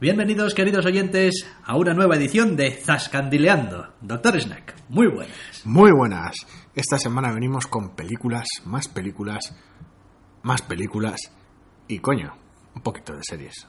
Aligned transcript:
Bienvenidos, 0.00 0.54
queridos 0.54 0.84
oyentes, 0.86 1.46
a 1.64 1.76
una 1.76 1.94
nueva 1.94 2.16
edición 2.16 2.56
de 2.56 2.72
Zascandileando. 2.72 3.94
Doctor 4.00 4.40
Snack, 4.40 4.74
muy 4.88 5.06
buenas. 5.06 5.62
Muy 5.64 5.92
buenas. 5.92 6.34
Esta 6.74 6.98
semana 6.98 7.32
venimos 7.32 7.68
con 7.68 7.94
películas, 7.94 8.44
más 8.64 8.88
películas, 8.88 9.54
más 10.42 10.62
películas 10.62 11.20
y 11.86 12.00
coño, 12.00 12.34
un 12.74 12.82
poquito 12.82 13.14
de 13.14 13.22
series. 13.22 13.68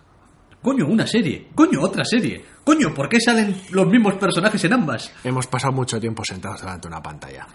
Coño, 0.63 0.87
una 0.87 1.05
serie. 1.05 1.49
Coño, 1.53 1.79
otra 1.79 2.03
serie. 2.03 2.43
Coño, 2.63 2.91
¿por 2.91 3.07
qué 3.07 3.19
salen 3.19 3.55
los 3.69 3.87
mismos 3.87 4.15
personajes 4.15 4.63
en 4.65 4.73
ambas? 4.73 5.13
Hemos 5.23 5.45
pasado 5.45 5.73
mucho 5.73 5.99
tiempo 5.99 6.25
sentados 6.25 6.61
delante 6.61 6.87
de 6.87 6.93
una 6.93 7.03
pantalla. 7.03 7.45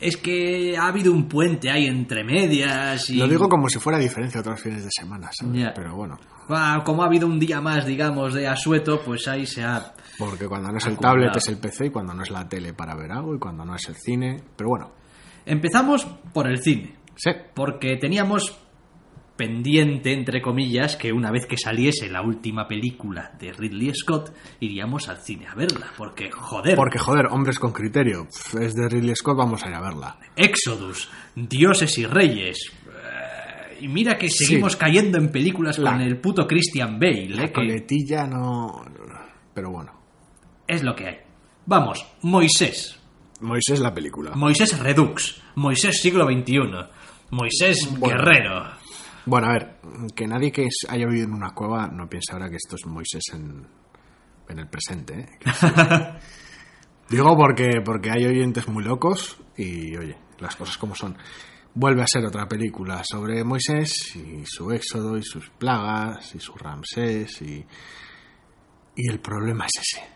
Es 0.00 0.16
que 0.16 0.76
ha 0.78 0.86
habido 0.86 1.12
un 1.12 1.28
puente 1.28 1.70
ahí 1.70 1.86
entre 1.86 2.22
medias 2.24 3.10
y... 3.10 3.16
Lo 3.16 3.26
digo 3.26 3.48
como 3.48 3.68
si 3.68 3.78
fuera 3.78 3.98
diferencia 3.98 4.40
otros 4.40 4.60
fines 4.60 4.84
de 4.84 4.90
semana, 4.90 5.28
¿sabes? 5.32 5.60
Ya. 5.60 5.72
Pero 5.74 5.94
bueno, 5.96 6.16
Ah, 6.50 6.82
Como 6.84 7.02
ha 7.02 7.06
habido 7.06 7.26
un 7.26 7.38
día 7.38 7.60
más, 7.60 7.84
digamos, 7.84 8.32
de 8.32 8.46
asueto, 8.48 9.02
pues 9.04 9.28
ahí 9.28 9.44
se 9.44 9.62
ha... 9.64 9.92
porque 10.18 10.46
cuando 10.46 10.70
no 10.72 10.78
es 10.78 10.86
el 10.86 10.96
tablet 10.98 11.36
es 11.36 11.48
el 11.48 11.58
PC 11.58 11.86
y 11.86 11.90
cuando 11.90 12.14
no 12.14 12.22
es 12.22 12.30
la 12.30 12.48
tele 12.48 12.72
para 12.72 12.94
ver 12.94 13.12
algo 13.12 13.34
y 13.34 13.38
cuando 13.38 13.64
no 13.64 13.74
es 13.74 13.86
el 13.88 13.96
cine. 13.96 14.40
Pero 14.56 14.70
bueno, 14.70 14.92
Empezamos 15.44 16.06
por 16.32 16.46
el 16.48 16.62
cine. 16.62 16.94
sí. 17.16 17.30
Porque 17.54 17.96
teníamos 17.96 18.56
pendiente, 19.38 20.12
entre 20.12 20.42
comillas, 20.42 20.96
que 20.96 21.12
una 21.12 21.30
vez 21.30 21.46
que 21.46 21.56
saliese 21.56 22.10
la 22.10 22.20
última 22.20 22.68
película 22.68 23.32
de 23.38 23.52
Ridley 23.52 23.92
Scott, 23.94 24.34
iríamos 24.60 25.08
al 25.08 25.18
cine 25.18 25.46
a 25.46 25.54
verla. 25.54 25.86
Porque, 25.96 26.30
joder, 26.30 26.76
Porque 26.76 26.98
joder, 26.98 27.26
hombres 27.30 27.58
con 27.58 27.72
criterio. 27.72 28.26
Es 28.60 28.74
de 28.74 28.88
Ridley 28.88 29.14
Scott, 29.16 29.38
vamos 29.38 29.64
a 29.64 29.68
ir 29.70 29.74
a 29.74 29.80
verla. 29.80 30.18
Exodus, 30.36 31.08
Dioses 31.36 31.96
y 31.98 32.04
Reyes. 32.04 32.58
eh, 32.86 33.78
Y 33.80 33.88
mira 33.88 34.18
que 34.18 34.28
seguimos 34.28 34.74
cayendo 34.76 35.16
en 35.18 35.30
películas 35.30 35.78
La- 35.78 35.92
con 35.92 36.00
el 36.02 36.18
puto 36.18 36.46
Christian 36.46 36.98
Bale, 36.98 37.28
La 37.30 37.44
eh, 37.44 37.46
que 37.46 37.52
coletilla 37.52 38.26
no. 38.26 38.84
Pero 39.54 39.70
bueno. 39.70 39.92
es 40.66 40.82
lo 40.82 40.94
que 40.94 41.06
hay. 41.06 41.16
Vamos, 41.64 42.04
Moisés. 42.22 42.98
Moisés 43.40 43.78
la 43.78 43.94
película. 43.94 44.32
Moisés 44.34 44.76
Redux. 44.78 45.40
Moisés 45.54 46.00
siglo 46.02 46.26
XXI. 46.26 46.58
Moisés 47.30 47.88
Bueno. 47.98 48.16
Guerrero. 48.16 48.77
Bueno, 49.28 49.48
a 49.48 49.52
ver, 49.52 49.76
que 50.16 50.26
nadie 50.26 50.50
que 50.50 50.70
haya 50.88 51.06
vivido 51.06 51.26
en 51.26 51.34
una 51.34 51.50
cueva 51.50 51.86
no 51.88 52.08
piense 52.08 52.32
ahora 52.32 52.48
que 52.48 52.56
esto 52.56 52.76
es 52.76 52.86
Moisés 52.86 53.24
en, 53.34 53.66
en 54.48 54.58
el 54.58 54.66
presente. 54.68 55.20
¿eh? 55.20 55.28
Sí. 55.52 55.66
Digo 57.10 57.36
porque, 57.36 57.82
porque 57.84 58.10
hay 58.10 58.24
oyentes 58.24 58.66
muy 58.68 58.82
locos 58.84 59.38
y, 59.54 59.94
oye, 59.98 60.16
las 60.38 60.56
cosas 60.56 60.78
como 60.78 60.94
son. 60.94 61.14
Vuelve 61.74 62.00
a 62.00 62.06
ser 62.06 62.24
otra 62.24 62.48
película 62.48 63.02
sobre 63.04 63.44
Moisés 63.44 64.16
y 64.16 64.46
su 64.46 64.70
éxodo 64.72 65.18
y 65.18 65.22
sus 65.22 65.50
plagas 65.50 66.34
y 66.34 66.40
su 66.40 66.54
Ramsés 66.54 67.42
y, 67.42 67.66
y 68.96 69.10
el 69.10 69.20
problema 69.20 69.66
es 69.66 69.72
ese. 69.82 70.06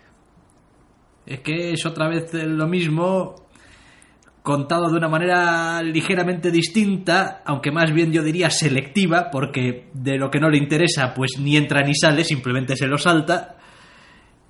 Es 1.27 1.41
que 1.41 1.73
es 1.73 1.85
otra 1.85 2.09
vez 2.09 2.33
lo 2.33 2.67
mismo 2.67 3.35
contado 4.43 4.91
de 4.91 4.97
una 4.97 5.09
manera 5.09 5.83
ligeramente 5.83 6.51
distinta, 6.51 7.43
aunque 7.45 7.71
más 7.71 7.93
bien 7.93 8.13
yo 8.13 8.23
diría 8.23 8.51
selectiva, 8.51 9.31
porque 9.31 9.89
de 9.95 10.19
lo 10.19 10.31
que 10.31 10.41
no 10.41 10.51
le 10.51 10.59
interesa 10.59 11.15
pues 11.15 11.39
ni 11.39 11.57
entra 11.57 11.83
ni 11.83 11.95
sale, 11.95 12.25
simplemente 12.25 12.77
se 12.77 12.87
lo 12.87 12.99
salta. 12.99 13.57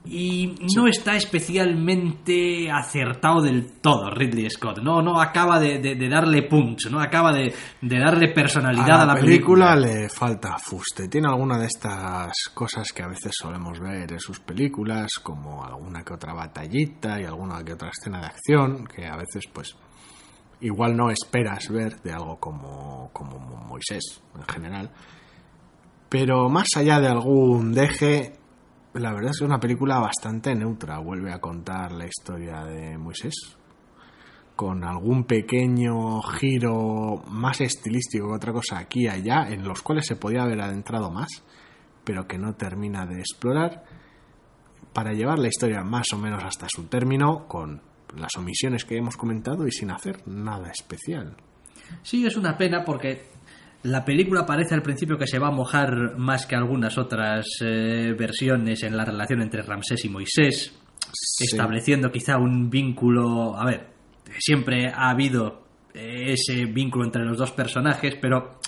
Y 0.05 0.56
no 0.75 0.89
está 0.89 1.14
especialmente 1.17 2.69
acertado 2.70 3.41
del 3.41 3.72
todo 3.81 4.11
Ridley 4.11 4.50
Scott. 4.50 4.78
No, 4.83 5.00
no 5.00 5.20
acaba 5.20 5.61
de, 5.61 5.78
de- 5.78 5.95
de 5.95 6.08
darle 6.08 6.42
punch, 6.42 6.91
no 6.91 7.00
acaba 7.00 7.33
de, 7.33 7.55
de 7.81 7.98
darle 8.00 8.33
personalidad 8.33 9.03
a 9.03 9.06
la, 9.06 9.14
película 9.14 9.77
le 9.77 10.08
falta 10.08 10.58
fuste. 10.58 11.06
Tiene 11.08 11.28
alguna 11.28 11.56
de 11.58 11.67
estas 11.67 12.33
cosas 12.53 12.92
que 12.92 13.03
a 13.05 13.06
veces 13.06 13.33
solemos 13.39 13.78
ver 13.78 14.11
en 14.12 14.19
sus 14.20 14.41
películas, 14.41 15.08
como 15.23 15.64
alguna 15.64 16.03
que 16.03 16.14
otra 16.14 16.34
batallita 16.34 17.20
y 17.20 17.25
alguna 17.25 17.62
que 17.62 17.75
otra 17.75 17.91
escena 17.91 18.20
de 18.20 18.27
acción, 18.27 18.84
que 18.86 19.06
a 19.06 19.17
veces 19.17 19.45
pues 19.53 19.77
igual 20.61 20.97
no 20.97 21.11
esperas 21.11 21.68
ver 21.68 22.01
de 22.02 22.12
algo 22.12 22.39
como, 22.41 23.11
como 23.12 23.39
Moisés 23.39 24.20
en 24.36 24.42
general. 24.52 24.91
Pero 26.08 26.48
más 26.48 26.67
allá 26.77 27.01
de 27.01 27.08
algún 27.08 27.73
deje, 27.73 28.35
la 28.95 29.13
verdad 29.13 29.30
es 29.30 29.39
que 29.39 29.45
es 29.45 29.48
una 29.48 29.61
película 29.61 29.98
bastante 29.98 30.55
neutra. 30.55 30.98
Vuelve 30.98 31.33
a 31.33 31.41
contar 31.41 31.92
la 31.92 32.07
historia 32.07 32.64
de 32.64 32.98
Moisés, 32.98 33.57
con 34.57 34.85
algún 34.85 35.25
pequeño 35.25 36.20
giro 36.23 37.23
más 37.29 37.61
estilístico 37.61 38.29
que 38.29 38.35
otra 38.35 38.53
cosa 38.53 38.79
aquí 38.79 39.05
y 39.05 39.08
allá, 39.08 39.48
en 39.48 39.67
los 39.67 39.83
cuales 39.83 40.07
se 40.07 40.17
podía 40.17 40.42
haber 40.42 40.61
adentrado 40.61 41.11
más, 41.11 41.42
pero 42.05 42.27
que 42.27 42.39
no 42.39 42.55
termina 42.55 43.07
de 43.07 43.20
explorar, 43.20 43.85
para 44.92 45.13
llevar 45.13 45.39
la 45.39 45.48
historia 45.48 45.83
más 45.83 46.13
o 46.13 46.19
menos 46.19 46.45
hasta 46.45 46.67
su 46.69 46.85
término, 46.85 47.48
con 47.48 47.80
las 48.17 48.36
omisiones 48.36 48.85
que 48.85 48.97
hemos 48.97 49.17
comentado 49.17 49.67
y 49.67 49.73
sin 49.73 49.91
hacer 49.91 50.27
nada 50.27 50.70
especial. 50.70 51.35
Sí, 52.03 52.27
es 52.27 52.36
una 52.36 52.57
pena 52.57 52.85
porque 52.85 53.27
la 53.84 54.04
película 54.04 54.46
parece 54.46 54.74
al 54.74 54.82
principio 54.82 55.18
que 55.18 55.26
se 55.26 55.38
va 55.38 55.48
a 55.48 55.52
mojar 55.52 56.16
más 56.16 56.46
que 56.46 56.54
algunas 56.56 56.98
otras 56.98 57.46
eh, 57.64 58.14
versiones 58.18 58.82
en 58.82 58.96
la 58.96 59.04
relación 59.04 59.42
entre 59.42 59.62
Ramsés 59.62 60.04
y 60.04 60.08
Moisés, 60.08 60.78
Sí. 61.14 61.44
estableciendo 61.44 62.10
quizá 62.10 62.38
un 62.38 62.70
vínculo. 62.70 63.54
A 63.56 63.64
ver, 63.66 63.88
siempre 64.38 64.88
ha 64.88 65.10
habido 65.10 65.62
eh, 65.94 66.32
ese 66.32 66.64
vínculo 66.66 67.04
entre 67.04 67.24
los 67.24 67.36
dos 67.36 67.50
personajes, 67.50 68.14
pero 68.20 68.58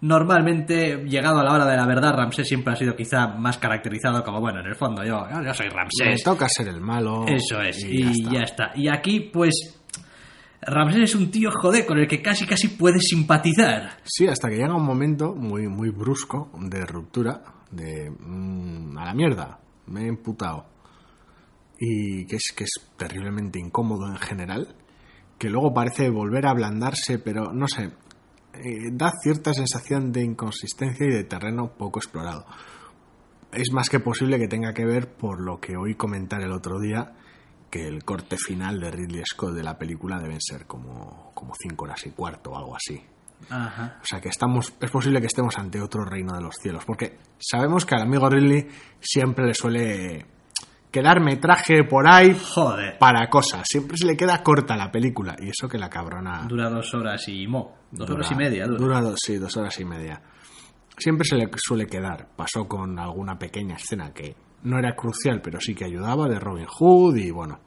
normalmente, 0.00 1.02
llegado 1.06 1.38
a 1.40 1.44
la 1.44 1.52
hora 1.52 1.64
de 1.66 1.76
la 1.76 1.86
verdad, 1.86 2.12
Ramsés 2.14 2.46
siempre 2.46 2.74
ha 2.74 2.76
sido 2.76 2.94
quizá 2.94 3.28
más 3.28 3.56
caracterizado 3.58 4.22
como, 4.22 4.40
bueno, 4.40 4.60
en 4.60 4.66
el 4.66 4.74
fondo 4.74 5.02
yo, 5.02 5.26
yo 5.44 5.54
soy 5.54 5.68
Me 5.68 5.74
Ramsés. 5.74 6.22
toca 6.22 6.46
ser 6.48 6.68
el 6.68 6.80
malo. 6.80 7.24
Eso 7.26 7.60
es, 7.62 7.82
y, 7.84 8.02
y, 8.02 8.24
ya 8.30 8.42
está. 8.42 8.72
Y 8.74 8.88
aquí, 8.88 9.20
pues, 9.32 9.82
Ramsés 10.66 11.10
es 11.10 11.14
un 11.14 11.30
tío, 11.30 11.50
joder, 11.50 11.84
con 11.84 11.98
el 11.98 12.08
que 12.08 12.22
casi 12.22 12.46
casi 12.46 12.68
puedes 12.68 13.02
simpatizar. 13.08 13.98
Sí, 14.04 14.26
hasta 14.26 14.48
que 14.48 14.56
llega 14.56 14.74
un 14.74 14.84
momento 14.84 15.34
muy, 15.34 15.68
muy 15.68 15.90
brusco 15.90 16.50
de 16.58 16.86
ruptura, 16.86 17.42
de 17.70 18.10
mm, 18.10 18.96
a 18.96 19.04
la 19.04 19.14
mierda, 19.14 19.60
me 19.86 20.04
he 20.04 20.08
emputado. 20.08 20.66
Y 21.78 22.26
que 22.26 22.36
es, 22.36 22.52
que 22.56 22.64
es 22.64 22.72
terriblemente 22.96 23.58
incómodo 23.58 24.06
en 24.06 24.16
general, 24.16 24.74
que 25.38 25.50
luego 25.50 25.74
parece 25.74 26.08
volver 26.08 26.46
a 26.46 26.50
ablandarse, 26.50 27.18
pero 27.18 27.52
no 27.52 27.66
sé, 27.68 27.90
eh, 28.54 28.90
da 28.92 29.10
cierta 29.22 29.52
sensación 29.52 30.12
de 30.12 30.22
inconsistencia 30.22 31.06
y 31.06 31.10
de 31.10 31.24
terreno 31.24 31.72
poco 31.76 31.98
explorado. 31.98 32.46
Es 33.52 33.72
más 33.72 33.88
que 33.88 34.00
posible 34.00 34.38
que 34.38 34.48
tenga 34.48 34.72
que 34.72 34.84
ver 34.84 35.08
por 35.08 35.40
lo 35.40 35.60
que 35.60 35.76
oí 35.76 35.94
comentar 35.94 36.40
el 36.42 36.52
otro 36.52 36.80
día, 36.80 37.12
que 37.74 37.88
el 37.88 38.04
corte 38.04 38.36
final 38.36 38.78
de 38.78 38.88
Ridley 38.88 39.22
Scott 39.26 39.52
de 39.52 39.64
la 39.64 39.76
película 39.76 40.20
deben 40.20 40.40
ser 40.40 40.64
como, 40.64 41.32
como 41.34 41.54
cinco 41.60 41.86
horas 41.86 42.06
y 42.06 42.10
cuarto 42.10 42.52
o 42.52 42.56
algo 42.56 42.76
así. 42.76 43.02
Ajá. 43.50 43.98
O 44.00 44.04
sea 44.06 44.20
que 44.20 44.28
estamos, 44.28 44.72
es 44.80 44.90
posible 44.92 45.20
que 45.20 45.26
estemos 45.26 45.58
ante 45.58 45.80
otro 45.80 46.04
reino 46.04 46.34
de 46.36 46.40
los 46.40 46.54
cielos, 46.54 46.84
porque 46.84 47.18
sabemos 47.36 47.84
que 47.84 47.96
al 47.96 48.02
amigo 48.02 48.30
Ridley 48.30 48.68
siempre 49.00 49.44
le 49.44 49.54
suele 49.54 50.24
quedar 50.92 51.20
metraje 51.20 51.82
por 51.82 52.06
ahí 52.06 52.38
Joder. 52.54 52.96
para 52.98 53.28
cosas, 53.28 53.62
siempre 53.68 53.96
se 53.98 54.06
le 54.06 54.16
queda 54.16 54.40
corta 54.44 54.76
la 54.76 54.92
película, 54.92 55.34
y 55.40 55.48
eso 55.48 55.68
que 55.68 55.76
la 55.76 55.90
cabrona... 55.90 56.46
Dura 56.48 56.70
dos 56.70 56.94
horas 56.94 57.26
y 57.28 57.44
mo. 57.48 57.74
Dos 57.90 58.06
dura- 58.08 58.20
horas 58.20 58.30
y 58.30 58.34
media, 58.36 58.66
dura. 58.68 59.00
dos, 59.00 59.18
sí, 59.20 59.36
dos 59.36 59.56
horas 59.56 59.78
y 59.80 59.84
media. 59.84 60.22
Siempre 60.96 61.26
se 61.26 61.34
le 61.34 61.50
suele 61.56 61.86
quedar. 61.86 62.28
Pasó 62.36 62.68
con 62.68 62.96
alguna 63.00 63.36
pequeña 63.36 63.74
escena 63.74 64.12
que 64.14 64.36
no 64.64 64.78
era 64.78 64.94
crucial, 64.94 65.40
pero 65.40 65.60
sí 65.60 65.74
que 65.74 65.84
ayudaba, 65.84 66.28
de 66.28 66.38
Robin 66.38 66.66
Hood, 66.66 67.16
y 67.16 67.30
bueno, 67.30 67.60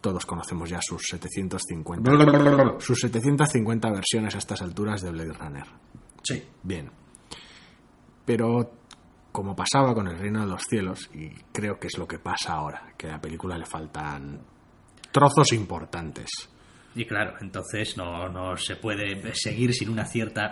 todos 0.00 0.26
conocemos 0.26 0.68
ya 0.68 0.80
sus 0.80 1.02
750, 1.08 2.10
sus 2.80 3.00
750 3.00 3.90
versiones 3.90 4.34
a 4.34 4.38
estas 4.38 4.62
alturas 4.62 5.02
de 5.02 5.10
Blade 5.10 5.32
Runner. 5.32 5.66
Sí. 6.22 6.42
Bien. 6.62 6.90
Pero 8.24 8.72
como 9.32 9.54
pasaba 9.54 9.94
con 9.94 10.08
el 10.08 10.18
Reino 10.18 10.40
de 10.40 10.46
los 10.46 10.62
Cielos, 10.62 11.08
y 11.14 11.30
creo 11.52 11.78
que 11.78 11.86
es 11.86 11.98
lo 11.98 12.06
que 12.06 12.18
pasa 12.18 12.54
ahora, 12.54 12.92
que 12.96 13.06
a 13.06 13.12
la 13.12 13.20
película 13.20 13.56
le 13.56 13.66
faltan 13.66 14.40
trozos 15.12 15.52
importantes. 15.52 16.30
Y 16.94 17.04
claro, 17.04 17.34
entonces 17.40 17.96
no, 17.96 18.28
no 18.28 18.56
se 18.56 18.76
puede 18.76 19.34
seguir 19.34 19.72
sin 19.72 19.90
una 19.90 20.04
cierta. 20.04 20.50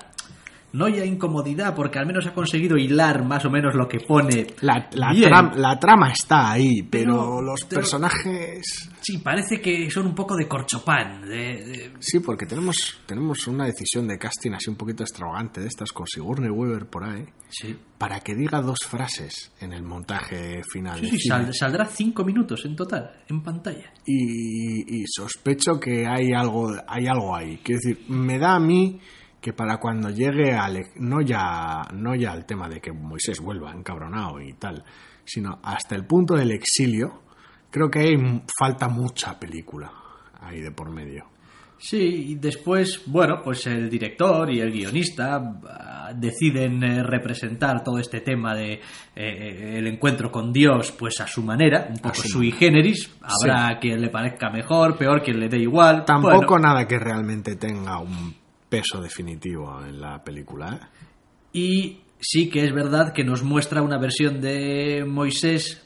No 0.70 0.87
ya 0.88 1.03
incomodidad, 1.05 1.75
porque 1.75 1.99
al 1.99 2.06
menos 2.06 2.26
ha 2.26 2.35
conseguido 2.35 2.76
hilar 2.76 3.25
más 3.25 3.44
o 3.47 3.50
menos 3.50 3.75
lo 3.75 3.88
que 3.88 4.00
pone. 4.00 4.47
La, 4.61 4.88
la, 4.93 5.12
bien. 5.12 5.31
tram- 5.31 5.55
la 5.55 5.79
trama 5.79 6.11
está 6.12 6.50
ahí, 6.53 6.82
pero, 6.82 7.15
Pero- 7.15 7.43
los 7.43 7.61
pero- 7.69 7.81
personajes... 7.81 8.91
Sí, 9.00 9.17
parece 9.19 9.61
que 9.62 9.91
son 9.91 10.06
un 10.06 10.15
poco 10.15 10.37
de 10.37 10.47
corchopán. 10.47 11.23
De, 11.23 11.37
de- 11.37 11.93
Sí, 12.00 12.20
porque 12.20 12.44
tenemos, 12.44 13.00
tenemos 13.06 13.47
una 13.47 13.65
decisión 13.65 14.06
de 14.06 14.19
casting 14.19 14.50
así 14.53 14.69
un 14.69 14.76
poquito 14.76 15.03
extravagante 15.05 15.62
de 15.62 15.69
estas 15.69 15.91
con 15.93 16.06
Sigourney 16.06 16.50
Weaver 16.50 16.87
por 16.87 17.05
ahí, 17.05 17.25
Sí. 17.49 17.75
para 17.97 18.21
que 18.21 18.35
diga 18.35 18.61
dos 18.61 18.81
frases 18.87 19.50
en 19.61 19.73
el 19.73 19.82
montaje 19.82 20.61
final. 20.71 21.00
Sí, 21.00 21.09
sí, 21.19 21.29
sal- 21.29 21.55
saldrá 21.55 21.87
cinco 21.87 22.25
minutos 22.25 22.64
en 22.67 22.76
total, 22.76 23.11
en 23.29 23.43
pantalla. 23.43 23.91
y, 24.05 25.00
y 25.00 25.05
sospecho 25.06 25.81
que 25.81 26.06
hay 26.06 26.32
algo, 26.32 26.71
hay 26.87 27.06
algo 27.06 27.35
ahí. 27.35 27.59
Quiero 27.62 27.81
decir, 27.82 28.05
me 28.09 28.38
da 28.38 28.56
a 28.56 28.61
mí 28.61 29.00
que 29.49 29.55
para 29.55 29.79
cuando 29.79 30.11
llegue 30.11 30.53
al, 30.53 30.91
no 30.97 31.23
ya, 31.23 31.81
no 31.95 32.15
ya 32.15 32.33
al 32.33 32.45
tema 32.45 32.69
de 32.69 32.83
que 32.83 32.93
Moisés 32.93 33.41
vuelva 33.41 33.73
encabronado 33.73 34.43
y 34.43 34.53
tal, 34.53 34.85
sino 35.25 35.59
hasta 35.62 35.95
el 35.95 36.05
punto 36.05 36.35
del 36.35 36.50
exilio, 36.50 37.23
creo 37.71 37.91
que 37.91 38.00
hay 38.00 38.43
falta 38.59 38.89
mucha 38.89 39.41
película 39.41 39.91
ahí 40.39 40.61
de 40.61 40.71
por 40.71 40.91
medio. 40.91 41.25
Sí, 41.79 42.33
y 42.33 42.35
después, 42.35 43.05
bueno, 43.06 43.41
pues 43.43 43.67
el 43.69 43.89
director 43.89 44.50
y 44.50 44.61
el 44.61 44.71
guionista 44.71 45.37
ah, 45.67 46.12
deciden 46.15 46.83
eh, 46.83 47.03
representar 47.03 47.83
todo 47.83 47.99
este 47.99 48.21
tema 48.21 48.55
de 48.55 48.83
eh, 49.17 49.79
el 49.79 49.87
encuentro 49.87 50.31
con 50.31 50.53
Dios, 50.53 50.93
pues 50.93 51.23
a 51.23 51.27
su 51.27 51.43
manera, 51.43 51.87
un 51.89 51.97
poco 51.97 52.17
su 52.17 52.29
sui 52.29 52.53
generis. 52.53 53.17
Habrá 53.23 53.79
quien 53.79 54.03
le 54.03 54.11
parezca 54.11 54.50
mejor, 54.50 54.99
peor, 54.99 55.23
quien 55.23 55.41
le 55.41 55.49
dé 55.49 55.56
igual. 55.56 56.05
Tampoco 56.05 56.37
Bueno, 56.37 56.69
nada 56.69 56.87
que 56.87 56.99
realmente 56.99 57.56
tenga 57.56 57.99
un 57.99 58.48
peso 58.69 59.00
definitivo 59.00 59.82
en 59.85 60.00
la 60.00 60.23
película. 60.23 60.75
¿eh? 60.75 60.87
Y 61.53 62.00
sí 62.20 62.49
que 62.50 62.65
es 62.65 62.73
verdad 62.75 63.12
que 63.12 63.25
nos 63.25 63.43
muestra 63.43 63.82
una 63.82 63.99
versión 63.99 64.41
de 64.41 65.05
Moisés, 65.06 65.85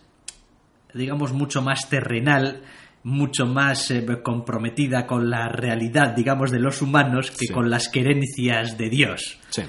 digamos, 0.94 1.32
mucho 1.32 1.62
más 1.62 1.88
terrenal, 1.88 2.62
mucho 3.04 3.46
más 3.46 3.90
eh, 3.90 4.04
comprometida 4.22 5.06
con 5.06 5.28
la 5.30 5.48
realidad, 5.48 6.14
digamos, 6.14 6.50
de 6.50 6.60
los 6.60 6.82
humanos 6.82 7.30
que 7.30 7.46
Sí. 7.46 7.52
con 7.52 7.68
las 7.70 7.88
querencias 7.88 8.76
de 8.78 8.88
Dios. 8.90 9.38
Sí, 9.50 9.62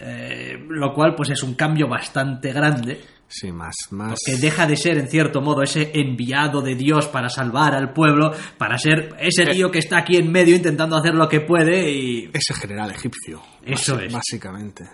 Eh, 0.00 0.56
lo 0.68 0.92
cual, 0.94 1.14
pues 1.16 1.30
es 1.30 1.42
un 1.42 1.54
cambio 1.54 1.88
bastante 1.88 2.52
grande, 2.52 3.00
sí, 3.28 3.52
más, 3.52 3.74
más. 3.90 4.18
que 4.24 4.36
deja 4.36 4.66
de 4.66 4.76
ser, 4.76 4.98
en 4.98 5.08
cierto 5.08 5.40
modo, 5.40 5.62
ese 5.62 5.92
enviado 5.94 6.60
de 6.62 6.74
Dios 6.74 7.06
para 7.08 7.28
salvar 7.28 7.74
al 7.74 7.92
pueblo, 7.92 8.32
para 8.56 8.76
ser 8.78 9.14
ese 9.20 9.44
Eh. 9.44 9.50
tío 9.52 9.70
que 9.70 9.78
está 9.78 9.98
aquí 9.98 10.16
en 10.16 10.32
medio 10.32 10.56
intentando 10.56 10.96
hacer 10.96 11.14
lo 11.14 11.28
que 11.28 11.40
puede 11.40 11.90
y 11.92 12.30
Ese 12.32 12.54
general 12.54 12.90
egipcio. 12.90 13.40
Eso 13.64 13.98
es. 14.00 14.12
Básicamente. 14.12 14.84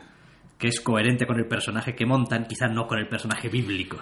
que 0.59 0.69
es 0.69 0.81
coherente 0.81 1.27
con 1.27 1.37
el 1.39 1.47
personaje 1.47 1.95
que 1.95 2.07
montan, 2.07 2.47
quizás 2.47 2.71
no 2.73 2.87
con 2.87 2.99
el 2.99 3.07
personaje 3.09 3.49
bíblico. 3.49 3.99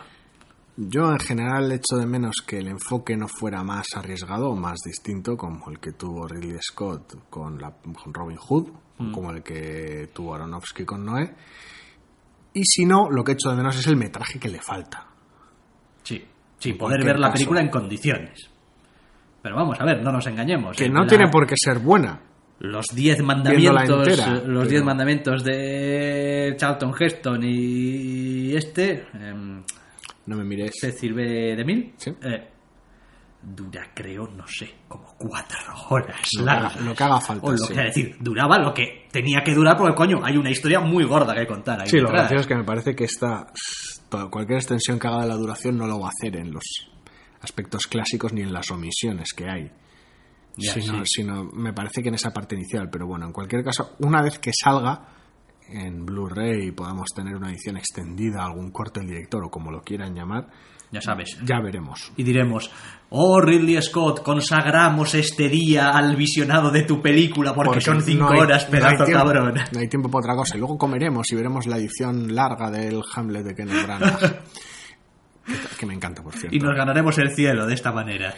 Yo 0.77 1.11
en 1.11 1.19
general 1.19 1.71
echo 1.73 1.97
de 1.97 2.07
menos 2.07 2.37
que 2.47 2.59
el 2.59 2.69
enfoque 2.69 3.17
no 3.17 3.27
fuera 3.29 3.63
más 3.65 3.87
arriesgado 3.97 4.51
o 4.51 4.57
más 4.57 4.79
distinto 4.85 5.37
como 5.37 5.69
el 5.71 5.79
que 5.81 5.93
tuvo 5.93 6.27
Ridley 6.29 6.57
Scott 6.63 7.29
con, 7.29 7.61
la, 7.61 7.73
con 7.73 8.15
Robin 8.15 8.37
Hood, 8.39 8.69
Mm. 8.99 9.13
como 9.13 9.31
el 9.33 9.43
que 9.43 10.11
tuvo 10.15 10.35
Aronofsky 10.35 10.85
con 10.85 11.05
Noé. 11.05 11.35
Y 12.55 12.65
si 12.65 12.85
no, 12.85 13.09
lo 13.11 13.25
que 13.25 13.33
echo 13.33 13.51
de 13.51 13.57
menos 13.57 13.79
es 13.79 13.87
el 13.87 13.97
metraje 13.97 14.39
que 14.39 14.49
le 14.49 14.61
falta. 14.61 15.07
Sí, 16.03 16.23
sí, 16.59 16.73
poder 16.75 17.05
ver 17.05 17.19
la 17.19 17.29
caso. 17.29 17.35
película 17.35 17.61
en 17.61 17.69
condiciones. 17.71 18.51
Pero 19.43 19.57
vamos 19.57 19.81
a 19.81 19.85
ver, 19.85 20.03
no 20.03 20.13
nos 20.13 20.27
engañemos. 20.27 20.77
Que 20.77 20.85
eh, 20.85 20.91
no 20.91 21.03
la- 21.03 21.07
tiene 21.07 21.29
por 21.29 21.47
qué 21.47 21.55
ser 21.57 21.79
buena. 21.79 22.21
Los 22.61 22.87
diez 22.95 23.21
mandamientos, 23.23 24.07
entera, 24.09 24.33
los 24.35 24.43
pero- 24.43 24.65
diez 24.67 24.85
mandamientos 24.85 25.43
de 25.43 26.55
Charlton 26.57 26.95
Heston 26.99 27.41
y 27.43 28.55
este, 28.55 29.07
em, 29.15 29.63
No 30.27 30.37
me 30.37 30.45
mires. 30.45 30.71
Cecil 30.81 31.15
B. 31.15 31.57
DeMille, 31.57 31.95
Sí. 31.97 32.13
eh, 32.23 32.52
dura, 33.43 33.91
creo, 33.95 34.29
no 34.29 34.47
sé, 34.47 34.73
como 34.89 35.15
cuatro 35.19 35.59
horas 35.91 36.29
Lo 36.37 36.41
que 36.41 36.47
largas. 36.47 36.77
haga- 36.77 36.85
lo 36.85 36.95
que 36.95 37.05
haga 37.05 37.21
falta, 37.21 37.47
O 37.47 37.51
lo 37.53 37.59
sí. 37.59 37.75
que, 37.75 37.81
es 37.81 37.87
decir, 37.95 38.17
duraba 38.21 38.59
lo 38.59 38.73
que 38.73 39.09
tenía 39.11 39.43
que 39.45 39.55
durar 39.55 39.77
porque, 39.77 39.95
coño, 39.95 40.21
hay 40.25 40.37
una 40.37 40.51
historia 40.51 40.81
muy 40.81 41.05
gorda 41.05 41.35
que 41.35 41.47
contar 41.47 41.81
ahí 41.81 41.89
Sí, 41.89 41.99
lo 41.99 42.09
gracioso 42.09 42.43
es 42.43 42.47
que 42.47 42.55
me 42.55 42.65
parece 42.65 42.95
que 42.95 43.05
esta 43.05 43.47
toda- 44.09 44.31
cualquier 44.31 44.59
extensión 44.59 44.99
que 44.99 45.09
haga 45.09 45.23
de 45.23 45.29
la 45.29 45.35
duración 45.37 45.77
no 45.77 45.87
lo 45.87 45.99
va 45.99 46.07
a 46.07 46.11
hacer 46.11 46.37
en 46.37 46.53
los 46.53 46.63
aspectos 47.41 47.87
clásicos 47.89 48.33
ni 48.33 48.43
en 48.43 48.53
las 48.53 48.71
omisiones 48.71 49.33
que 49.33 49.49
hay. 49.51 49.71
Ya, 50.57 50.75
sino, 50.75 50.99
sí. 51.05 51.23
sino 51.23 51.45
me 51.45 51.73
parece 51.73 52.03
que 52.03 52.11
en 52.11 52.15
esa 52.15 52.31
parte 52.31 52.55
inicial. 52.55 52.89
Pero 52.91 53.07
bueno, 53.07 53.27
en 53.27 53.33
cualquier 53.33 53.65
caso, 53.65 53.97
una 54.01 54.23
vez 54.23 54.39
que 54.39 54.53
salga 54.53 55.09
en 55.69 56.05
Blu-ray 56.05 56.69
y 56.69 56.73
podamos 56.73 57.07
tener 57.15 57.35
una 57.35 57.51
edición 57.51 57.79
extendida, 57.79 58.45
algún 58.45 58.71
corte 58.71 59.01
del 59.01 59.09
director 59.09 59.43
o 59.45 59.51
como 59.51 59.71
lo 59.73 59.81
quieran 59.81 60.15
llamar, 60.15 60.49
Ya 60.93 61.01
sabes. 61.01 61.39
ya 61.43 61.59
veremos. 61.61 62.13
Y 62.17 62.23
diremos, 62.23 62.71
oh 63.09 63.41
Ridley 63.41 63.81
Scott, 63.83 64.23
consagramos 64.23 65.15
este 65.15 65.49
día 65.49 65.89
al 65.91 66.15
visionado 66.17 66.71
de 66.71 66.83
tu 66.83 67.01
película 67.01 67.55
porque, 67.55 67.81
son 67.81 68.03
cinco 68.03 68.25
no 68.27 68.31
hay- 68.33 68.41
horas, 68.41 68.67
no 68.67 68.71
pedazo 68.71 69.05
tiempo- 69.05 69.25
cabrón. 69.25 69.55
No 69.73 69.81
hay 69.81 69.89
tiempo 69.89 70.11
para 70.11 70.21
otra 70.21 70.37
cosa. 70.37 70.57
Y 70.57 70.59
luego 70.61 70.77
comeremos 70.77 71.33
y 71.33 71.35
veremos 71.35 71.67
la 71.67 71.79
edición 71.79 72.35
larga 72.35 72.71
del 72.71 73.01
Hamlet 73.15 73.43
de 73.45 73.55
Kenneth 73.55 73.83
Branagh. 73.87 74.19
que, 75.47 75.55
que 75.79 75.87
me 75.87 75.95
encanta, 75.95 76.23
por 76.23 76.35
cierto. 76.35 76.55
Y 76.55 76.61
nos 76.61 76.77
ganaremos 76.77 77.17
el 77.19 77.31
cielo 77.35 77.67
de 77.67 77.75
esta 77.75 77.91
manera. 77.93 78.35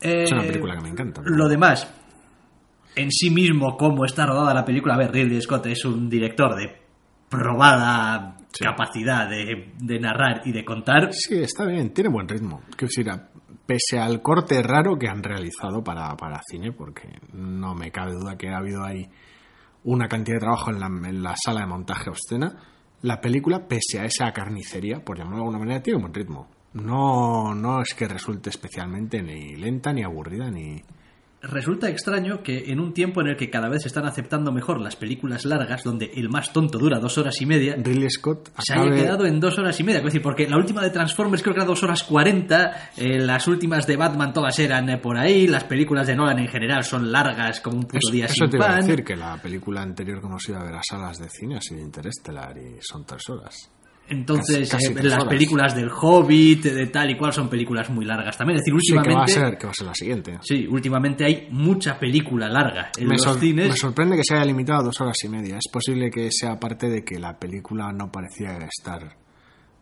Eh, 0.00 0.22
Es 0.24 0.32
una 0.32 0.42
película 0.42 0.74
que 0.76 0.82
me 0.82 0.88
encanta. 0.88 1.20
pero- 1.22 1.34
Lo 1.36 1.48
demás, 1.48 1.88
en 2.94 3.10
sí 3.10 3.30
mismo, 3.30 3.76
cómo 3.76 4.04
está 4.04 4.26
rodada 4.26 4.54
la 4.54 4.64
película, 4.64 4.94
a 4.94 4.98
ver, 4.98 5.12
Ridley 5.12 5.40
Scott 5.42 5.66
es 5.66 5.84
un 5.84 6.08
director 6.08 6.54
de 6.56 6.81
probada 7.32 8.36
Sí. 8.52 8.64
capacidad 8.64 9.30
de, 9.30 9.72
de 9.78 9.98
narrar 9.98 10.42
y 10.44 10.52
de 10.52 10.62
contar. 10.62 11.08
Sí, 11.12 11.42
está 11.42 11.64
bien, 11.64 11.94
tiene 11.94 12.10
buen 12.10 12.28
ritmo. 12.28 12.60
Quiero 12.76 12.88
decir, 12.94 13.10
pese 13.64 13.98
al 13.98 14.20
corte 14.20 14.62
raro 14.62 14.98
que 14.98 15.08
han 15.08 15.22
realizado 15.22 15.82
para, 15.82 16.14
para 16.18 16.38
cine, 16.46 16.70
porque 16.70 17.08
no 17.32 17.74
me 17.74 17.90
cabe 17.90 18.12
duda 18.12 18.36
que 18.36 18.50
ha 18.50 18.58
habido 18.58 18.84
ahí 18.84 19.08
una 19.84 20.06
cantidad 20.06 20.36
de 20.36 20.40
trabajo 20.40 20.70
en 20.70 20.80
la, 20.80 20.86
en 20.86 21.22
la 21.22 21.34
sala 21.42 21.60
de 21.60 21.66
montaje 21.66 22.10
obscena, 22.10 22.54
la 23.00 23.22
película, 23.22 23.66
pese 23.66 24.00
a 24.00 24.04
esa 24.04 24.30
carnicería, 24.32 25.02
por 25.02 25.16
llamarlo 25.16 25.38
de 25.38 25.42
alguna 25.44 25.58
manera, 25.58 25.82
tiene 25.82 25.96
un 25.96 26.02
buen 26.02 26.14
ritmo. 26.14 26.48
No, 26.74 27.54
no 27.54 27.80
es 27.80 27.94
que 27.94 28.06
resulte 28.06 28.50
especialmente 28.50 29.22
ni 29.22 29.56
lenta, 29.56 29.94
ni 29.94 30.02
aburrida, 30.04 30.50
ni... 30.50 30.76
Resulta 31.42 31.88
extraño 31.88 32.40
que 32.44 32.70
en 32.70 32.78
un 32.78 32.94
tiempo 32.94 33.20
en 33.20 33.26
el 33.26 33.36
que 33.36 33.50
cada 33.50 33.68
vez 33.68 33.82
se 33.82 33.88
están 33.88 34.06
aceptando 34.06 34.52
mejor 34.52 34.80
las 34.80 34.94
películas 34.94 35.44
largas, 35.44 35.82
donde 35.82 36.12
el 36.14 36.28
más 36.28 36.52
tonto 36.52 36.78
dura 36.78 37.00
dos 37.00 37.18
horas 37.18 37.40
y 37.40 37.46
media, 37.46 37.74
Ridley 37.76 38.10
Scott 38.10 38.50
se 38.58 38.74
haya 38.74 38.94
quedado 38.94 39.26
en 39.26 39.40
dos 39.40 39.58
horas 39.58 39.78
y 39.80 39.82
media. 39.82 39.98
Es 39.98 40.04
decir, 40.04 40.22
porque 40.22 40.48
la 40.48 40.56
última 40.56 40.82
de 40.82 40.90
Transformers 40.90 41.42
creo 41.42 41.54
que 41.54 41.60
era 41.60 41.66
dos 41.66 41.82
horas 41.82 42.04
cuarenta, 42.04 42.90
eh, 42.96 43.18
las 43.18 43.48
últimas 43.48 43.88
de 43.88 43.96
Batman 43.96 44.32
todas 44.32 44.56
eran 44.60 44.88
eh, 44.88 44.98
por 44.98 45.18
ahí, 45.18 45.48
las 45.48 45.64
películas 45.64 46.06
de 46.06 46.14
Nolan 46.14 46.38
en 46.38 46.48
general 46.48 46.84
son 46.84 47.10
largas 47.10 47.60
como 47.60 47.78
un 47.78 47.84
puto 47.86 47.98
Eso, 47.98 48.12
día 48.12 48.26
eso 48.26 48.34
sin 48.34 48.50
te 48.50 48.56
iba 48.58 48.74
a 48.74 48.76
decir, 48.76 49.02
que 49.02 49.16
la 49.16 49.36
película 49.36 49.82
anterior 49.82 50.20
que 50.20 50.26
hemos 50.26 50.48
ido 50.48 50.58
a 50.58 50.64
ver 50.64 50.74
a 50.76 50.80
salas 50.88 51.18
de 51.18 51.28
cine 51.28 51.56
ha 51.56 51.60
sido 51.60 51.80
Interestelar 51.80 52.56
y 52.56 52.76
son 52.80 53.04
tres 53.04 53.28
horas. 53.28 53.68
Entonces, 54.12 54.68
Casi- 54.70 54.88
casi 54.92 54.98
eh, 55.00 55.02
las 55.08 55.14
horas. 55.20 55.28
películas 55.28 55.74
del 55.74 55.90
Hobbit, 55.90 56.64
de 56.64 56.86
tal 56.88 57.10
y 57.10 57.16
cual, 57.16 57.32
son 57.32 57.48
películas 57.48 57.88
muy 57.90 58.04
largas 58.04 58.36
también. 58.36 58.58
Es 58.58 58.64
decir, 58.64 58.78
Sí, 58.80 58.92
que 58.92 58.94
va 58.94 59.00
a 59.00 59.02
últimamente. 59.04 59.32
ser, 59.32 59.58
que 59.58 59.66
va 59.66 59.70
a 59.70 59.74
ser 59.74 59.86
la 59.86 59.94
siguiente. 59.94 60.38
Sí, 60.42 60.66
últimamente 60.68 61.24
hay 61.24 61.48
mucha 61.50 61.98
película 61.98 62.48
larga 62.48 62.90
en 62.98 63.08
me, 63.08 63.16
los 63.16 63.38
cines. 63.38 63.68
me 63.70 63.76
sorprende 63.76 64.16
que 64.16 64.22
se 64.24 64.34
haya 64.34 64.44
limitado 64.44 64.80
a 64.80 64.82
dos 64.84 65.00
horas 65.00 65.16
y 65.24 65.28
media. 65.28 65.56
Es 65.56 65.70
posible 65.72 66.10
que 66.10 66.28
sea 66.30 66.60
parte 66.60 66.88
de 66.88 67.02
que 67.04 67.18
la 67.18 67.38
película 67.38 67.90
no 67.92 68.12
parecía 68.12 68.58
estar 68.58 69.16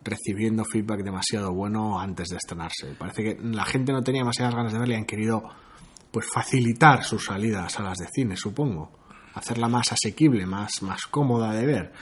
recibiendo 0.03 0.63
feedback 0.65 1.03
demasiado 1.03 1.53
bueno 1.53 1.99
antes 1.99 2.29
de 2.29 2.37
estrenarse. 2.37 2.95
Parece 2.97 3.23
que 3.23 3.37
la 3.43 3.65
gente 3.65 3.91
no 3.91 4.01
tenía 4.01 4.21
demasiadas 4.21 4.55
ganas 4.55 4.73
de 4.73 4.79
verla 4.79 4.95
y 4.95 4.97
han 4.97 5.05
querido 5.05 5.43
pues 6.11 6.25
facilitar 6.33 7.03
su 7.03 7.19
salida 7.19 7.65
a 7.65 7.69
salas 7.69 7.97
de 7.99 8.07
cine, 8.13 8.35
supongo. 8.35 8.91
Hacerla 9.33 9.67
más 9.69 9.91
asequible, 9.91 10.45
más, 10.45 10.81
más 10.81 11.05
cómoda 11.05 11.53
de 11.53 11.65
ver. 11.65 11.93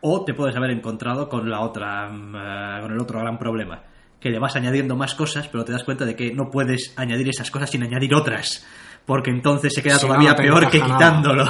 O 0.00 0.24
te 0.24 0.34
puedes 0.34 0.56
haber 0.56 0.70
encontrado 0.70 1.28
con 1.28 1.48
la 1.50 1.60
otra, 1.60 2.08
mm, 2.08 2.36
eh, 2.36 2.80
con 2.82 2.92
el 2.92 3.00
otro 3.00 3.20
gran 3.20 3.38
problema, 3.38 3.82
que 4.20 4.30
le 4.30 4.38
vas 4.38 4.56
añadiendo 4.56 4.96
más 4.96 5.14
cosas, 5.14 5.48
pero 5.48 5.64
te 5.64 5.72
das 5.72 5.84
cuenta 5.84 6.04
de 6.04 6.14
que 6.14 6.32
no 6.32 6.50
puedes 6.50 6.92
añadir 6.96 7.28
esas 7.28 7.50
cosas 7.50 7.70
sin 7.70 7.82
añadir 7.82 8.14
otras, 8.14 8.66
porque 9.06 9.30
entonces 9.30 9.72
se 9.74 9.82
queda 9.82 9.96
Si 9.96 10.06
todavía 10.06 10.30
no 10.30 10.36
peor 10.36 10.70
que 10.70 10.80
quitándolo. 10.80 11.44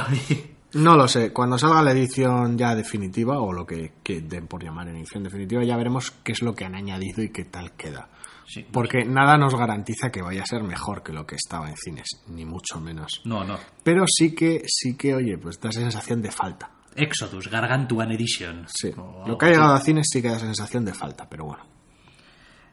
No 0.73 0.95
lo 0.95 1.07
sé. 1.07 1.33
Cuando 1.33 1.57
salga 1.57 1.81
la 1.81 1.91
edición 1.91 2.57
ya 2.57 2.75
definitiva, 2.75 3.39
o 3.39 3.51
lo 3.51 3.65
que, 3.65 3.93
que 4.03 4.21
den 4.21 4.47
por 4.47 4.63
llamar 4.63 4.87
en 4.87 4.97
edición 4.97 5.23
definitiva, 5.23 5.63
ya 5.63 5.75
veremos 5.75 6.11
qué 6.23 6.33
es 6.33 6.43
lo 6.43 6.53
que 6.53 6.65
han 6.65 6.75
añadido 6.75 7.23
y 7.23 7.29
qué 7.29 7.45
tal 7.45 7.71
queda. 7.71 8.09
Sí. 8.45 8.65
Porque 8.71 9.03
nada 9.03 9.37
nos 9.37 9.55
garantiza 9.55 10.11
que 10.11 10.21
vaya 10.21 10.43
a 10.43 10.45
ser 10.45 10.63
mejor 10.63 11.01
que 11.01 11.11
lo 11.11 11.25
que 11.25 11.35
estaba 11.35 11.69
en 11.69 11.75
cines, 11.77 12.07
ni 12.27 12.45
mucho 12.45 12.79
menos. 12.79 13.21
No, 13.25 13.43
no. 13.43 13.57
Pero 13.83 14.05
sí 14.07 14.35
que, 14.35 14.61
sí 14.67 14.95
que, 14.95 15.15
oye, 15.15 15.37
pues 15.37 15.59
da 15.59 15.69
esa 15.69 15.81
sensación 15.81 16.21
de 16.21 16.31
falta. 16.31 16.69
Exodus, 16.99 17.49
Gargantuan 17.49 18.11
Edition. 18.11 18.65
Sí. 18.67 18.91
O 18.97 19.23
Lo 19.27 19.37
que 19.37 19.47
ha 19.47 19.49
llegado 19.49 19.73
a 19.73 19.79
cines 19.79 20.07
sí 20.11 20.21
que 20.21 20.29
da 20.29 20.39
sensación 20.39 20.85
de 20.85 20.93
falta, 20.93 21.27
pero 21.29 21.45
bueno. 21.45 21.65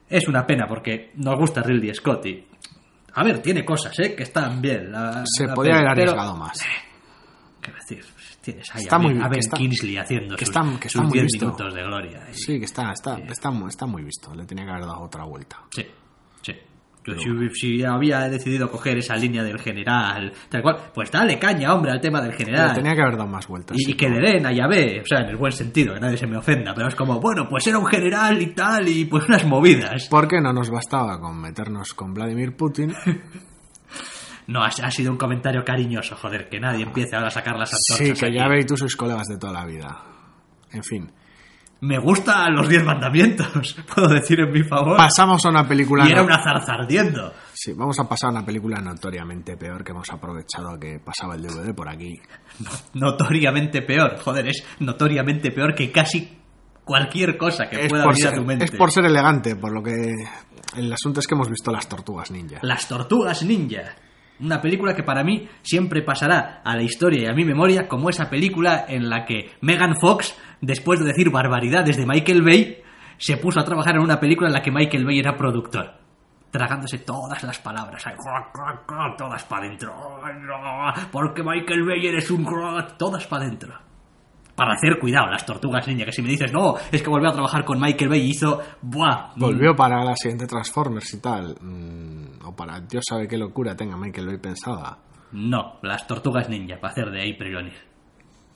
Es 0.08 0.28
una 0.28 0.46
pena 0.46 0.66
porque 0.68 1.10
nos 1.16 1.36
gusta 1.38 1.62
Ridley 1.62 1.94
Scott 1.94 2.26
y... 2.26 2.46
A 3.14 3.24
ver, 3.24 3.40
tiene 3.40 3.64
cosas, 3.64 3.98
¿eh? 3.98 4.14
Que 4.14 4.22
están 4.24 4.60
bien. 4.60 4.92
la- 4.92 5.24
Se 5.26 5.46
la 5.46 5.54
podría 5.54 5.76
peli, 5.76 5.86
haber 5.86 5.94
pero- 5.96 6.10
arriesgado 6.12 6.36
más. 6.36 6.60
¿Qué 7.62 7.72
decir? 7.72 8.04
Tienes 8.42 8.72
ahí 8.74 8.82
Está 8.82 8.96
a, 8.96 8.98
muy 9.00 9.14
Ben- 9.14 9.22
a 9.22 9.28
Ben 9.28 9.38
está- 9.40 9.56
Kingsley 9.56 9.96
haciendo 9.96 10.36
que 10.36 10.44
sus, 10.46 10.54
está- 10.54 10.78
que 10.78 10.86
está 10.86 10.98
sus 11.00 11.02
muy 11.08 11.12
10 11.14 11.24
visto. 11.24 11.46
minutos 11.46 11.74
de 11.74 11.82
gloria. 11.82 12.28
Y- 12.30 12.34
Sí, 12.34 12.58
que 12.60 12.64
está, 12.66 12.92
está, 12.92 13.18
está, 13.18 13.50
mu- 13.50 13.66
está 13.68 13.86
muy 13.86 14.04
visto. 14.04 14.32
Le 14.34 14.44
tenía 14.44 14.64
que 14.66 14.70
haber 14.70 14.84
dado 14.84 15.00
otra 15.00 15.24
vuelta. 15.24 15.62
Sí, 15.70 15.84
sí. 16.42 16.52
Si, 17.18 17.78
si 17.78 17.84
había 17.84 18.28
decidido 18.28 18.70
coger 18.70 18.98
esa 18.98 19.14
línea 19.16 19.42
del 19.44 19.58
general, 19.60 20.32
tal 20.48 20.62
cual, 20.62 20.76
pues 20.94 21.10
dale 21.10 21.38
caña, 21.38 21.72
hombre, 21.74 21.92
al 21.92 22.00
tema 22.00 22.20
del 22.20 22.32
Le 22.32 22.36
general. 22.36 22.74
tenía 22.74 22.94
que 22.94 23.02
haber 23.02 23.16
dado 23.16 23.28
más 23.28 23.46
vueltas. 23.46 23.76
Y, 23.78 23.84
sí, 23.84 23.90
y 23.92 23.94
que 23.94 24.08
le 24.08 24.18
den 24.20 24.46
a 24.46 24.52
Yahvé, 24.52 25.00
o 25.02 25.06
sea, 25.06 25.20
en 25.20 25.28
el 25.28 25.36
buen 25.36 25.52
sentido, 25.52 25.94
que 25.94 26.00
nadie 26.00 26.16
se 26.16 26.26
me 26.26 26.36
ofenda, 26.36 26.74
pero 26.74 26.88
es 26.88 26.94
como, 26.94 27.20
bueno, 27.20 27.48
pues 27.48 27.66
era 27.66 27.78
un 27.78 27.86
general 27.86 28.40
y 28.42 28.46
tal, 28.54 28.88
y 28.88 29.04
pues 29.04 29.28
unas 29.28 29.44
movidas. 29.46 30.08
¿Por 30.08 30.26
qué 30.28 30.40
no 30.40 30.52
nos 30.52 30.70
bastaba 30.70 31.20
con 31.20 31.40
meternos 31.40 31.94
con 31.94 32.12
Vladimir 32.14 32.56
Putin? 32.56 32.92
No, 34.48 34.62
ha, 34.62 34.66
ha 34.68 34.90
sido 34.92 35.10
un 35.10 35.18
comentario 35.18 35.64
cariñoso, 35.64 36.14
joder, 36.14 36.48
que 36.48 36.60
nadie 36.60 36.84
empiece 36.84 37.16
ahora 37.16 37.28
a 37.28 37.30
sacar 37.32 37.58
las 37.58 37.70
Sí, 37.70 38.04
antorchas. 38.04 38.20
que 38.20 38.26
aquí. 38.26 38.60
ya 38.62 38.66
tú 38.66 38.76
sois 38.76 38.94
colegas 38.94 39.26
de 39.26 39.38
toda 39.38 39.52
la 39.52 39.66
vida. 39.66 40.04
En 40.70 40.84
fin. 40.84 41.10
Me 41.80 41.98
gustan 41.98 42.54
los 42.54 42.68
diez 42.68 42.82
mandamientos, 42.82 43.76
puedo 43.94 44.08
decir 44.08 44.40
en 44.40 44.50
mi 44.50 44.62
favor. 44.62 44.96
Pasamos 44.96 45.44
a 45.44 45.50
una 45.50 45.68
película. 45.68 46.08
y 46.08 46.12
era 46.12 46.22
una 46.22 46.42
zarza 46.42 46.72
ardiendo. 46.72 47.32
Sí, 47.52 47.72
vamos 47.74 47.98
a 48.00 48.08
pasar 48.08 48.28
a 48.30 48.32
una 48.38 48.46
película 48.46 48.80
notoriamente 48.80 49.56
peor 49.56 49.84
que 49.84 49.92
hemos 49.92 50.10
aprovechado 50.10 50.78
que 50.80 50.98
pasaba 50.98 51.34
el 51.34 51.42
DVD 51.42 51.74
por 51.74 51.88
aquí. 51.88 52.18
Notoriamente 52.94 53.82
peor. 53.82 54.18
Joder, 54.20 54.48
es 54.48 54.64
notoriamente 54.80 55.50
peor 55.50 55.74
que 55.74 55.92
casi 55.92 56.38
cualquier 56.84 57.36
cosa 57.36 57.68
que 57.68 57.84
Es 57.84 57.88
pueda 57.88 58.06
venir 58.06 58.26
a 58.28 58.32
tu 58.32 58.42
mente. 58.44 58.64
es 58.64 58.70
por 58.70 58.90
ser 58.90 59.04
elegante, 59.04 59.56
por 59.56 59.72
lo 59.72 59.82
que 59.82 60.14
el 60.76 60.92
asunto 60.92 61.20
es 61.20 61.26
que 61.26 61.34
hemos 61.34 61.50
visto 61.50 61.70
las 61.70 61.88
tortugas 61.88 62.30
ninja. 62.30 62.58
Las 62.62 62.88
Tortugas 62.88 63.42
Ninja. 63.42 63.94
Una 64.40 64.60
película 64.60 64.94
que 64.94 65.02
para 65.02 65.24
mí 65.24 65.48
siempre 65.62 66.02
pasará 66.02 66.60
a 66.64 66.76
la 66.76 66.82
historia 66.82 67.22
y 67.22 67.26
a 67.26 67.34
mi 67.34 67.44
memoria 67.44 67.88
como 67.88 68.10
esa 68.10 68.28
película 68.28 68.84
en 68.88 69.08
la 69.08 69.24
que 69.24 69.52
Megan 69.62 69.96
Fox, 69.98 70.38
después 70.60 71.00
de 71.00 71.06
decir 71.06 71.30
barbaridades 71.30 71.96
de 71.96 72.06
Michael 72.06 72.42
Bay, 72.42 72.82
se 73.16 73.38
puso 73.38 73.60
a 73.60 73.64
trabajar 73.64 73.96
en 73.96 74.02
una 74.02 74.20
película 74.20 74.48
en 74.48 74.54
la 74.54 74.62
que 74.62 74.70
Michael 74.70 75.06
Bay 75.06 75.18
era 75.18 75.36
productor. 75.36 75.94
Tragándose 76.50 76.98
todas 76.98 77.42
las 77.42 77.58
palabras, 77.58 78.04
todas 79.16 79.44
para 79.44 79.66
adentro. 79.66 80.20
Porque 81.10 81.42
Michael 81.42 81.84
Bay 81.84 82.06
eres 82.06 82.30
un 82.30 82.46
todas 82.98 83.26
para 83.26 83.44
adentro. 83.44 83.85
Para 84.56 84.72
hacer 84.72 84.98
cuidado, 84.98 85.26
las 85.30 85.44
tortugas 85.44 85.86
ninja, 85.86 86.06
que 86.06 86.12
si 86.12 86.22
me 86.22 86.30
dices, 86.30 86.50
no, 86.52 86.74
es 86.90 87.02
que 87.02 87.10
volvió 87.10 87.28
a 87.28 87.32
trabajar 87.32 87.62
con 87.64 87.78
Michael 87.78 88.08
Bay 88.08 88.22
y 88.22 88.30
hizo, 88.30 88.58
buah, 88.82 89.32
Volvió 89.36 89.76
para 89.76 90.02
la 90.02 90.16
siguiente 90.16 90.46
Transformers 90.46 91.12
y 91.14 91.20
tal. 91.20 91.56
mm, 91.60 92.46
o 92.46 92.56
para 92.56 92.80
Dios 92.80 93.04
sabe 93.06 93.28
qué 93.28 93.36
locura 93.36 93.76
tenga 93.76 93.96
Michael 93.98 94.26
Bay 94.28 94.38
pensada. 94.38 94.98
No, 95.32 95.78
las 95.82 96.06
tortugas 96.06 96.48
ninja 96.48 96.76
para 96.80 96.92
hacer 96.92 97.10
de 97.10 97.30
April 97.34 97.56
O'Neil. 97.56 97.74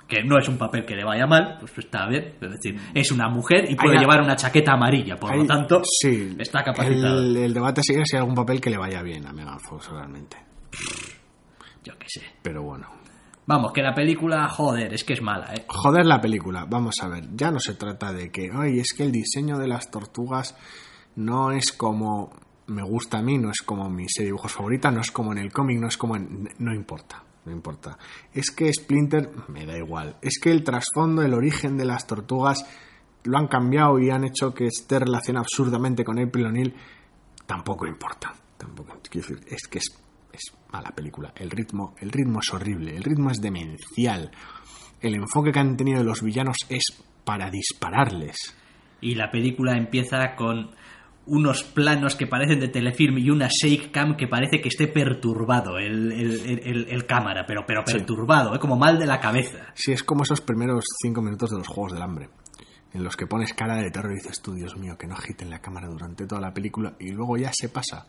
Que 0.08 0.24
no 0.24 0.38
es 0.38 0.48
un 0.48 0.56
papel 0.58 0.84
que 0.86 0.96
le 0.96 1.04
vaya 1.04 1.26
mal, 1.26 1.56
pues 1.60 1.76
está 1.78 2.08
bien. 2.08 2.34
Es 2.40 2.50
decir, 2.50 2.80
es 2.94 3.12
una 3.12 3.28
mujer 3.28 3.70
y 3.70 3.76
puede 3.76 3.92
Hay- 3.96 4.00
llevar 4.00 4.22
una 4.22 4.34
chaqueta 4.36 4.72
amarilla, 4.72 5.16
por 5.16 5.36
lo 5.36 5.44
tanto, 5.44 5.82
sí, 5.84 6.34
está 6.38 6.64
capacitada. 6.64 7.18
El, 7.20 7.36
el 7.36 7.52
debate 7.54 7.82
sigue 7.82 8.04
si 8.06 8.16
hay 8.16 8.20
algún 8.20 8.34
papel 8.34 8.60
que 8.60 8.70
le 8.70 8.78
vaya 8.78 9.02
bien 9.02 9.26
a 9.26 9.32
Megan 9.32 9.60
Fox 9.60 9.88
realmente. 9.90 10.36
Yo 11.84 11.92
qué 11.98 12.06
sé. 12.08 12.22
Pero 12.42 12.62
bueno. 12.62 12.86
Vamos, 13.46 13.72
que 13.72 13.82
la 13.82 13.94
película, 13.94 14.48
joder, 14.48 14.94
es 14.94 15.02
que 15.02 15.14
es 15.14 15.22
mala, 15.22 15.54
¿eh? 15.54 15.64
Joder 15.68 16.06
la 16.06 16.20
película, 16.20 16.66
vamos 16.68 16.96
a 17.02 17.08
ver, 17.08 17.28
ya 17.34 17.50
no 17.50 17.58
se 17.58 17.74
trata 17.74 18.12
de 18.12 18.30
que, 18.30 18.50
ay, 18.52 18.78
es 18.78 18.92
que 18.92 19.02
el 19.02 19.12
diseño 19.12 19.58
de 19.58 19.66
las 19.66 19.90
tortugas 19.90 20.56
no 21.16 21.50
es 21.50 21.72
como 21.72 22.32
me 22.70 22.82
gusta 22.82 23.18
a 23.18 23.22
mí, 23.22 23.36
no 23.36 23.50
es 23.50 23.62
como 23.62 23.90
mi 23.90 24.08
serie 24.08 24.26
de 24.26 24.32
dibujos 24.32 24.52
favorita, 24.52 24.90
no 24.90 25.00
es 25.00 25.10
como 25.10 25.32
en 25.32 25.38
el 25.38 25.52
cómic, 25.52 25.80
no 25.80 25.88
es 25.88 25.96
como 25.96 26.16
en... 26.16 26.48
No 26.58 26.72
importa, 26.72 27.22
no 27.44 27.52
importa. 27.52 27.98
Es 28.32 28.50
que 28.50 28.72
Splinter, 28.72 29.30
me 29.48 29.66
da 29.66 29.76
igual, 29.76 30.16
es 30.22 30.38
que 30.40 30.52
el 30.52 30.62
trasfondo, 30.62 31.22
el 31.22 31.34
origen 31.34 31.76
de 31.76 31.84
las 31.84 32.06
tortugas 32.06 32.64
lo 33.24 33.38
han 33.38 33.48
cambiado 33.48 33.98
y 33.98 34.10
han 34.10 34.24
hecho 34.24 34.54
que 34.54 34.66
esté 34.66 35.00
relacionado 35.00 35.44
absurdamente 35.44 36.04
con 36.04 36.18
April 36.18 36.46
O'Neil, 36.46 36.74
tampoco 37.44 37.86
importa. 37.86 38.32
Tampoco, 38.56 38.98
es 39.46 39.66
que 39.66 39.78
es, 39.78 40.00
es 40.32 40.52
mala 40.72 40.90
película. 40.90 41.32
El 41.36 41.50
ritmo, 41.50 41.94
el 42.00 42.10
ritmo 42.10 42.40
es 42.40 42.52
horrible, 42.52 42.96
el 42.96 43.02
ritmo 43.04 43.30
es 43.30 43.40
demencial. 43.40 44.30
El 45.00 45.14
enfoque 45.14 45.52
que 45.52 45.58
han 45.58 45.76
tenido 45.76 46.02
los 46.04 46.22
villanos 46.22 46.56
es 46.68 46.82
para 47.24 47.50
dispararles. 47.50 48.56
Y 49.00 49.14
la 49.14 49.30
película 49.30 49.76
empieza 49.76 50.34
con 50.36 50.70
unos 51.26 51.62
planos 51.62 52.16
que 52.16 52.26
parecen 52.26 52.60
de 52.60 52.68
telefilm 52.68 53.18
y 53.18 53.30
una 53.30 53.48
shake 53.48 53.90
cam 53.92 54.16
que 54.16 54.26
parece 54.26 54.60
que 54.60 54.68
esté 54.68 54.88
perturbado 54.88 55.78
el, 55.78 56.10
el- 56.12 56.40
el- 56.40 56.58
el- 56.64 56.88
el 56.90 57.06
cámara, 57.06 57.44
pero, 57.46 57.62
pero 57.66 57.82
Sí. 57.86 57.92
perturbado, 57.94 58.54
¿eh? 58.54 58.58
como 58.58 58.76
mal 58.76 58.98
de 58.98 59.06
la 59.06 59.20
cabeza. 59.20 59.66
Sí, 59.74 59.92
es 59.92 60.02
como 60.02 60.22
esos 60.24 60.40
primeros 60.40 60.84
cinco 61.02 61.22
minutos 61.22 61.50
de 61.50 61.58
los 61.58 61.68
Juegos 61.68 61.92
del 61.92 62.02
Hambre, 62.02 62.30
en 62.92 63.04
los 63.04 63.16
que 63.16 63.26
pones 63.26 63.54
cara 63.54 63.76
de 63.76 63.90
terror 63.90 64.12
y 64.12 64.16
dices 64.16 64.40
tú, 64.42 64.54
Dios 64.54 64.76
mío, 64.76 64.96
que 64.98 65.06
no 65.06 65.14
agiten 65.14 65.50
la 65.50 65.60
cámara 65.60 65.88
durante 65.88 66.26
toda 66.26 66.40
la 66.40 66.52
película 66.52 66.94
y 66.98 67.10
luego 67.12 67.36
ya 67.36 67.50
se 67.52 67.68
pasa. 67.68 68.06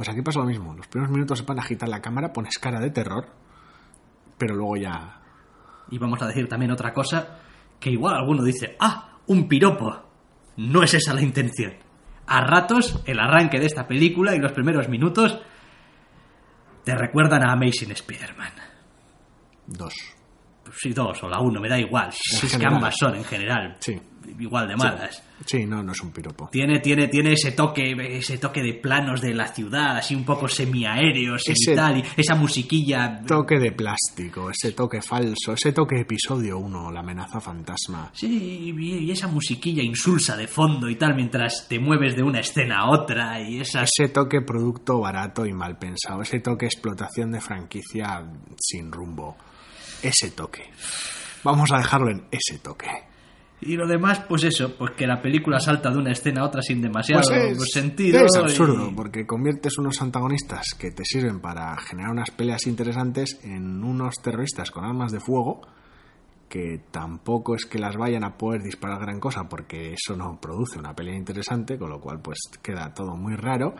Pues 0.00 0.08
aquí 0.08 0.22
pasa 0.22 0.38
lo 0.38 0.46
mismo, 0.46 0.72
los 0.72 0.88
primeros 0.88 1.12
minutos 1.12 1.38
se 1.38 1.44
ponen 1.44 1.60
a 1.60 1.62
agitar 1.62 1.86
la 1.86 2.00
cámara, 2.00 2.32
pones 2.32 2.58
cara 2.58 2.80
de 2.80 2.88
terror, 2.88 3.26
pero 4.38 4.54
luego 4.54 4.78
ya... 4.78 5.20
Y 5.90 5.98
vamos 5.98 6.22
a 6.22 6.26
decir 6.26 6.48
también 6.48 6.70
otra 6.70 6.94
cosa, 6.94 7.36
que 7.78 7.90
igual 7.90 8.14
alguno 8.14 8.42
dice, 8.42 8.78
ah, 8.80 9.18
un 9.26 9.46
piropo. 9.46 9.94
No 10.56 10.82
es 10.82 10.94
esa 10.94 11.12
la 11.12 11.20
intención. 11.20 11.74
A 12.26 12.40
ratos, 12.40 13.02
el 13.04 13.20
arranque 13.20 13.60
de 13.60 13.66
esta 13.66 13.86
película 13.86 14.34
y 14.34 14.38
los 14.38 14.52
primeros 14.52 14.88
minutos 14.88 15.38
te 16.82 16.96
recuerdan 16.96 17.42
a 17.42 17.52
Amazing 17.52 17.90
Spider-Man. 17.90 18.52
Dos. 19.66 19.92
Sí, 20.76 20.90
dos 20.92 21.22
o 21.22 21.28
la 21.28 21.40
uno, 21.40 21.60
me 21.60 21.68
da 21.68 21.78
igual. 21.78 22.10
Si 22.12 22.46
es 22.46 22.56
que 22.56 22.66
ambas 22.66 22.94
son 22.98 23.14
en 23.16 23.24
general 23.24 23.76
Sí. 23.80 23.98
igual 24.38 24.68
de 24.68 24.76
malas. 24.76 25.22
Sí, 25.46 25.64
no, 25.64 25.82
no 25.82 25.92
es 25.92 26.00
un 26.02 26.12
piropo. 26.12 26.48
Tiene, 26.52 26.80
tiene, 26.80 27.08
tiene 27.08 27.32
ese 27.32 27.52
toque, 27.52 27.96
ese 28.18 28.36
toque 28.38 28.62
de 28.62 28.74
planos 28.74 29.20
de 29.22 29.32
la 29.34 29.48
ciudad, 29.48 29.96
así 29.96 30.14
un 30.14 30.24
poco 30.24 30.46
semiaéreos 30.48 31.42
Ese 31.48 31.72
y 31.72 31.74
tal, 31.74 31.98
y 31.98 32.04
esa 32.16 32.34
musiquilla. 32.34 33.22
Toque 33.26 33.58
de 33.58 33.72
plástico, 33.72 34.50
ese 34.50 34.72
toque 34.72 35.00
falso, 35.02 35.54
ese 35.54 35.72
toque 35.72 36.00
episodio 36.00 36.58
1, 36.58 36.90
la 36.92 37.00
amenaza 37.00 37.40
fantasma. 37.40 38.10
Sí, 38.12 38.74
y 38.78 39.10
esa 39.10 39.28
musiquilla 39.28 39.82
insulsa 39.82 40.36
de 40.36 40.46
fondo 40.46 40.88
y 40.88 40.96
tal, 40.96 41.14
mientras 41.14 41.66
te 41.68 41.78
mueves 41.78 42.14
de 42.14 42.22
una 42.22 42.40
escena 42.40 42.80
a 42.80 42.90
otra, 42.90 43.40
y 43.40 43.60
esas. 43.60 43.88
Ese 43.98 44.10
toque 44.10 44.42
producto 44.42 45.00
barato 45.00 45.46
y 45.46 45.52
mal 45.54 45.78
pensado, 45.78 46.20
ese 46.22 46.40
toque 46.40 46.66
explotación 46.66 47.32
de 47.32 47.40
franquicia 47.40 48.24
sin 48.58 48.92
rumbo. 48.92 49.36
Ese 50.02 50.30
toque. 50.30 50.70
Vamos 51.44 51.70
a 51.72 51.78
dejarlo 51.78 52.10
en 52.10 52.24
ese 52.30 52.58
toque. 52.58 52.88
Y 53.62 53.76
lo 53.76 53.86
demás, 53.86 54.20
pues 54.26 54.44
eso, 54.44 54.74
pues 54.78 54.92
que 54.92 55.06
la 55.06 55.20
película 55.20 55.60
salta 55.60 55.90
de 55.90 55.98
una 55.98 56.12
escena 56.12 56.40
a 56.40 56.44
otra 56.46 56.62
sin 56.62 56.80
demasiado 56.80 57.22
Pues 57.28 57.58
es, 57.58 57.72
sentido. 57.72 58.20
es 58.24 58.34
absurdo, 58.36 58.88
y- 58.90 58.94
porque 58.94 59.26
conviertes 59.26 59.76
unos 59.76 60.00
antagonistas 60.00 60.74
que 60.78 60.90
te 60.90 61.04
sirven 61.04 61.40
para 61.40 61.76
generar 61.78 62.10
unas 62.10 62.30
peleas 62.30 62.66
interesantes 62.66 63.38
en 63.42 63.84
unos 63.84 64.14
terroristas 64.22 64.70
con 64.70 64.84
armas 64.84 65.12
de 65.12 65.20
fuego 65.20 65.60
que 66.48 66.80
tampoco 66.90 67.54
es 67.54 67.64
que 67.64 67.78
las 67.78 67.96
vayan 67.96 68.24
a 68.24 68.36
poder 68.36 68.62
disparar 68.62 68.98
gran 69.00 69.20
cosa 69.20 69.48
porque 69.48 69.92
eso 69.92 70.16
no 70.16 70.40
produce 70.40 70.78
una 70.80 70.96
pelea 70.96 71.14
interesante, 71.14 71.78
con 71.78 71.90
lo 71.90 72.00
cual 72.00 72.20
pues 72.20 72.38
queda 72.62 72.92
todo 72.92 73.14
muy 73.14 73.36
raro 73.36 73.76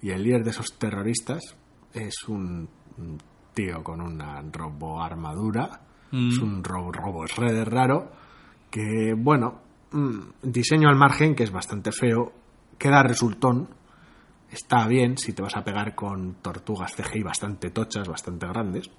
y 0.00 0.10
el 0.10 0.22
líder 0.22 0.42
de 0.44 0.50
esos 0.50 0.78
terroristas 0.78 1.42
es 1.92 2.14
un, 2.28 2.68
un 2.96 3.18
tío 3.56 3.82
con 3.82 4.02
una 4.02 4.42
robo 4.52 5.02
armadura, 5.02 5.80
Mm. 6.12 6.28
es 6.28 6.38
un 6.38 6.62
robo, 6.62 6.92
robo 6.92 7.26
shredder 7.26 7.68
raro 7.70 8.12
que 8.70 9.14
bueno, 9.16 9.60
mm, 9.92 10.18
diseño 10.42 10.88
al 10.90 10.94
margen 10.96 11.34
que 11.34 11.42
es 11.44 11.50
bastante 11.50 11.90
feo, 11.90 12.32
queda 12.78 13.02
resultón, 13.02 13.68
está 14.52 14.86
bien 14.86 15.16
si 15.16 15.32
te 15.32 15.40
vas 15.42 15.56
a 15.56 15.64
pegar 15.64 15.94
con 15.94 16.34
tortugas 16.42 16.94
CGI 16.94 17.22
bastante 17.22 17.70
tochas, 17.70 18.06
bastante 18.06 18.46
grandes. 18.46 18.90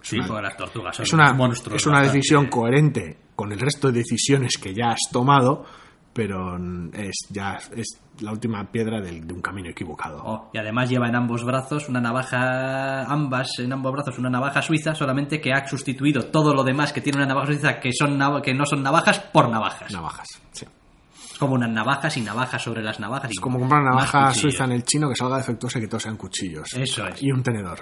Sí, 0.00 0.18
una- 0.20 0.40
las 0.42 0.56
tortugas 0.56 0.96
son 0.96 1.02
es 1.04 1.12
una, 1.12 1.32
monstruos. 1.32 1.76
es 1.82 1.86
una 1.86 1.96
bastante- 1.98 2.16
decisión 2.18 2.46
coherente 2.46 3.18
con 3.34 3.50
el 3.52 3.58
resto 3.60 3.88
de 3.88 3.98
decisiones 3.98 4.56
que 4.58 4.72
ya 4.74 4.90
has 4.92 5.10
tomado, 5.12 5.64
pero 6.12 6.56
es 6.92 7.26
ya 7.30 7.58
es 7.74 8.00
la 8.20 8.32
última 8.32 8.64
piedra 8.70 9.00
del- 9.00 9.26
de 9.26 9.32
un 9.34 9.40
camino 9.40 9.68
equivocado. 9.70 10.22
Oh, 10.24 10.50
y 10.52 10.58
además 10.58 10.88
lleva 10.90 11.08
en 11.08 11.16
ambos 11.16 11.44
brazos 11.44 11.88
una 11.88 12.00
navaja, 12.00 13.04
ambas 13.04 13.48
en 13.58 13.72
ambos 13.72 13.92
brazos 13.92 14.18
una 14.18 14.30
navaja 14.30 14.62
suiza, 14.62 14.94
solamente 14.94 15.40
que 15.40 15.52
ha 15.52 15.66
sustituido 15.66 16.26
todo 16.26 16.54
lo 16.54 16.62
demás 16.64 16.92
que 16.92 17.00
tiene 17.00 17.18
una 17.18 17.26
navaja 17.26 17.46
suiza 17.46 17.80
que 17.80 17.90
son 17.92 18.20
que 18.42 18.54
no 18.54 18.66
son 18.66 18.82
navajas 18.82 19.18
por 19.20 19.48
navajas. 19.48 19.90
Navajas, 19.92 20.28
sí. 20.52 20.66
Es 21.32 21.38
como 21.38 21.54
unas 21.54 21.70
navajas 21.70 22.16
y 22.16 22.20
navajas 22.20 22.62
sobre 22.62 22.82
las 22.82 23.00
navajas. 23.00 23.30
y 23.30 23.34
Es 23.34 23.40
como 23.40 23.58
comprar 23.58 23.80
una 23.82 23.90
navaja 23.90 24.32
suiza 24.34 24.64
en 24.64 24.72
el 24.72 24.84
chino 24.84 25.08
que 25.08 25.16
salga 25.16 25.38
defectuosa 25.38 25.78
y 25.78 25.82
que 25.82 25.88
todos 25.88 26.02
sean 26.02 26.16
cuchillos. 26.16 26.68
Eso 26.74 27.06
es. 27.06 27.22
Y 27.22 27.30
un 27.32 27.42
tenedor. 27.42 27.78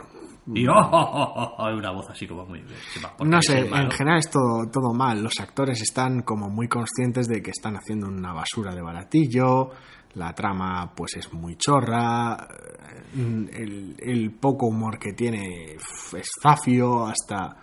Y 0.52 0.66
oh, 0.66 0.73
oh, 0.73 0.88
oh, 0.90 1.33
oh, 1.37 1.54
oh, 1.59 1.76
una 1.76 1.90
voz 1.90 2.09
así 2.11 2.26
como 2.26 2.45
muy. 2.47 2.64
No 3.25 3.42
sé, 3.42 3.59
en 3.61 3.90
general 3.90 4.19
es 4.19 4.30
todo, 4.30 4.66
todo 4.73 4.92
mal. 4.95 5.23
Los 5.23 5.38
actores 5.38 5.80
están 5.83 6.23
como 6.23 6.49
muy 6.49 6.66
conscientes 6.69 7.28
de 7.28 7.42
que 7.42 7.50
están 7.50 7.76
haciendo 7.76 8.09
una 8.09 8.33
basura 8.33 8.75
de 8.75 8.80
baratillo. 8.83 9.71
La 10.14 10.33
trama, 10.35 10.92
pues, 10.97 11.16
es 11.19 11.33
muy 11.33 11.57
chorra. 11.57 12.37
eh, 13.14 13.49
El, 13.52 13.95
el 14.00 14.30
poco 14.33 14.66
humor 14.66 14.99
que 14.99 15.12
tiene 15.12 15.75
es 15.75 16.28
zafio, 16.42 17.07
hasta. 17.07 17.57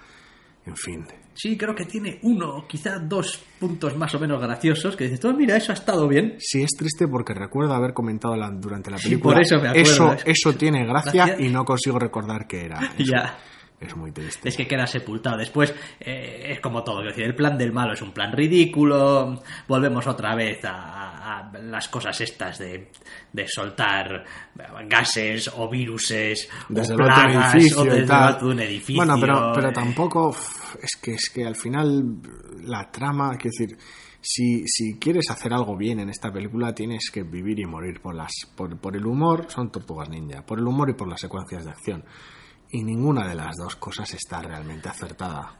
En 0.65 0.75
fin. 0.75 1.05
Sí, 1.37 1.55
creo 1.55 1.75
que 1.75 1.85
tiene 1.85 2.19
uno, 2.23 2.65
quizá 2.67 2.97
dos 2.97 3.39
puntos 3.59 3.95
más 3.95 4.13
o 4.15 4.19
menos 4.19 4.41
graciosos 4.41 4.95
que 4.95 5.03
dices, 5.03 5.23
oh, 5.25 5.33
mira, 5.33 5.55
eso 5.55 5.71
ha 5.71 5.75
estado 5.75 6.07
bien. 6.07 6.35
Sí, 6.39 6.63
es 6.63 6.71
triste 6.77 7.07
porque 7.07 7.33
recuerdo 7.35 7.73
haber 7.75 7.93
comentado 7.93 8.35
la- 8.35 8.49
durante 8.49 8.89
la 8.89 8.97
Sí, 8.97 9.09
película. 9.09 9.35
por 9.35 9.43
eso 9.43 9.55
me 9.61 9.67
acuerdo, 9.69 10.15
Eso, 10.25 10.53
tiene 10.53 10.85
gracia 10.85 11.25
Gracia. 11.27 11.45
y 11.45 11.49
no 11.49 11.63
consigo 11.63 11.99
recordar 11.99 12.47
qué 12.47 12.65
era. 12.65 12.79
Eso 12.97 13.11
Ya. 13.13 13.37
Es 13.79 13.95
muy 13.95 14.11
triste. 14.11 14.49
Es 14.49 14.57
que 14.57 14.67
queda 14.67 14.87
sepultado. 14.87 15.37
Después 15.37 15.73
eh, 15.99 16.47
es 16.49 16.59
como 16.61 16.83
todo. 16.83 17.03
Decir, 17.03 17.25
el 17.25 17.35
plan 17.35 17.57
del 17.57 17.71
malo 17.71 17.93
es 17.93 18.01
un 18.01 18.11
plan 18.11 18.31
ridículo. 18.31 19.41
Volvemos 19.67 20.07
otra 20.07 20.33
vez 20.35 20.65
a, 20.65 20.71
a- 20.73 21.17
a 21.51 21.51
las 21.59 21.87
cosas 21.87 22.19
estas 22.21 22.57
de, 22.57 22.89
de 23.33 23.47
soltar 23.47 24.23
gases 24.87 25.51
o 25.55 25.69
viruses 25.69 26.49
desde 26.69 26.93
o 26.93 26.97
plagas 26.97 27.53
edificio 27.53 27.81
o 27.81 27.85
desde 27.85 28.13
alto 28.13 28.45
de 28.47 28.51
un 28.53 28.59
edificio. 28.61 28.95
Bueno, 29.05 29.15
pero, 29.19 29.51
pero 29.53 29.71
tampoco 29.71 30.35
es 30.81 30.95
que 31.01 31.11
es 31.11 31.29
que 31.29 31.45
al 31.45 31.55
final 31.55 32.03
la 32.63 32.89
trama, 32.89 33.37
quiero 33.37 33.51
decir, 33.59 33.77
si, 34.21 34.63
si 34.67 34.97
quieres 34.97 35.29
hacer 35.29 35.53
algo 35.53 35.77
bien 35.77 35.99
en 35.99 36.09
esta 36.09 36.31
película, 36.31 36.73
tienes 36.73 37.11
que 37.11 37.21
vivir 37.23 37.59
y 37.59 37.65
morir 37.65 38.01
por, 38.01 38.15
las, 38.15 38.31
por, 38.55 38.75
por 38.79 38.95
el 38.95 39.05
humor, 39.05 39.45
son 39.49 39.71
tortugas 39.71 40.09
ninja, 40.09 40.43
por 40.45 40.57
el 40.59 40.65
humor 40.65 40.89
y 40.89 40.93
por 40.93 41.07
las 41.07 41.21
secuencias 41.21 41.63
de 41.65 41.71
acción. 41.71 42.03
Y 42.71 42.83
ninguna 42.83 43.27
de 43.27 43.35
las 43.35 43.55
dos 43.55 43.75
cosas 43.77 44.13
está 44.13 44.41
realmente 44.41 44.89
acertada. 44.89 45.53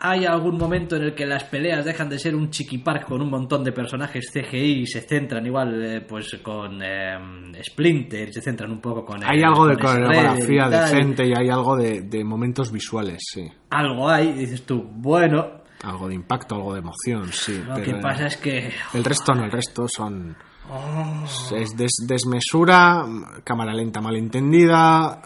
¿Hay 0.00 0.26
algún 0.26 0.58
momento 0.58 0.96
en 0.96 1.04
el 1.04 1.14
que 1.14 1.24
las 1.24 1.44
peleas 1.44 1.84
dejan 1.84 2.10
de 2.10 2.18
ser 2.18 2.34
un 2.34 2.50
chiquipark 2.50 3.06
con 3.06 3.22
un 3.22 3.30
montón 3.30 3.64
de 3.64 3.72
personajes 3.72 4.30
CGI 4.32 4.80
y 4.82 4.86
se 4.86 5.00
centran 5.00 5.46
igual 5.46 5.82
eh, 5.82 6.00
pues 6.02 6.38
con 6.42 6.80
eh, 6.82 7.16
Splinter, 7.62 8.30
se 8.32 8.42
centran 8.42 8.70
un 8.70 8.80
poco 8.80 9.04
con... 9.04 9.24
Hay 9.24 9.38
el- 9.38 9.44
algo 9.44 9.66
de 9.66 9.78
coreografía 9.78 10.68
decente 10.68 11.26
y 11.26 11.32
hay 11.34 11.48
algo 11.48 11.76
de, 11.76 12.02
de 12.02 12.22
momentos 12.24 12.70
visuales, 12.70 13.22
sí. 13.32 13.48
Algo 13.70 14.08
hay, 14.10 14.32
dices 14.32 14.66
tú, 14.66 14.82
bueno, 14.82 15.62
Algo 15.84 16.08
de 16.08 16.14
impacto, 16.16 16.56
algo 16.56 16.74
de 16.74 16.80
emoción, 16.80 17.32
sí. 17.32 17.62
lo 17.66 17.74
pero 17.76 17.84
que 17.86 17.94
pasa 18.02 18.26
es 18.26 18.36
que... 18.36 18.72
El 18.92 19.04
resto 19.04 19.32
no, 19.34 19.44
el 19.44 19.52
resto 19.52 19.86
son... 19.88 20.36
oh, 20.70 21.24
Es 21.56 21.74
des- 21.76 22.04
desmesura, 22.06 23.06
cámara 23.42 23.72
lenta 23.72 24.02
malentendida. 24.02 25.22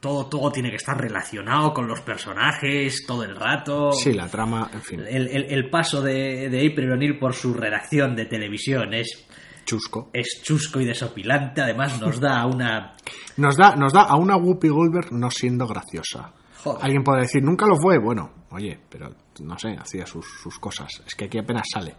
Todo, 0.00 0.26
todo 0.26 0.50
tiene 0.50 0.70
que 0.70 0.76
estar 0.76 0.98
relacionado 0.98 1.72
con 1.74 1.86
los 1.86 2.00
personajes 2.00 3.04
todo 3.06 3.22
el 3.22 3.36
rato. 3.36 3.92
Sí, 3.92 4.12
la 4.14 4.28
trama, 4.28 4.70
en 4.72 4.82
fin, 4.82 5.00
El, 5.06 5.28
el- 5.28 5.46
el 5.52 5.70
paso 5.70 6.00
de, 6.02 6.48
de 6.48 6.66
April 6.72 6.92
O'Neil 6.92 7.18
por 7.18 7.34
su 7.34 7.52
redacción 7.54 8.16
de 8.16 8.24
televisión 8.26 8.94
es, 8.94 9.26
chusco. 9.66 10.10
es 10.12 10.40
chusco 10.42 10.80
y 10.80 10.86
desopilante. 10.86 11.60
Además, 11.60 12.00
nos 12.00 12.18
da 12.18 12.46
una. 12.46 12.94
Nos 13.36 13.56
da, 13.56 13.74
nos 13.74 13.92
da 13.94 14.02
a 14.02 14.16
una 14.16 14.36
Whoopi 14.36 14.68
Goldberg 14.68 15.12
no 15.12 15.30
siendo 15.30 15.66
graciosa. 15.66 16.32
Joder. 16.62 16.84
Alguien 16.84 17.02
puede 17.02 17.22
decir, 17.22 17.42
nunca 17.42 17.66
lo 17.66 17.76
fue. 17.76 17.98
Bueno, 17.98 18.30
oye, 18.50 18.78
pero 18.90 19.14
no 19.42 19.58
sé, 19.58 19.76
hacía 19.78 20.04
sus, 20.04 20.26
sus 20.42 20.58
cosas. 20.58 21.02
Es 21.06 21.14
que 21.14 21.24
aquí 21.24 21.38
apenas 21.38 21.62
sale. 21.72 21.94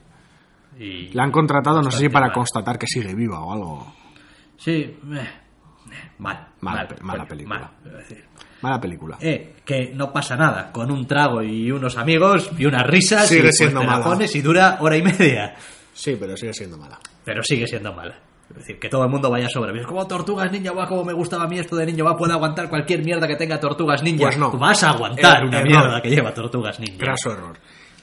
y- 0.79 1.09
La 1.13 1.23
han 1.23 1.31
contratado, 1.31 1.81
no 1.81 1.89
sé 1.89 1.97
si 1.99 2.09
para 2.09 2.27
mal. 2.27 2.35
constatar 2.35 2.77
que 2.77 2.85
sigue 2.85 3.15
viva 3.15 3.39
o 3.43 3.51
algo. 3.53 3.93
Sí, 4.57 4.71
eh, 4.71 5.29
mal. 6.19 6.47
Mala 6.61 6.77
mal, 6.77 6.87
pe- 6.87 7.01
mala 7.03 7.25
película. 7.25 7.59
mal, 7.59 7.69
quiero 7.81 7.97
decir. 7.97 8.25
Mala 8.61 8.79
película. 8.79 9.17
Eh, 9.21 9.55
que 9.65 9.91
no 9.95 10.11
pasa 10.13 10.35
nada. 10.35 10.71
Con 10.71 10.91
un 10.91 11.07
trago 11.07 11.41
y 11.41 11.71
unos 11.71 11.97
amigos 11.97 12.51
y 12.57 12.65
unas 12.65 12.85
risas. 12.85 13.27
Sigue 13.27 13.39
y, 13.39 13.43
pues, 13.43 13.57
siendo 13.57 13.83
mala. 13.83 14.17
y 14.33 14.41
dura 14.41 14.77
hora 14.81 14.97
y 14.97 15.01
media. 15.01 15.55
Sí, 15.93 16.15
pero 16.19 16.37
sigue 16.37 16.53
siendo 16.53 16.77
mala. 16.77 16.99
Pero 17.25 17.41
sigue 17.43 17.65
siendo 17.67 17.93
mala. 17.93 18.19
Es 18.51 18.57
decir, 18.57 18.79
que 18.79 18.89
todo 18.89 19.03
el 19.05 19.09
mundo 19.09 19.29
vaya 19.31 19.47
sobre. 19.49 19.79
Es 19.79 19.87
como 19.87 20.05
Tortugas 20.07 20.51
Ninja, 20.51 20.73
va, 20.73 20.85
como 20.87 21.05
me 21.05 21.13
gustaba 21.13 21.45
a 21.45 21.47
mí 21.47 21.57
esto 21.57 21.75
de 21.77 21.85
niño, 21.85 22.03
va, 22.03 22.17
puedo 22.17 22.33
aguantar 22.33 22.69
cualquier 22.69 23.01
mierda 23.03 23.25
que 23.27 23.35
tenga 23.37 23.59
Tortugas 23.59 24.03
Ninja. 24.03 24.25
Pues 24.25 24.37
no. 24.37 24.51
Tú 24.51 24.57
vas 24.57 24.83
a 24.83 24.89
aguantar 24.91 25.37
Er- 25.41 25.47
una 25.47 25.59
error. 25.59 25.69
mierda 25.69 26.01
que 26.01 26.09
lleva 26.09 26.33
Tortugas 26.33 26.79
Ninja. 26.79 26.97
Graso 26.99 27.31
error. 27.31 27.57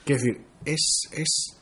Quiero 0.04 0.23
decir, 0.23 0.40
es, 0.64 1.00
es, 1.12 1.61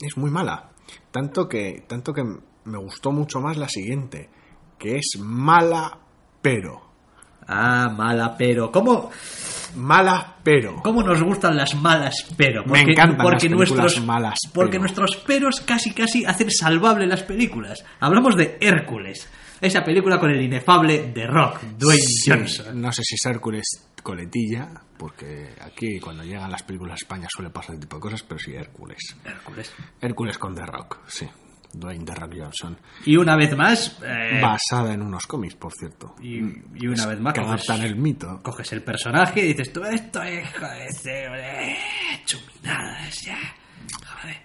es 0.00 0.16
muy 0.16 0.30
mala. 0.30 0.70
Tanto 1.10 1.48
que, 1.48 1.82
tanto 1.88 2.12
que 2.12 2.22
me 2.64 2.78
gustó 2.78 3.10
mucho 3.10 3.40
más 3.40 3.56
la 3.56 3.68
siguiente, 3.68 4.30
que 4.80 4.96
es 4.96 5.12
mala 5.20 5.96
pero. 6.42 6.80
Ah, 7.46 7.88
mala, 7.96 8.36
pero. 8.36 8.72
¿Cómo, 8.72 9.10
Mala 9.76 10.36
pero. 10.42 10.82
cómo 10.82 11.02
nos 11.02 11.22
gustan 11.22 11.56
las 11.56 11.74
malas, 11.76 12.26
pero? 12.36 12.64
Me 12.64 12.80
encantan 12.80 13.24
las 13.26 13.42
películas 13.42 13.70
nuestros, 13.70 14.04
malas, 14.04 14.38
Porque 14.52 14.72
pero. 14.72 14.82
nuestros 14.82 15.16
peros 15.18 15.60
casi, 15.60 15.92
casi 15.92 16.24
hacen 16.24 16.50
salvable 16.50 17.06
las 17.06 17.22
películas. 17.22 17.84
Hablamos 18.00 18.36
de 18.36 18.56
Hércules. 18.60 19.28
Esa 19.60 19.84
película 19.84 20.18
con 20.18 20.30
el 20.30 20.40
inefable 20.42 21.10
The 21.14 21.26
Rock, 21.26 21.60
Dwayne 21.78 22.00
Sí, 22.02 22.30
Johnson. 22.30 22.80
no 22.80 22.90
sé 22.92 23.02
si 23.04 23.14
es 23.16 23.26
Hércules 23.26 23.66
coletilla, 24.02 24.68
porque 24.96 25.54
aquí 25.60 26.00
cuando 26.00 26.24
llegan 26.24 26.50
las 26.50 26.62
películas 26.62 26.92
a 26.94 26.96
España 27.04 27.26
suele 27.28 27.50
pasar 27.50 27.74
este 27.74 27.86
tipo 27.86 27.96
de 27.96 28.00
cosas, 28.00 28.22
pero 28.22 28.38
sí 28.38 28.52
Hércules. 28.54 29.16
Hércules. 29.24 29.70
Hércules 30.00 30.38
con 30.38 30.54
The 30.54 30.64
Rock, 30.66 30.98
sí. 31.06 31.28
Dwayne 31.72 32.04
The 32.04 32.14
Rock 32.14 32.34
Johnson. 32.38 32.76
Y 33.04 33.16
una 33.16 33.36
vez 33.36 33.56
más. 33.56 33.98
eh, 34.04 34.40
Basada 34.42 34.92
en 34.94 35.02
unos 35.02 35.26
cómics, 35.26 35.54
por 35.54 35.72
cierto. 35.72 36.14
y, 36.20 36.38
y 36.74 36.86
una 36.86 37.06
vez 37.06 37.20
más. 37.20 37.34
Que 37.34 37.40
coges- 37.40 37.46
adaptan 37.48 37.82
el 37.82 37.96
mito. 37.96 38.40
coges 38.42 38.72
el 38.72 38.82
personaje 38.82 39.40
y 39.40 39.48
dices 39.48 39.72
tú, 39.72 39.84
esto 39.84 40.22
es, 40.22 40.48
joder, 40.56 40.88
chuminadas, 42.26 43.20
ya. 43.22 43.38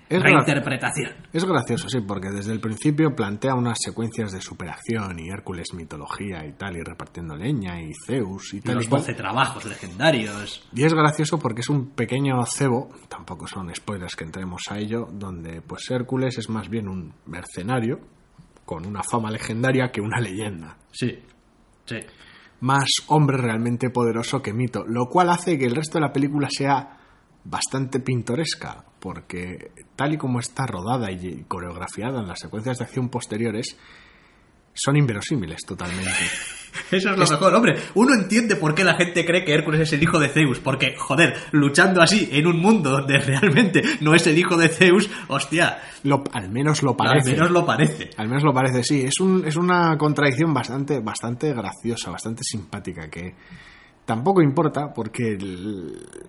Es 0.07 0.21
Reinterpretación. 0.21 1.13
Es 1.33 1.43
gracioso, 1.45 1.89
sí, 1.89 1.99
porque 2.07 2.29
desde 2.29 2.51
el 2.53 2.59
principio 2.59 3.15
plantea 3.15 3.55
unas 3.55 3.77
secuencias 3.81 4.31
de 4.31 4.39
superación 4.39 5.19
y 5.19 5.29
Hércules 5.29 5.73
mitología 5.73 6.45
y 6.45 6.53
tal, 6.53 6.77
y 6.77 6.81
repartiendo 6.81 7.35
leña 7.35 7.81
y 7.81 7.91
Zeus 8.05 8.53
y 8.53 8.57
Y 8.57 8.61
tal. 8.61 8.75
los 8.75 8.85
y 8.85 8.87
cual. 8.87 9.01
12 9.01 9.13
trabajos 9.15 9.65
legendarios. 9.65 10.67
Y 10.73 10.83
es 10.83 10.93
gracioso 10.93 11.39
porque 11.39 11.61
es 11.61 11.69
un 11.69 11.89
pequeño 11.91 12.43
cebo, 12.45 12.89
tampoco 13.09 13.47
son 13.47 13.73
spoilers 13.73 14.15
que 14.15 14.23
entremos 14.23 14.61
a 14.69 14.77
ello, 14.77 15.07
donde 15.11 15.61
pues 15.61 15.89
Hércules 15.89 16.37
es 16.37 16.49
más 16.49 16.69
bien 16.69 16.87
un 16.87 17.13
mercenario 17.25 17.99
con 18.63 18.85
una 18.85 19.01
fama 19.03 19.31
legendaria 19.31 19.91
que 19.91 20.01
una 20.01 20.19
leyenda. 20.19 20.77
Sí, 20.91 21.19
sí. 21.85 21.97
Más 22.61 22.87
hombre 23.07 23.37
realmente 23.37 23.89
poderoso 23.89 24.41
que 24.41 24.53
mito, 24.53 24.85
lo 24.87 25.07
cual 25.07 25.29
hace 25.29 25.57
que 25.57 25.65
el 25.65 25.75
resto 25.75 25.97
de 25.97 26.05
la 26.05 26.13
película 26.13 26.47
sea 26.49 26.97
bastante 27.43 27.99
pintoresca, 27.99 28.85
porque 29.05 29.69
tal 29.95 30.13
y 30.13 30.17
como 30.17 30.39
está 30.39 30.65
rodada 30.65 31.11
y 31.11 31.45
coreografiada 31.47 32.21
en 32.21 32.27
las 32.27 32.39
secuencias 32.39 32.79
de 32.79 32.85
acción 32.85 33.09
posteriores, 33.09 33.77
son 34.73 34.97
inverosímiles 34.97 35.61
totalmente. 35.63 36.09
Eso 36.91 37.11
es 37.11 37.17
lo 37.17 37.25
mejor, 37.27 37.53
hombre. 37.53 37.75
Uno 37.93 38.15
entiende 38.15 38.55
por 38.55 38.73
qué 38.73 38.83
la 38.83 38.95
gente 38.95 39.23
cree 39.23 39.45
que 39.45 39.53
Hércules 39.53 39.79
es 39.81 39.93
el 39.93 40.01
hijo 40.01 40.17
de 40.19 40.27
Zeus. 40.29 40.59
Porque, 40.59 40.95
joder, 40.97 41.35
luchando 41.51 42.01
así 42.01 42.27
en 42.31 42.47
un 42.47 42.59
mundo 42.59 42.89
donde 42.89 43.19
realmente 43.19 43.83
no 44.01 44.15
es 44.15 44.25
el 44.25 44.37
hijo 44.39 44.57
de 44.57 44.69
Zeus, 44.69 45.07
hostia, 45.27 45.77
Lo- 46.03 46.23
al 46.33 46.49
menos 46.49 46.81
lo 46.81 46.89
al 46.91 46.97
parece. 46.97 47.31
menos 47.31 47.51
lo 47.51 47.63
parece. 47.63 48.09
Al 48.17 48.27
menos 48.27 48.43
lo 48.43 48.53
parece, 48.53 48.83
sí. 48.83 49.03
Es, 49.03 49.19
un, 49.21 49.45
es 49.47 49.55
una 49.55 49.97
contradicción 49.99 50.51
bastante, 50.51 50.99
bastante 50.99 51.53
graciosa, 51.53 52.09
bastante 52.09 52.41
simpática, 52.43 53.07
que 53.07 53.35
tampoco 54.05 54.41
importa 54.41 54.93
porque 54.93 55.37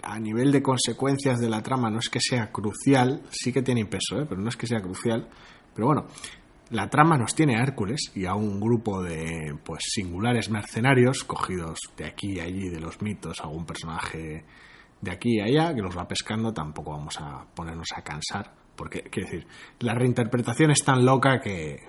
a 0.02 0.18
nivel 0.18 0.50
de 0.50 0.62
consecuencias 0.62 1.38
de 1.38 1.48
la 1.48 1.62
trama 1.62 1.90
no 1.90 1.98
es 1.98 2.08
que 2.08 2.20
sea 2.20 2.50
crucial, 2.50 3.22
sí 3.30 3.52
que 3.52 3.62
tiene 3.62 3.84
peso, 3.84 4.20
¿eh? 4.20 4.26
pero 4.28 4.40
no 4.40 4.48
es 4.48 4.56
que 4.56 4.66
sea 4.66 4.80
crucial. 4.80 5.28
Pero 5.74 5.86
bueno, 5.86 6.06
la 6.70 6.88
trama 6.88 7.16
nos 7.16 7.34
tiene 7.34 7.56
a 7.56 7.62
Hércules 7.62 8.10
y 8.14 8.24
a 8.24 8.34
un 8.34 8.58
grupo 8.58 9.02
de 9.02 9.54
pues 9.62 9.84
singulares 9.86 10.50
mercenarios 10.50 11.22
cogidos 11.24 11.78
de 11.96 12.06
aquí 12.06 12.32
y 12.32 12.40
allí 12.40 12.68
de 12.68 12.80
los 12.80 13.00
mitos, 13.02 13.40
algún 13.40 13.66
personaje 13.66 14.44
de 15.00 15.10
aquí 15.10 15.36
y 15.36 15.40
allá 15.40 15.74
que 15.74 15.82
los 15.82 15.96
va 15.96 16.08
pescando, 16.08 16.52
tampoco 16.52 16.92
vamos 16.92 17.20
a 17.20 17.44
ponernos 17.54 17.88
a 17.94 18.02
cansar, 18.02 18.52
porque 18.74 19.02
quiero 19.02 19.28
decir, 19.28 19.46
la 19.80 19.94
reinterpretación 19.94 20.70
es 20.70 20.82
tan 20.82 21.04
loca 21.04 21.40
que 21.40 21.84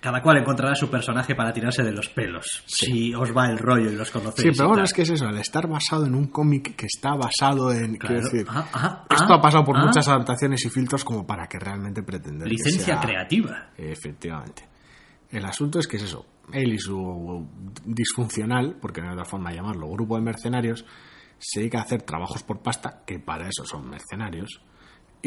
Cada 0.00 0.22
cual 0.22 0.36
encontrará 0.38 0.74
su 0.74 0.88
personaje 0.90 1.34
para 1.34 1.52
tirarse 1.52 1.82
de 1.82 1.90
los 1.90 2.08
pelos. 2.10 2.62
Si 2.66 3.14
os 3.14 3.34
va 3.36 3.46
el 3.50 3.58
rollo 3.58 3.90
y 3.90 3.96
los 3.96 4.08
Sí, 4.08 4.12
conocéis. 4.12 4.56
pero 4.56 4.64
y 4.64 4.68
bueno, 4.68 4.84
es 4.84 4.92
que 4.92 5.02
es 5.02 5.10
eso, 5.10 5.26
al 5.26 5.38
estar 5.38 5.66
basado 5.66 6.06
en 6.06 6.14
un 6.14 6.26
cómic 6.28 6.76
que 6.76 6.86
está 6.86 7.14
basado 7.14 7.72
en. 7.72 7.96
Claro. 7.96 8.14
Quiero 8.20 8.22
decir, 8.30 8.46
Ah, 8.48 8.68
ah, 8.74 9.04
esto 9.10 9.32
ah, 9.32 9.36
ha 9.36 9.40
pasado 9.40 9.64
por 9.64 9.76
ah. 9.76 9.84
muchas 9.86 10.06
adaptaciones 10.06 10.64
y 10.64 10.70
filtros 10.70 11.02
como 11.04 11.26
para 11.26 11.46
que 11.48 11.58
realmente 11.58 12.02
pretender. 12.02 12.46
que 12.46 12.54
Licencia 12.54 12.84
sea- 12.84 13.00
creativa. 13.00 13.70
Efectivamente. 13.76 14.68
El 15.30 15.44
asunto 15.44 15.78
es 15.80 15.88
que 15.88 15.96
es 15.96 16.04
eso. 16.04 16.24
Él 16.52 16.74
y 16.74 16.78
su 16.78 17.44
disfuncional, 17.84 18.76
porque 18.80 19.00
no 19.00 19.08
hay 19.08 19.14
otra 19.14 19.24
forma 19.24 19.50
de 19.50 19.56
llamarlo, 19.56 19.88
grupo 19.90 20.14
de 20.16 20.22
mercenarios, 20.22 20.84
se 21.38 21.60
dedica 21.60 21.78
a 21.80 21.82
hacer 21.82 22.02
trabajos 22.02 22.42
por 22.42 22.62
pasta, 22.62 23.02
que 23.06 23.18
para 23.18 23.48
eso 23.48 23.64
son 23.64 23.88
mercenarios. 23.90 24.60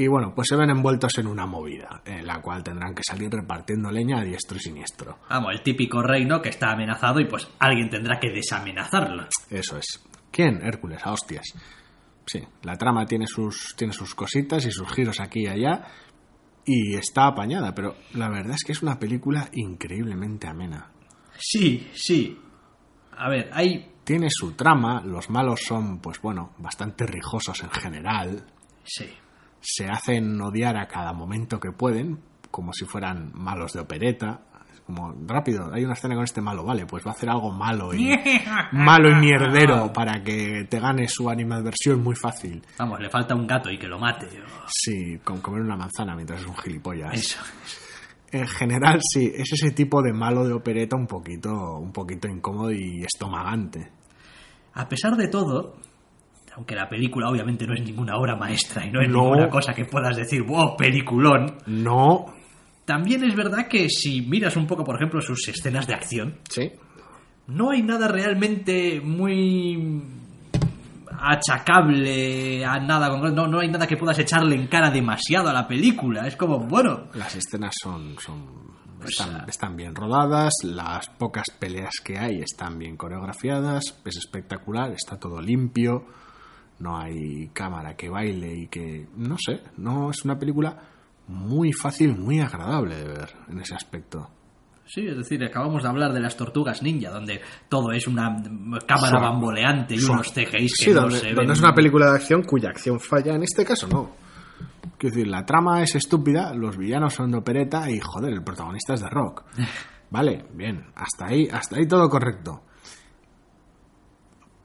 Y 0.02 0.08
bueno, 0.08 0.34
pues 0.34 0.48
se 0.48 0.56
ven 0.56 0.70
envueltos 0.70 1.18
en 1.18 1.28
una 1.28 1.46
movida, 1.46 2.02
en 2.06 2.26
la 2.26 2.42
cual 2.42 2.64
tendrán 2.64 2.96
que 2.96 3.04
salir 3.04 3.30
repartiendo 3.30 3.92
leña 3.92 4.20
a 4.20 4.24
diestro 4.24 4.56
y 4.56 4.62
siniestro. 4.62 5.18
Vamos, 5.30 5.52
el 5.52 5.62
típico 5.62 6.02
reino 6.02 6.42
que 6.42 6.48
está 6.48 6.72
amenazado 6.72 7.20
y 7.20 7.26
pues 7.26 7.50
alguien 7.60 7.90
tendrá 7.90 8.18
que 8.18 8.30
desamenazarlo. 8.30 9.28
Eso 9.50 9.78
es. 9.78 10.02
¿Quién? 10.32 10.62
Hércules, 10.64 11.06
a 11.06 11.12
hostias. 11.12 11.54
Sí, 12.26 12.42
la 12.62 12.78
trama 12.78 13.06
tiene 13.08 13.28
sus, 13.28 13.76
tiene 13.76 13.92
sus 13.92 14.16
cositas 14.16 14.66
y 14.66 14.72
sus 14.72 14.88
giros 14.88 15.20
aquí 15.20 15.42
y 15.42 15.48
allá. 15.48 15.88
Y 16.64 16.96
está 16.96 17.28
apañada, 17.28 17.76
pero 17.76 17.98
la 18.14 18.30
verdad 18.30 18.56
es 18.56 18.64
que 18.64 18.72
es 18.72 18.82
una 18.82 19.00
película 19.00 19.50
increíblemente 19.52 20.48
amena. 20.48 20.94
Sí, 21.38 21.90
sí. 21.94 22.40
A 23.18 23.28
ver, 23.28 23.50
hay... 23.52 23.96
Tiene 24.06 24.30
su 24.30 24.54
trama, 24.54 25.02
los 25.02 25.30
malos 25.30 25.60
son, 25.68 26.00
pues 26.00 26.22
bueno, 26.22 26.54
bastante 26.58 27.06
rijosos 27.06 27.62
en 27.64 27.70
general. 27.70 28.46
Sí. 28.86 29.10
Se 29.62 29.88
hacen 29.88 30.40
odiar 30.42 30.78
a 30.78 30.88
cada 30.88 31.14
momento 31.14 31.60
que 31.60 31.72
pueden, 31.72 32.20
como 32.52 32.74
si 32.74 32.86
fueran 32.86 33.32
malos 33.34 33.74
de 33.74 33.82
opereta. 33.82 34.42
Es 34.74 34.82
como, 34.82 35.14
rápido, 35.26 35.74
hay 35.74 35.84
una 35.84 35.94
escena 35.94 36.16
con 36.16 36.24
este 36.24 36.42
malo, 36.42 36.64
vale, 36.64 36.86
pues 36.86 37.06
va 37.06 37.12
a 37.12 37.14
hacer 37.14 37.30
algo 37.30 37.52
malo 37.52 37.94
y, 37.94 38.10
malo 38.72 39.10
y 39.10 39.16
mierdero 39.16 39.92
para 39.92 40.24
que 40.24 40.66
te 40.70 40.80
gane 40.80 41.08
su 41.08 41.30
animadversión 41.30 42.02
muy 42.02 42.16
fácil. 42.16 42.62
Vamos, 42.78 43.00
le 43.00 43.10
falta 43.10 43.36
un 43.36 43.48
gato 43.48 43.70
y 43.70 43.78
que 43.78 43.88
lo 43.88 44.00
mate. 44.00 44.28
Sí, 44.68 45.18
con 45.24 45.42
comer 45.42 45.62
una 45.62 45.76
manzana 45.76 46.16
mientras 46.16 46.42
es 46.42 46.48
un 46.48 46.56
gilipollas. 46.56 47.14
Eso. 47.14 47.40
En 48.32 48.48
general, 48.48 49.00
sí, 49.02 49.32
es 49.36 49.52
ese 49.54 49.72
tipo 49.72 50.04
de 50.04 50.14
malo 50.14 50.48
de 50.48 50.54
opereta 50.54 50.96
un 50.96 51.08
poquito, 51.08 51.78
un 51.78 51.92
poquito 51.92 52.28
incómodo 52.28 52.72
y 52.72 53.04
estomagante. 53.04 53.92
A 54.74 54.88
pesar 54.88 55.16
de 55.16 55.28
todo, 55.28 55.78
aunque 56.56 56.76
la 56.76 56.88
película 56.90 57.30
obviamente 57.30 57.66
no 57.68 57.74
es 57.74 57.82
ninguna 57.82 58.16
obra 58.18 58.36
maestra 58.36 58.86
y 58.86 58.92
no 58.92 59.02
es 59.02 59.10
No. 59.10 59.24
ninguna 59.24 59.50
cosa 59.50 59.74
que 59.74 59.86
puedas 59.86 60.16
decir, 60.18 60.44
wow, 60.44 60.76
peliculón, 60.78 61.58
No. 61.68 62.26
también 62.86 63.24
es 63.24 63.36
verdad 63.36 63.68
que 63.68 63.88
si 63.90 64.22
miras 64.22 64.56
un 64.58 64.66
poco, 64.68 64.84
por 64.84 64.96
ejemplo, 64.96 65.22
sus 65.22 65.48
escenas 65.48 65.86
de 65.88 65.94
acción, 65.94 66.38
Sí. 66.50 66.72
no 67.48 67.72
hay 67.72 67.82
nada 67.84 68.08
realmente 68.08 69.00
muy 69.02 70.02
achacable 71.22 72.64
a 72.66 72.80
nada 72.80 73.10
concreto. 73.10 73.36
no, 73.36 73.48
no 73.48 73.60
hay 73.60 73.68
nada 73.70 73.86
que 73.88 73.98
puedas 73.98 74.18
echarle 74.20 74.56
en 74.56 74.68
cara 74.68 74.90
demasiado 74.90 75.50
a 75.50 75.54
la 75.54 75.68
película 75.68 76.26
es 76.28 76.36
como 76.36 76.60
bueno 76.60 77.06
Las 77.14 77.36
escenas 77.36 77.74
son, 77.82 78.16
son 78.20 78.46
Pues, 79.00 79.12
están, 79.12 79.36
ah. 79.42 79.46
están 79.48 79.76
bien 79.76 79.96
rodadas, 79.96 80.54
las 80.64 81.08
pocas 81.10 81.46
peleas 81.60 81.92
que 82.04 82.18
hay 82.18 82.40
están 82.42 82.78
bien 82.80 82.96
coreografiadas, 82.98 84.00
es 84.06 84.18
espectacular, 84.18 84.92
está 84.92 85.18
todo 85.18 85.42
limpio, 85.42 86.06
no 86.80 86.98
hay 86.98 87.50
cámara 87.50 87.96
que 87.96 88.10
baile 88.10 88.54
y 88.54 88.68
que, 88.68 89.08
no 89.16 89.36
sé, 89.38 89.62
no 89.78 90.10
es 90.12 90.24
una 90.24 90.38
película 90.40 90.78
muy 91.28 91.72
fácil, 91.74 92.18
muy 92.18 92.40
agradable 92.40 92.96
de 92.96 93.08
ver 93.08 93.30
en 93.50 93.60
ese 93.60 93.76
aspecto. 93.76 94.30
sí 94.86 95.06
es 95.06 95.16
decir 95.16 95.44
acabamos 95.44 95.84
de 95.84 95.90
hablar 95.90 96.12
de 96.12 96.20
las 96.20 96.36
tortugas 96.36 96.82
ninja 96.82 97.12
donde 97.12 97.42
todo 97.68 97.92
es 97.92 98.08
una 98.08 98.36
cámara 98.88 99.20
bamboleante 99.20 99.96
y 99.96 100.04
unos 100.04 100.32
CGIs 100.34 100.74
que 100.80 100.86
Sí, 100.86 100.92
no 100.92 101.02
donde, 101.02 101.20
se 101.20 101.34
donde 101.34 101.54
es 101.54 101.60
una 101.60 101.74
película 101.74 102.08
de 102.08 102.16
acción 102.16 102.42
cuya 102.44 102.70
acción 102.70 103.00
falla, 103.00 103.36
en 103.36 103.44
este 103.44 103.64
caso 103.64 103.88
no. 103.88 104.16
Quiero 104.98 105.16
decir, 105.16 105.28
la 105.28 105.46
trama 105.46 105.84
es 105.84 105.96
estúpida, 105.96 106.54
los 106.54 106.78
villanos 106.78 107.14
son 107.14 107.32
de 107.32 107.38
opereta 107.38 107.90
y 107.90 108.00
joder, 108.00 108.34
el 108.34 108.44
protagonista 108.44 108.96
es 108.96 109.02
de 109.02 109.10
rock. 109.10 109.44
Vale, 110.10 110.46
bien, 110.54 110.88
hasta 110.96 111.28
ahí, 111.28 111.48
hasta 111.52 111.78
ahí 111.78 111.88
todo 111.88 112.10
correcto. 112.10 112.64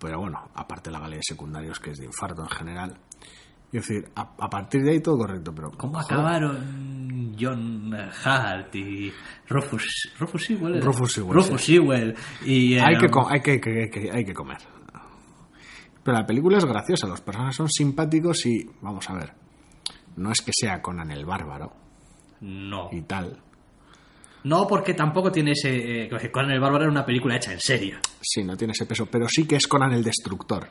Pero 0.05 0.21
bueno, 0.21 0.51
aparte 0.55 0.91
la 0.91 0.99
galería 1.01 1.19
de 1.19 1.35
secundarios 1.35 1.81
que 1.81 1.91
es 1.93 1.99
de 1.99 2.05
infarto 2.05 2.43
en 2.43 2.49
general. 2.51 2.99
Quiero 3.71 3.87
decir, 3.87 4.09
a, 4.15 4.21
a 4.39 4.49
partir 4.51 4.83
de 4.83 4.93
ahí 4.93 5.01
todo 5.01 5.17
correcto, 5.19 5.53
pero 5.55 5.71
¿Cómo 5.73 5.95
joder, 5.95 6.13
acabaron 6.13 7.35
John 7.41 7.93
Hart 8.25 8.75
y 8.77 9.13
Rufus, 9.49 10.13
Rufus 10.19 10.45
Sewell? 10.45 10.81
Rufus 10.83 11.13
Sewell, 11.15 11.35
Rufus 11.35 11.65
Sewell 11.65 12.15
y... 12.45 12.79
hay, 12.79 12.97
que, 12.99 13.09
hay, 13.31 13.41
que, 13.41 13.61
que- 13.61 13.91
que- 13.91 14.11
hay 14.13 14.25
que 14.25 14.35
comer. 14.35 14.59
Pero 16.05 16.19
la 16.19 16.27
película 16.27 16.59
es 16.59 16.65
graciosa, 16.67 17.07
los 17.09 17.21
personajes 17.23 17.57
son 17.57 17.69
simpáticos 17.71 18.45
y, 18.47 18.65
vamos 18.83 19.09
a 19.09 19.15
ver, 19.15 19.33
no 20.17 20.31
es 20.31 20.43
que 20.43 20.53
sea 20.55 20.83
Conan 20.83 21.11
el 21.11 21.25
bárbaro 21.25 21.73
No. 22.43 22.91
y 22.93 23.01
tal. 23.03 23.41
No, 24.45 24.67
porque 24.67 24.95
tampoco 24.95 25.31
tiene 25.33 25.53
ese... 25.53 26.05
Eh, 26.05 26.31
Conan 26.31 26.51
el 26.53 26.61
Bárbaro 26.61 26.85
era 26.85 26.91
una 26.93 27.05
película 27.05 27.37
hecha 27.37 27.53
en 27.53 27.61
serio. 27.61 27.99
Sí, 28.21 28.45
no 28.45 28.57
tiene 28.57 28.73
ese 28.73 28.87
peso, 28.87 29.07
pero 29.07 29.27
sí 29.29 29.47
que 29.47 29.57
es 29.57 29.67
Conan 29.67 29.93
el 29.93 30.05
destructor. 30.05 30.69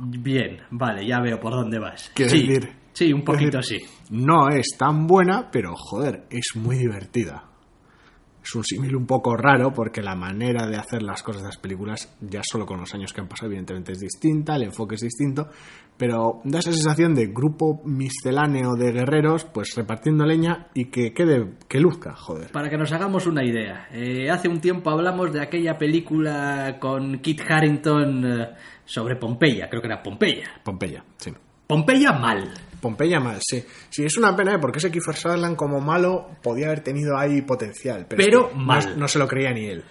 Bien, 0.00 0.60
vale, 0.70 1.06
ya 1.06 1.20
veo 1.20 1.38
por 1.38 1.52
dónde 1.52 1.78
vas. 1.78 2.10
Quiero 2.14 2.32
sí, 2.32 2.46
decir- 2.46 2.72
sí, 2.92 3.12
un 3.12 3.22
poquito 3.22 3.58
decir, 3.58 3.80
sí. 3.80 3.86
No 4.10 4.48
es 4.50 4.76
tan 4.76 5.06
buena, 5.06 5.48
pero 5.50 5.74
joder, 5.76 6.24
es 6.30 6.48
muy 6.56 6.76
divertida. 6.76 7.44
Es 8.44 8.54
un 8.54 8.62
símil 8.62 8.94
un 8.94 9.06
poco 9.06 9.34
raro 9.38 9.72
porque 9.72 10.02
la 10.02 10.14
manera 10.14 10.66
de 10.66 10.76
hacer 10.76 11.02
las 11.02 11.22
cosas 11.22 11.40
de 11.40 11.48
las 11.48 11.56
películas, 11.56 12.14
ya 12.20 12.42
solo 12.42 12.66
con 12.66 12.78
los 12.78 12.92
años 12.92 13.10
que 13.14 13.22
han 13.22 13.26
pasado, 13.26 13.46
evidentemente 13.46 13.92
es 13.92 14.00
distinta, 14.00 14.56
el 14.56 14.64
enfoque 14.64 14.96
es 14.96 15.00
distinto, 15.00 15.48
pero 15.96 16.42
da 16.44 16.58
esa 16.58 16.70
sensación 16.70 17.14
de 17.14 17.28
grupo 17.28 17.80
misceláneo 17.86 18.74
de 18.74 18.92
guerreros, 18.92 19.46
pues 19.46 19.74
repartiendo 19.74 20.26
leña 20.26 20.66
y 20.74 20.90
que 20.90 21.14
quede, 21.14 21.54
que 21.66 21.80
luzca, 21.80 22.14
joder. 22.14 22.52
Para 22.52 22.68
que 22.68 22.76
nos 22.76 22.92
hagamos 22.92 23.26
una 23.26 23.42
idea, 23.42 23.88
eh, 23.90 24.28
hace 24.30 24.48
un 24.48 24.60
tiempo 24.60 24.90
hablamos 24.90 25.32
de 25.32 25.40
aquella 25.40 25.78
película 25.78 26.76
con 26.78 27.20
Kit 27.20 27.40
Harrington 27.48 28.24
eh, 28.26 28.48
sobre 28.84 29.16
Pompeya, 29.16 29.70
creo 29.70 29.80
que 29.80 29.88
era 29.88 30.02
Pompeya. 30.02 30.50
Pompeya, 30.62 31.02
sí. 31.16 31.32
Pompeya 31.66 32.12
mal. 32.12 32.52
Pompeya 32.84 33.18
mal, 33.18 33.38
sí. 33.40 33.64
Sí, 33.88 34.04
es 34.04 34.16
una 34.18 34.36
pena, 34.36 34.54
¿eh? 34.54 34.58
porque 34.60 34.76
ese 34.78 34.90
Kiefer 34.90 35.16
Sutherland 35.16 35.56
como 35.56 35.80
malo 35.80 36.32
podía 36.42 36.66
haber 36.66 36.80
tenido 36.80 37.16
ahí 37.18 37.40
potencial, 37.40 38.04
pero, 38.06 38.22
Pero 38.22 38.40
es 38.42 38.52
que 38.52 38.58
no- 38.58 38.64
mal. 38.64 38.98
no 38.98 39.08
se 39.08 39.18
lo 39.18 39.26
creía 39.26 39.52
ni 39.52 39.64
él. 39.66 39.82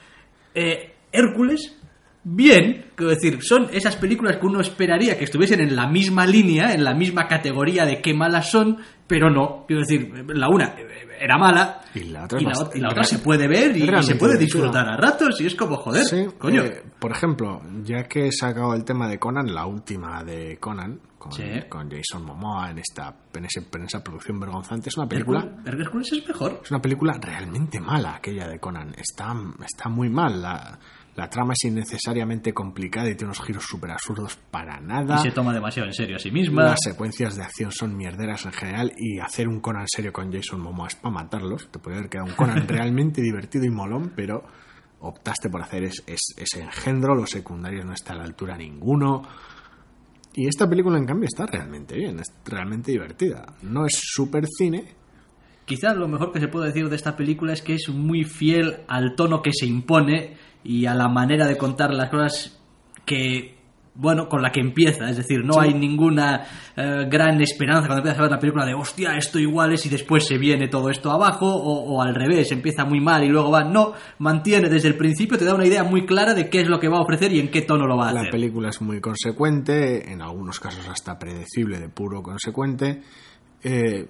Eh, 0.54 0.94
Hércules, 1.12 1.76
bien, 2.24 2.86
quiero 2.96 3.10
decir, 3.12 3.40
son 3.42 3.68
esas 3.74 3.96
películas 3.96 4.38
que 4.38 4.46
uno 4.46 4.62
esperaría 4.62 5.18
que 5.18 5.24
estuviesen 5.26 5.60
en 5.62 5.76
la 5.76 5.88
misma 5.88 6.26
línea, 6.28 6.74
en 6.74 6.84
la 6.84 6.94
misma 6.94 7.28
categoría 7.28 7.86
de 7.86 8.00
qué 8.02 8.14
malas 8.14 8.50
son, 8.52 8.78
pero 9.08 9.30
no. 9.30 9.66
Quiero 9.68 9.82
decir, 9.82 10.12
la 10.30 10.48
una 10.50 10.76
era 11.20 11.38
mala 11.38 11.82
Y 11.96 12.02
la 12.06 12.26
otra 12.26 12.42
y 12.42 12.44
la, 12.44 12.52
y 12.76 12.80
la 12.80 12.90
otra 12.90 13.04
se 13.06 13.20
puede 13.20 13.48
ver 13.48 13.76
y, 13.78 13.88
se 14.04 14.16
puede 14.16 14.38
disfrutar 14.38 14.88
a 14.90 14.98
ratos 14.98 15.40
y 15.42 15.46
es 15.48 15.56
como, 15.56 15.78
joder, 15.78 16.04
Sí, 16.06 16.26
coño. 16.38 16.64
eh, 16.64 16.84
por 17.00 17.12
ejemplo, 17.12 17.62
ya 17.84 18.04
que 18.04 18.28
he 18.28 18.32
sacado 18.32 18.74
el 18.74 18.84
tema 18.84 19.08
de 19.08 19.20
Conan, 19.20 19.54
la 19.54 19.66
última 19.66 20.24
de 20.24 20.58
Conan, 20.60 21.00
con, 21.30 21.32
Sí. 21.34 21.44
con 21.70 21.90
Jason 21.90 22.26
Momoa 22.26 22.72
en 22.72 22.80
esta 22.80 23.16
en, 23.34 23.46
ese- 23.46 23.68
en 23.74 23.84
esa 23.84 24.04
producción 24.04 24.40
vergonzante, 24.40 24.90
es 24.90 24.98
una 24.98 25.08
película 25.08 25.48
Hércules 25.66 26.12
es 26.12 26.28
mejor. 26.28 26.60
es 26.64 26.72
una 26.72 26.82
película 26.82 27.14
realmente 27.22 27.80
mala 27.80 28.16
aquella 28.16 28.48
de 28.48 28.60
Conan. 28.60 28.94
Está, 28.98 29.34
está 29.66 29.90
muy 29.90 30.10
mal. 30.10 30.42
La, 30.42 30.78
la 31.16 31.30
trama 31.30 31.54
es 31.54 31.64
innecesariamente 31.66 32.54
complicada 32.54 33.08
y 33.10 33.16
tiene 33.16 33.26
unos 33.34 33.42
giros 33.46 33.64
súper 33.64 33.92
absurdos 33.92 34.36
para 34.52 34.80
nada. 34.82 35.16
Y 35.20 35.24
se 35.24 35.32
toma 35.32 35.54
demasiado 35.54 35.88
en 35.88 35.94
serio 35.94 36.16
a 36.16 36.20
sí 36.20 36.32
misma. 36.32 36.64
Las 36.64 36.80
secuencias 36.84 37.36
de 37.36 37.44
acción 37.44 37.72
son 37.72 37.96
mierderas 37.96 38.46
en 38.46 38.52
general 38.54 38.92
y 38.98 39.20
hacer 39.20 39.48
un 39.48 39.60
Conan 39.62 39.86
serio 39.88 40.12
con 40.12 40.32
Jason 40.32 40.60
Momoa 40.62 40.88
es 40.88 40.96
para 40.96 41.14
matarlos. 41.14 41.70
Te 41.72 41.80
podría 41.80 42.00
haber 42.00 42.10
quedado 42.10 42.30
un 42.30 42.36
Conan 42.36 42.68
realmente 42.68 43.22
divertido 43.22 43.66
y 43.66 43.70
molón, 43.70 44.12
pero 44.16 44.44
optaste 45.02 45.50
por 45.50 45.62
hacer 45.62 45.84
es- 45.84 46.04
es- 46.08 46.34
ese 46.38 46.62
engendro, 46.62 47.14
los 47.14 47.30
secundarios 47.30 47.86
no 47.86 47.94
están 47.94 48.16
a 48.16 48.20
la 48.20 48.26
altura 48.26 48.58
ninguno. 48.58 49.22
Y 50.36 50.48
esta 50.48 50.68
película, 50.68 50.98
en 50.98 51.06
cambio, 51.06 51.28
está 51.28 51.46
realmente 51.46 51.96
bien, 51.96 52.20
es 52.20 52.34
realmente 52.46 52.92
divertida. 52.92 53.46
No 53.62 53.86
es 53.86 54.00
super 54.02 54.46
cine, 54.48 54.96
Quizás 55.66 55.96
lo 55.96 56.10
mejor 56.10 56.34
que 56.34 56.42
se 56.42 56.50
puede 56.50 56.68
decir 56.68 56.90
de 56.90 56.96
esta 56.96 57.16
película 57.16 57.54
es 57.54 57.62
que 57.62 57.76
es 57.76 57.88
muy 57.88 58.26
fiel 58.26 58.82
al 58.88 59.16
tono 59.16 59.42
que 59.42 59.52
se 59.54 59.66
impone 59.66 60.36
y 60.64 60.88
a 60.88 60.94
la 60.94 61.08
manera 61.08 61.48
de 61.48 61.58
contar 61.58 61.94
las 61.94 62.10
cosas 62.10 62.60
que, 63.06 63.56
bueno, 63.96 64.28
con 64.28 64.42
la 64.42 64.52
que 64.52 64.60
empieza. 64.60 65.10
Es 65.10 65.18
decir, 65.18 65.44
no 65.46 65.54
Sí. 65.54 65.60
hay 65.64 65.74
ninguna 65.76 66.46
eh, 66.76 67.06
gran 67.10 67.40
esperanza 67.42 67.82
cuando 67.88 67.98
empiezas 68.00 68.20
a 68.20 68.24
ver 68.24 68.32
la 68.32 68.40
película 68.40 68.66
de, 68.66 68.74
hostia, 68.74 69.16
esto 69.18 69.38
igual 69.38 69.72
es 69.74 69.86
y 69.86 69.90
después 69.90 70.26
se 70.26 70.38
viene 70.40 70.68
todo 70.68 70.90
esto 70.90 71.12
abajo 71.12 71.46
o, 71.46 71.94
o 71.96 72.02
al 72.02 72.16
revés, 72.16 72.52
empieza 72.52 72.86
muy 72.86 73.00
mal 73.00 73.24
y 73.24 73.30
luego 73.30 73.52
va. 73.52 73.64
No, 73.64 73.94
mantiene 74.20 74.70
desde 74.70 74.88
el 74.88 74.96
principio, 74.98 75.38
te 75.38 75.46
da 75.46 75.54
una 75.54 75.68
idea 75.68 75.84
muy 75.84 76.06
clara 76.08 76.34
de 76.34 76.50
qué 76.50 76.62
es 76.62 76.68
lo 76.68 76.80
que 76.80 76.88
va 76.88 76.98
a 76.98 77.02
ofrecer 77.02 77.32
y 77.34 77.40
en 77.40 77.52
qué 77.52 77.62
tono 77.62 77.86
lo 77.86 77.96
va 77.98 78.10
a 78.10 78.14
La 78.14 78.20
hacer. 78.22 78.32
película 78.32 78.70
es 78.70 78.82
muy 78.82 79.00
consecuente, 79.00 80.12
en 80.12 80.22
algunos 80.22 80.60
casos 80.60 80.88
hasta 80.90 81.20
predecible, 81.20 81.80
de 81.80 81.90
puro 81.90 82.24
consecuente. 82.24 83.02
Eh, 83.64 84.08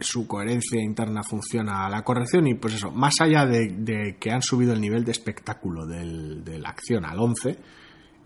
su 0.00 0.26
coherencia 0.26 0.80
interna 0.82 1.22
funciona 1.22 1.86
a 1.86 1.90
la 1.90 2.02
corrección 2.02 2.46
y 2.48 2.54
pues 2.54 2.74
eso, 2.74 2.90
más 2.90 3.14
allá 3.20 3.46
de, 3.46 3.68
de 3.76 4.16
que 4.18 4.32
han 4.32 4.42
subido 4.42 4.72
el 4.72 4.80
nivel 4.80 5.04
de 5.04 5.12
espectáculo 5.12 5.86
del- 5.86 6.42
de 6.42 6.58
la 6.58 6.70
acción 6.70 7.04
al 7.04 7.20
11 7.20 7.56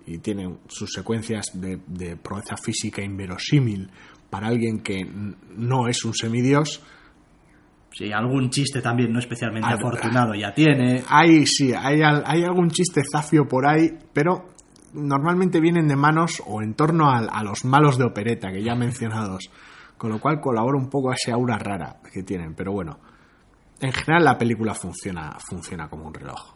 y 0.07 0.19
tienen 0.19 0.59
sus 0.69 0.93
secuencias 0.93 1.47
de, 1.55 1.81
de 1.87 2.17
proeza 2.17 2.57
física 2.57 3.03
inverosímil 3.03 3.91
para 4.31 4.47
alguien 4.49 4.81
que 4.81 5.05
no 5.57 5.89
es 5.89 6.05
un 6.05 6.15
semidios, 6.15 6.83
Sí, 7.93 8.13
algún 8.13 8.51
chiste 8.51 8.83
también 8.83 9.11
no 9.11 9.19
especialmente 9.19 9.69
afortunado 9.73 10.35
ya 10.35 10.53
tiene. 10.53 11.03
Hay, 11.09 11.47
sí, 11.47 11.73
hay, 11.73 12.03
hay 12.03 12.43
algún 12.45 12.69
chiste 12.69 13.01
zafio 13.11 13.49
por 13.49 13.67
ahí, 13.67 13.89
pero 14.13 14.51
normalmente 14.93 15.61
vienen 15.61 15.89
de 15.89 15.97
manos 15.97 16.43
o 16.47 16.61
en 16.61 16.75
torno 16.75 17.11
al- 17.11 17.31
a, 17.33 17.43
los 17.43 17.65
malos 17.65 17.97
de 17.97 18.05
opereta 18.05 18.53
que 18.53 18.63
ya 18.63 18.75
mencionados, 18.77 19.51
con 19.97 20.11
lo 20.11 20.21
cual 20.21 20.41
colabora 20.43 20.77
un 20.77 20.91
poco 20.91 21.11
a 21.11 21.15
esa 21.15 21.33
aura 21.33 21.57
rara 21.59 21.97
que 22.13 22.23
tienen, 22.23 22.55
pero 22.55 22.73
bueno, 22.73 22.99
en 23.81 23.93
general 23.93 24.25
la 24.25 24.37
película 24.37 24.75
funciona, 24.75 25.35
funciona 25.39 25.89
como 25.89 26.07
un 26.09 26.13
reloj. 26.13 26.55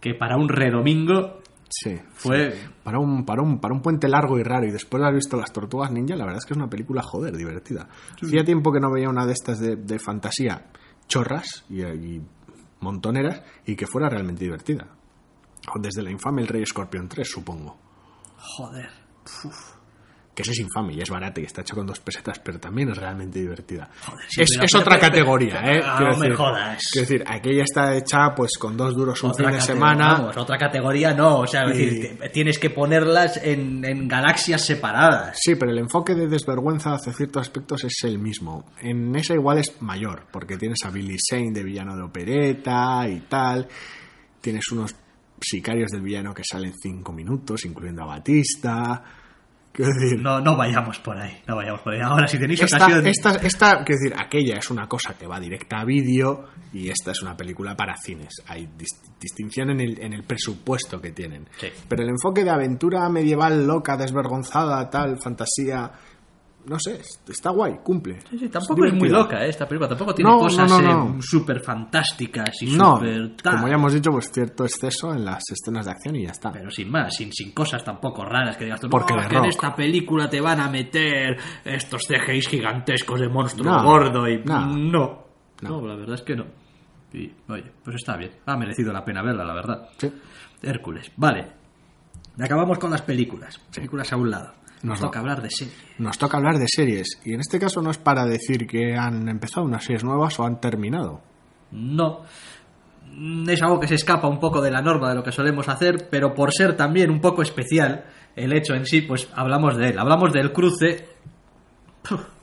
Que 0.00 0.14
para 0.14 0.36
un 0.36 0.48
redomingo 0.48 1.42
Sí, 1.68 1.98
Fue- 2.14 2.52
sí. 2.52 2.58
Para 2.84 2.98
un, 2.98 3.24
para, 3.24 3.42
un, 3.42 3.58
para 3.58 3.74
un 3.74 3.82
puente 3.82 4.08
largo 4.08 4.38
y 4.38 4.42
raro 4.42 4.66
y 4.66 4.70
después 4.70 5.00
de 5.00 5.06
haber 5.08 5.16
visto 5.16 5.36
Las 5.36 5.52
Tortugas 5.52 5.90
Ninja, 5.90 6.14
la 6.16 6.24
verdad 6.24 6.38
es 6.38 6.46
que 6.46 6.52
es 6.52 6.56
una 6.56 6.70
película, 6.70 7.02
joder, 7.02 7.36
divertida. 7.36 7.88
Hacía 8.22 8.44
tiempo 8.44 8.72
que 8.72 8.78
no 8.80 8.90
veía 8.90 9.08
una 9.08 9.26
de 9.26 9.32
estas 9.32 9.58
de, 9.58 9.76
de 9.76 9.98
fantasía 9.98 10.66
chorras 11.08 11.64
y, 11.68 11.82
y 11.82 12.22
montoneras 12.80 13.42
y 13.66 13.74
que 13.76 13.86
fuera 13.86 14.08
realmente 14.08 14.44
divertida. 14.44 14.86
Desde 15.80 16.02
la 16.02 16.10
infame 16.12 16.42
El 16.42 16.48
Rey 16.48 16.62
Escorpión 16.62 17.08
3, 17.08 17.28
supongo. 17.28 17.76
Joder. 18.38 18.90
Que 20.36 20.42
ese 20.42 20.52
es 20.52 20.58
infame 20.58 20.92
y 20.92 21.00
es 21.00 21.08
barata 21.08 21.40
y 21.40 21.44
está 21.44 21.62
hecho 21.62 21.74
con 21.74 21.86
dos 21.86 21.98
pesetas, 21.98 22.38
pero 22.40 22.60
también 22.60 22.90
es 22.90 22.98
realmente 22.98 23.40
divertida. 23.40 23.88
Joder, 24.04 24.26
sí, 24.28 24.42
es 24.42 24.50
es 24.60 24.74
otra 24.74 24.98
categoría, 24.98 25.62
¿eh? 25.64 25.80
ah, 25.82 25.94
Quiero 25.96 26.12
no 26.12 26.18
me 26.18 26.34
jodas. 26.36 26.82
Quiero 26.92 27.08
decir, 27.08 27.24
aquella 27.26 27.62
está 27.62 27.96
hecha 27.96 28.34
pues 28.36 28.58
con 28.58 28.76
dos 28.76 28.94
duros 28.94 29.22
un 29.22 29.30
Otra 29.30 29.46
fin 29.46 29.54
de 29.54 29.60
semana. 29.62 30.12
vamos, 30.12 30.36
otra 30.36 30.58
categoría 30.58 31.14
no. 31.14 31.38
O 31.38 31.46
sea, 31.46 31.62
es 31.64 31.78
decir, 31.78 32.18
tienes 32.34 32.58
que 32.58 32.68
ponerlas 32.68 33.40
en, 33.42 33.82
en 33.82 34.06
galaxias 34.06 34.62
separadas. 34.62 35.38
Sí, 35.40 35.54
pero 35.54 35.72
el 35.72 35.78
enfoque 35.78 36.14
de 36.14 36.28
desvergüenza 36.28 36.92
hacia 36.92 37.14
ciertos 37.14 37.40
aspectos 37.40 37.84
es 37.84 38.04
el 38.04 38.18
mismo. 38.18 38.66
En 38.82 39.16
esa 39.16 39.32
igual 39.32 39.56
es 39.56 39.80
mayor, 39.80 40.26
porque 40.30 40.58
tienes 40.58 40.80
a 40.84 40.90
Billy 40.90 41.16
Zane 41.18 41.52
de 41.52 41.64
villano 41.64 41.96
de 41.96 42.02
opereta 42.02 43.08
y 43.08 43.20
tal. 43.20 43.66
Tienes 44.42 44.70
unos 44.70 44.94
sicarios 45.40 45.90
del 45.90 46.02
villano 46.02 46.34
que 46.34 46.42
salen 46.44 46.74
cinco 46.78 47.10
minutos, 47.14 47.64
incluyendo 47.64 48.02
a 48.02 48.06
Batista. 48.06 49.02
Decir, 49.76 50.20
No, 50.20 50.40
no 50.40 50.56
vayamos 50.56 50.98
por 51.00 51.16
ahí, 51.18 51.38
no 51.46 51.56
vayamos 51.56 51.80
por 51.82 51.94
ahí. 51.94 52.00
Ahora, 52.02 52.26
si 52.26 52.38
tenéis 52.38 52.62
esta, 52.62 52.76
ocasión... 52.76 53.06
esta, 53.06 53.30
esta- 53.36 53.84
quiero 53.84 53.98
decir, 54.02 54.14
aquella 54.18 54.56
es 54.58 54.70
una 54.70 54.86
cosa 54.88 55.14
que 55.18 55.26
va 55.26 55.38
directa 55.40 55.80
a 55.80 55.84
vídeo 55.84 56.46
y 56.72 56.88
esta 56.88 57.10
es 57.10 57.22
una 57.22 57.36
película 57.36 57.74
para 57.76 57.94
cines. 57.96 58.42
Hay 58.46 58.66
dis- 58.78 59.00
distinción 59.20 59.70
en 59.70 59.80
el, 59.80 60.00
en 60.02 60.12
el 60.12 60.22
presupuesto 60.24 61.00
que 61.00 61.12
tienen. 61.12 61.46
Sí. 61.58 61.68
Pero 61.88 62.02
el 62.02 62.08
enfoque 62.10 62.44
de 62.44 62.50
aventura 62.50 63.08
medieval 63.08 63.66
loca, 63.66 63.96
desvergonzada, 63.96 64.88
tal, 64.90 65.18
fantasía, 65.18 65.90
no 66.68 66.78
sé, 66.78 67.00
está 67.28 67.50
guay, 67.50 67.76
cumple. 67.82 68.20
Sí, 68.28 68.38
sí, 68.38 68.48
tampoco 68.48 68.84
es 68.86 68.92
muy 68.94 69.08
loca 69.08 69.44
¿eh? 69.44 69.48
esta 69.48 69.66
película, 69.66 69.88
tampoco 69.88 70.14
tiene 70.14 70.30
No, 70.30 70.38
cosas 70.40 70.68
no, 70.70 70.80
no, 70.80 71.04
no. 71.14 71.22
súper 71.22 71.60
fantásticas 71.60 72.50
y 72.62 72.76
No, 72.76 72.96
súper 72.98 73.36
tal. 73.36 73.54
como 73.56 73.68
ya 73.68 73.74
hemos 73.74 73.92
dicho, 73.92 74.10
pues 74.10 74.30
cierto 74.32 74.64
exceso 74.64 75.12
en 75.12 75.24
las 75.24 75.42
escenas 75.50 75.86
de 75.86 75.92
acción 75.92 76.16
y 76.16 76.24
ya 76.24 76.30
está. 76.32 76.52
Pero 76.52 76.70
sin 76.70 76.90
más, 76.90 77.14
sin, 77.14 77.32
sin 77.32 77.52
cosas 77.52 77.84
tampoco 77.84 78.24
raras 78.24 78.56
que 78.56 78.64
digas 78.64 78.80
tú, 78.80 78.88
Porque 78.90 79.14
que 79.14 79.20
en 79.24 79.30
rock". 79.30 79.46
esta 79.48 79.74
película 79.74 80.28
te 80.28 80.40
van 80.40 80.60
a 80.60 80.68
meter 80.68 81.36
estos 81.64 82.02
CGIs 82.06 82.48
gigantescos 82.48 83.20
de 83.20 83.28
monstruo 83.28 83.82
gordo 83.82 84.28
y... 84.28 84.42
no. 84.44 84.66
no. 84.76 85.26
No. 85.62 85.80
No, 85.80 85.86
la 85.86 85.94
verdad 85.96 86.16
es 86.16 86.22
que 86.22 86.36
no. 86.36 86.44
Y, 87.14 87.32
oye, 87.48 87.72
pues 87.82 87.96
está 87.96 88.14
bien. 88.16 88.32
Ha 88.44 88.56
merecido 88.58 88.92
la 88.92 89.02
pena 89.04 89.22
verla, 89.22 89.42
la 89.44 89.54
verdad. 89.54 89.88
Sí. 89.96 90.12
Hércules, 90.62 91.10
vale. 91.16 91.46
Acabamos 92.38 92.78
con 92.78 92.90
las 92.90 93.00
películas. 93.00 93.58
Películas 93.74 94.12
a 94.12 94.16
un 94.16 94.30
lado. 94.30 94.52
Nos 94.82 95.00
Nos 95.00 95.00
toca 95.00 95.20
hablar 95.20 95.42
de 95.42 95.50
serie. 95.50 95.74
Nos 95.98 96.18
toca 96.18 96.36
hablar 96.36 96.58
de 96.58 96.66
series 96.68 97.06
y 97.24 97.32
en 97.34 97.40
este 97.40 97.58
caso 97.58 97.80
no 97.82 97.90
es 97.90 97.98
para 97.98 98.24
decir 98.24 98.66
que 98.66 98.94
han 98.96 99.28
empezado 99.28 99.64
unas 99.66 99.82
series 99.84 100.04
nuevas 100.04 100.38
o 100.38 100.44
han 100.44 100.60
terminado. 100.60 101.22
No. 101.72 102.22
Mm, 103.10 103.48
Es 103.48 103.62
algo 103.62 103.80
que 103.80 103.88
se 103.88 103.94
escapa 103.94 104.28
un 104.28 104.38
poco 104.38 104.60
de 104.60 104.70
la 104.70 104.82
norma 104.82 105.08
de 105.08 105.14
lo 105.16 105.22
que 105.22 105.32
solemos 105.32 105.68
hacer, 105.68 106.08
pero 106.10 106.34
por 106.34 106.52
ser 106.52 106.76
también 106.76 107.10
un 107.10 107.20
poco 107.20 107.42
especial 107.42 108.04
el 108.36 108.52
hecho 108.52 108.74
en 108.74 108.84
sí, 108.86 109.00
pues 109.02 109.28
hablamos 109.34 109.76
de 109.76 109.88
él. 109.88 109.98
Hablamos 109.98 110.32
del 110.32 110.52
cruce. 110.52 111.08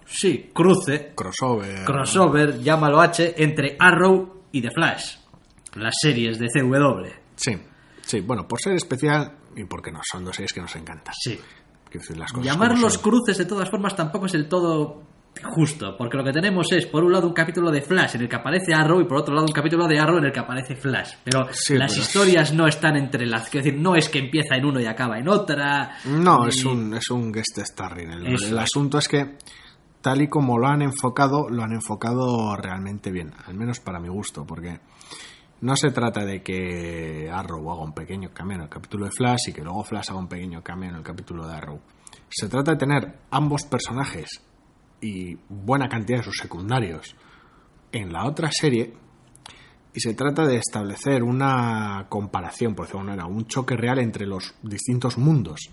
Sí, 0.06 0.52
cruce. 0.54 1.14
Crossover. 1.16 1.86
Crossover, 1.86 2.60
llámalo 2.60 3.00
H, 3.00 3.36
entre 3.42 3.78
Arrow 3.80 4.44
y 4.52 4.62
The 4.62 4.72
Flash. 4.72 5.18
Las 5.76 5.96
series 6.02 6.38
de 6.40 6.48
CW. 6.48 7.08
Sí, 7.36 7.58
sí, 8.02 8.20
bueno, 8.22 8.48
por 8.48 8.60
ser 8.60 8.74
especial 8.76 9.34
y 9.56 9.64
porque 9.66 9.92
no 9.92 10.02
son 10.04 10.26
dos 10.26 10.36
series 10.36 10.54
que 10.54 10.62
nos 10.62 10.76
encantan. 10.76 11.14
Sí. 11.18 11.40
Decir, 12.00 12.18
las 12.18 12.32
cosas 12.32 12.46
Llamar 12.46 12.70
como 12.72 12.82
los 12.82 12.94
son. 12.94 13.02
cruces 13.02 13.38
de 13.38 13.46
todas 13.46 13.70
formas 13.70 13.96
tampoco 13.96 14.26
es 14.28 14.34
el 14.34 14.48
todo 14.48 15.04
justo, 15.56 15.96
porque 15.98 16.16
lo 16.16 16.24
que 16.24 16.32
tenemos 16.32 16.72
es, 16.72 16.86
por 16.86 17.04
un 17.04 17.12
lado, 17.12 17.28
un 17.28 17.34
capítulo 17.34 17.72
de 17.72 17.82
Flash 17.82 18.16
en 18.16 18.22
el 18.22 18.30
que 18.30 18.36
aparece 18.36 18.74
Arrow 18.74 19.02
y 19.02 19.06
por 19.06 19.18
otro 19.18 19.34
lado 19.34 19.48
un 19.48 19.52
capítulo 19.52 19.88
de 19.88 20.00
Arrow 20.00 20.20
en 20.20 20.26
el 20.26 20.32
que 20.32 20.40
aparece 20.40 20.76
Flash. 20.76 21.14
Pero 21.24 21.48
Sí, 21.52 21.76
las 21.76 21.92
pero- 21.92 22.04
historias 22.04 22.54
no 22.54 22.68
están 22.68 22.96
entre 22.96 23.26
las... 23.26 23.50
Quiero 23.50 23.66
decir, 23.66 23.80
no 23.82 23.96
es 23.96 24.10
que 24.10 24.20
empieza 24.20 24.56
en 24.56 24.66
uno 24.66 24.80
y 24.80 24.86
acaba 24.86 25.18
en 25.18 25.28
otra. 25.28 25.98
No, 26.06 26.48
es 26.48 26.64
un, 26.66 26.94
es 26.94 27.10
un 27.10 27.32
guest 27.32 27.58
starring. 27.60 28.12
El, 28.12 28.58
asunto 28.60 29.00
es 29.00 29.08
que, 29.08 29.38
tal 30.02 30.22
y 30.22 30.28
como 30.30 30.58
lo 30.60 30.68
han 30.68 30.84
enfocado, 30.84 31.50
lo 31.50 31.64
han 31.64 31.74
enfocado 31.74 32.56
realmente 32.56 33.12
bien, 33.12 33.32
al 33.48 33.56
menos 33.56 33.80
para 33.80 34.00
mi 34.00 34.10
gusto, 34.10 34.46
porque 34.46 34.80
no 35.64 35.76
se 35.76 35.92
trata 35.92 36.26
de 36.26 36.42
que 36.44 37.30
Arrow 37.32 37.72
haga 37.72 37.84
un 37.84 37.94
pequeño 37.94 38.30
cambio 38.34 38.58
en 38.58 38.64
el 38.64 38.70
capítulo 38.70 39.06
de 39.06 39.12
Flash 39.12 39.50
y 39.50 39.54
que 39.54 39.62
luego 39.64 39.84
Flash 39.84 40.10
haga 40.10 40.20
un 40.20 40.28
pequeño 40.28 40.62
cambio 40.62 40.90
en 40.90 40.96
el 40.96 41.04
capítulo 41.04 41.48
de 41.48 41.56
Arrow. 41.56 41.80
Se 42.30 42.48
trata 42.50 42.72
de 42.72 42.78
tener 42.78 43.20
ambos 43.32 43.64
personajes 43.64 44.42
y 45.02 45.36
buena 45.50 45.88
cantidad 45.88 46.20
de 46.20 46.24
sus 46.26 46.38
secundarios 46.38 47.16
en 47.92 48.12
la 48.12 48.26
otra 48.26 48.50
serie 48.52 48.94
y 49.94 50.00
se 50.00 50.14
trata 50.16 50.46
de 50.46 50.58
establecer 50.58 51.24
una 51.24 52.08
comparación, 52.10 52.74
por 52.74 52.86
decirlo 52.86 53.02
de 53.06 53.10
manera, 53.12 53.26
un 53.28 53.46
choque 53.46 53.76
real 53.78 54.00
entre 54.00 54.26
los 54.26 54.56
distintos 54.64 55.18
mundos 55.18 55.70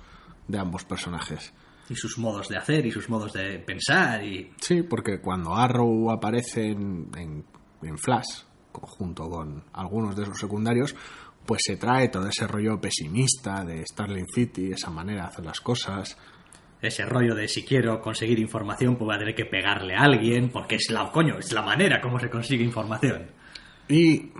de 0.46 0.58
ambos 0.58 0.84
personajes. 0.84 1.52
Y 1.88 1.94
sus 1.96 2.18
modos 2.18 2.48
de 2.48 2.56
hacer 2.58 2.84
y 2.86 2.90
sus 2.92 3.08
modos 3.08 3.32
de 3.32 3.58
pensar 3.58 4.22
y... 4.24 4.52
Sí, 4.60 4.82
porque 4.82 5.20
cuando 5.20 5.54
Arrow 5.56 6.10
aparece 6.10 6.66
en, 6.66 7.10
en- 7.16 7.44
en 7.82 7.98
Flash, 7.98 8.42
junto 8.82 9.28
con 9.28 9.64
algunos 9.72 10.16
de 10.16 10.24
sus 10.26 10.38
secundarios, 10.38 10.94
pues 11.46 11.62
se 11.64 11.76
trae 11.76 12.08
todo 12.08 12.26
ese 12.28 12.46
rollo 12.46 12.80
pesimista 12.80 13.64
de 13.64 13.84
Starling 13.86 14.26
City, 14.34 14.72
esa 14.72 14.90
manera 14.90 15.22
de 15.22 15.28
hacer 15.28 15.44
las 15.44 15.60
cosas. 15.60 16.16
Ese 16.82 17.04
rollo 17.04 17.34
de 17.34 17.46
si 17.48 17.64
quiero 17.64 18.00
conseguir 18.00 18.38
información, 18.38 18.96
pues 18.96 19.06
voy 19.06 19.14
a 19.16 19.18
tener 19.18 19.34
que 19.34 19.44
pegarle 19.44 19.94
a 19.94 20.02
alguien, 20.02 20.50
porque 20.50 20.76
es 20.76 20.90
la, 20.90 21.10
coño, 21.10 21.38
es 21.38 21.52
la 21.52 21.62
manera 21.62 22.00
como 22.00 22.18
se 22.18 22.30
consigue 22.30 22.64
información. 22.64 23.30
Y 23.88 24.30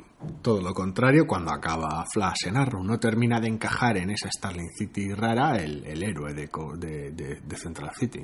todo 0.43 0.63
lo 0.63 0.73
contrario, 0.73 1.27
cuando 1.27 1.51
acaba 1.51 2.05
Flash 2.13 2.47
en 2.47 2.57
Arrow, 2.57 2.85
no 2.85 2.99
termina 2.99 3.41
de 3.41 3.49
encajar 3.49 3.97
en 3.97 4.11
esa 4.11 4.31
Starling 4.31 4.71
City 4.79 5.13
rara 5.13 5.57
el, 5.57 5.85
el 5.85 6.03
héroe 6.03 6.33
de, 6.33 6.49
co- 6.49 6.77
de- 6.77 7.11
de- 7.11 7.41
de 7.41 7.57
Central 7.57 7.91
City. 7.99 8.21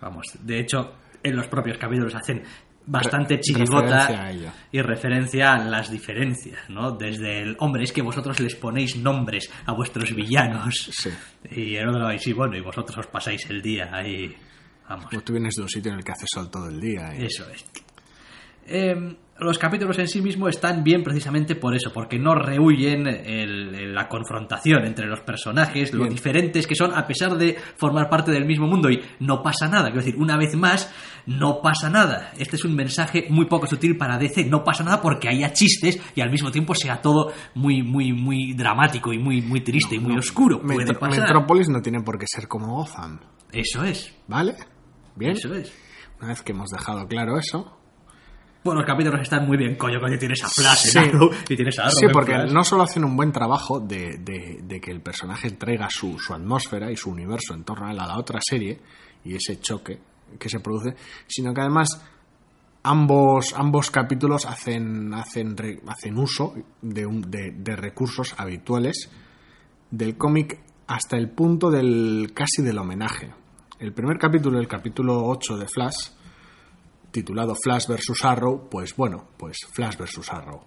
Vamos, 0.00 0.26
de 0.42 0.60
hecho, 0.60 0.92
en 1.22 1.34
los 1.34 1.48
propios 1.48 1.78
capítulos 1.78 2.14
hacen 2.14 2.42
bastante 2.90 3.40
chirigota 3.40 4.06
referencia 4.06 4.54
y 4.72 4.80
referencia 4.82 5.52
a 5.54 5.64
las 5.64 5.90
diferencias, 5.90 6.68
¿no? 6.70 6.92
Desde 6.92 7.42
el, 7.42 7.56
hombre, 7.60 7.84
es 7.84 7.92
que 7.92 8.02
vosotros 8.02 8.40
les 8.40 8.54
ponéis 8.56 8.96
nombres 8.96 9.50
a 9.66 9.72
vuestros 9.72 10.14
villanos. 10.14 10.90
Sí. 10.92 11.10
Y 11.50 11.76
el 11.76 11.88
otro 11.88 12.00
lado, 12.02 12.18
sí, 12.18 12.32
bueno, 12.32 12.56
y 12.56 12.60
vosotros 12.60 12.98
os 12.98 13.06
pasáis 13.06 13.48
el 13.50 13.60
día 13.62 13.90
ahí. 13.92 14.34
Vamos, 14.88 15.06
Pues 15.10 15.24
tú 15.24 15.32
vienes 15.32 15.54
de 15.54 15.62
un 15.62 15.68
sitio 15.68 15.92
en 15.92 15.98
el 15.98 16.04
que 16.04 16.12
hace 16.12 16.24
sol 16.26 16.50
todo 16.50 16.68
el 16.68 16.80
día. 16.80 17.14
y- 17.16 17.24
eso 17.26 17.48
es. 17.50 17.64
Eh, 18.68 19.16
los 19.40 19.56
capítulos 19.56 19.96
en 20.00 20.08
sí 20.08 20.20
mismos 20.20 20.50
están 20.50 20.82
bien 20.82 21.04
precisamente 21.04 21.54
por 21.54 21.72
eso, 21.72 21.92
porque 21.94 22.18
no 22.18 22.34
rehuyen 22.34 23.06
el- 23.06 23.94
la 23.94 24.08
confrontación 24.08 24.84
entre 24.84 25.06
los 25.06 25.20
personajes, 25.20 25.94
lo 25.94 26.06
diferentes 26.06 26.66
que 26.66 26.74
son, 26.74 26.92
a 26.92 27.06
pesar 27.06 27.36
de 27.36 27.56
formar 27.76 28.08
parte 28.10 28.32
del 28.32 28.44
mismo 28.46 28.66
mundo 28.66 28.90
y 28.90 29.00
no 29.20 29.40
pasa 29.40 29.68
nada. 29.68 29.84
Quiero 29.92 30.00
decir, 30.04 30.16
una 30.16 30.36
vez 30.36 30.56
más, 30.56 30.92
no 31.26 31.60
pasa 31.62 31.88
nada. 31.88 32.32
Este 32.36 32.56
es 32.56 32.64
un 32.64 32.74
mensaje 32.74 33.26
muy 33.30 33.46
poco 33.46 33.68
sutil 33.68 33.96
para 33.96 34.18
DC. 34.18 34.44
No 34.46 34.64
pasa 34.64 34.82
nada 34.82 35.00
porque 35.00 35.28
haya 35.28 35.52
chistes 35.52 36.00
y 36.16 36.20
al 36.20 36.30
mismo 36.32 36.50
tiempo 36.50 36.74
sea 36.74 37.00
todo 37.00 37.32
muy, 37.54 37.84
muy, 37.84 38.12
muy 38.12 38.54
dramático 38.54 39.12
y 39.12 39.18
muy, 39.20 39.40
muy 39.40 39.60
triste 39.60 39.94
y 39.94 40.00
muy 40.00 40.18
oscuro. 40.18 40.58
Metro-. 40.64 40.98
Metrópolis 41.08 41.68
no 41.68 41.80
tiene 41.80 42.02
por 42.02 42.18
qué 42.18 42.26
ser 42.26 42.48
como 42.48 42.74
Gotham, 42.74 43.20
Eso 43.52 43.84
es. 43.84 44.12
¿vale? 44.26 44.56
Bien. 45.14 45.32
Eso 45.32 45.54
es. 45.54 45.72
Una 46.18 46.30
vez 46.30 46.42
que 46.42 46.50
hemos 46.50 46.70
dejado 46.70 47.06
claro 47.06 47.38
eso. 47.38 47.77
Bueno, 48.64 48.80
los 48.80 48.86
capítulos 48.86 49.20
están 49.22 49.46
muy 49.46 49.56
bien, 49.56 49.76
coño, 49.76 50.00
coño, 50.00 50.18
tienes 50.18 50.42
a 50.44 50.48
Flash 50.48 50.88
Sí. 50.90 50.98
Arrow 50.98 51.30
y 51.48 51.56
tienes 51.56 51.78
a 51.78 51.82
Arrow 51.84 51.94
Sí, 51.98 52.06
porque 52.12 52.32
Flash. 52.32 52.52
no 52.52 52.64
solo 52.64 52.82
hacen 52.82 53.04
un 53.04 53.16
buen 53.16 53.32
trabajo 53.32 53.80
de, 53.80 54.18
de- 54.18 54.60
de 54.62 54.80
que 54.80 54.90
el 54.90 55.00
personaje 55.00 55.52
traiga 55.52 55.88
su, 55.90 56.18
su 56.18 56.34
atmósfera 56.34 56.90
y 56.90 56.96
su 56.96 57.10
universo 57.10 57.54
en 57.54 57.64
torno 57.64 57.86
a 57.86 57.92
la, 57.92 58.04
a 58.04 58.08
la 58.08 58.18
otra 58.18 58.40
serie 58.42 58.80
y 59.24 59.34
ese 59.36 59.60
choque 59.60 59.98
que 60.38 60.48
se 60.48 60.60
produce, 60.60 60.94
sino 61.26 61.54
que 61.54 61.60
además 61.62 61.88
ambos, 62.82 63.54
ambos 63.56 63.90
capítulos 63.90 64.44
hacen, 64.44 65.14
hacen, 65.14 65.56
re- 65.56 65.80
hacen 65.86 66.18
uso 66.18 66.54
de, 66.82 67.06
un- 67.06 67.22
de- 67.22 67.52
de 67.56 67.76
recursos 67.76 68.34
habituales 68.38 69.08
del 69.90 70.16
cómic 70.16 70.58
hasta 70.86 71.16
el 71.16 71.30
punto 71.30 71.70
del 71.70 72.32
casi 72.34 72.62
del 72.62 72.78
homenaje. 72.78 73.30
El 73.78 73.92
primer 73.92 74.18
capítulo, 74.18 74.58
el 74.58 74.66
capítulo 74.68 75.24
8 75.26 75.56
de 75.56 75.66
Flash, 75.68 76.08
titulado 77.10 77.54
Flash 77.54 77.86
vs. 77.88 78.24
Arrow, 78.24 78.68
pues 78.70 78.94
bueno, 78.96 79.28
pues 79.36 79.58
Flash 79.72 79.96
vs. 79.96 80.32
Arrow. 80.32 80.62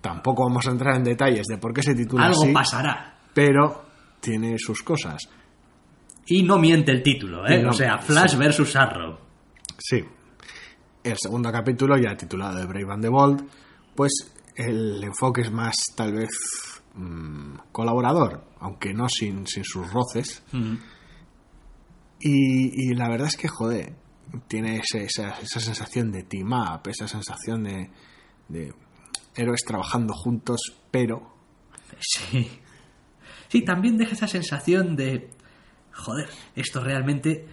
Tampoco 0.00 0.44
vamos 0.44 0.66
a 0.66 0.70
entrar 0.70 0.96
en 0.96 1.04
detalles 1.04 1.46
de 1.46 1.58
por 1.58 1.72
qué 1.74 1.82
se 1.82 1.94
titula 1.94 2.26
Algo 2.26 2.42
así, 2.44 2.52
pasará. 2.52 3.18
pero 3.34 3.84
tiene 4.20 4.56
sus 4.58 4.82
cosas. 4.82 5.22
Y 6.26 6.42
no 6.42 6.58
miente 6.58 6.92
el 6.92 7.02
título, 7.02 7.46
¿eh? 7.48 7.62
No- 7.62 7.70
o 7.70 7.72
sea, 7.72 7.98
Flash 7.98 8.32
sí. 8.32 8.36
versus 8.36 8.76
Arrow. 8.76 9.18
Sí. 9.78 10.04
El 11.02 11.16
segundo 11.16 11.50
capítulo, 11.50 11.96
ya 11.96 12.16
titulado 12.16 12.56
de 12.58 12.66
Brave 12.66 12.92
and 12.92 13.02
the 13.02 13.08
Bold, 13.08 13.48
pues 13.94 14.12
el 14.56 15.02
enfoque 15.02 15.40
es 15.42 15.50
más, 15.50 15.74
tal 15.96 16.12
vez, 16.12 16.28
mm, 16.94 17.54
colaborador, 17.72 18.44
aunque 18.60 18.92
no 18.92 19.08
sin, 19.08 19.46
sin 19.46 19.64
sus 19.64 19.90
roces. 19.92 20.42
Y, 22.20 22.90
y 22.90 22.94
la 22.94 23.08
verdad 23.08 23.28
es 23.28 23.36
que, 23.36 23.48
joder, 23.48 23.94
tiene 24.46 24.78
esa, 24.78 25.38
esa 25.40 25.60
sensación 25.60 26.10
de 26.12 26.22
team 26.22 26.52
up, 26.52 26.88
esa 26.88 27.08
sensación 27.08 27.64
de, 27.64 27.90
de 28.48 28.72
héroes 29.36 29.60
trabajando 29.66 30.14
juntos, 30.14 30.60
pero 30.90 31.38
Sí. 32.00 32.48
Sí, 33.48 33.62
también 33.62 33.96
deja 33.96 34.12
esa 34.12 34.28
sensación 34.28 34.96
de. 34.96 35.30
Joder, 35.92 36.28
esto 36.54 36.82
realmente. 36.82 37.46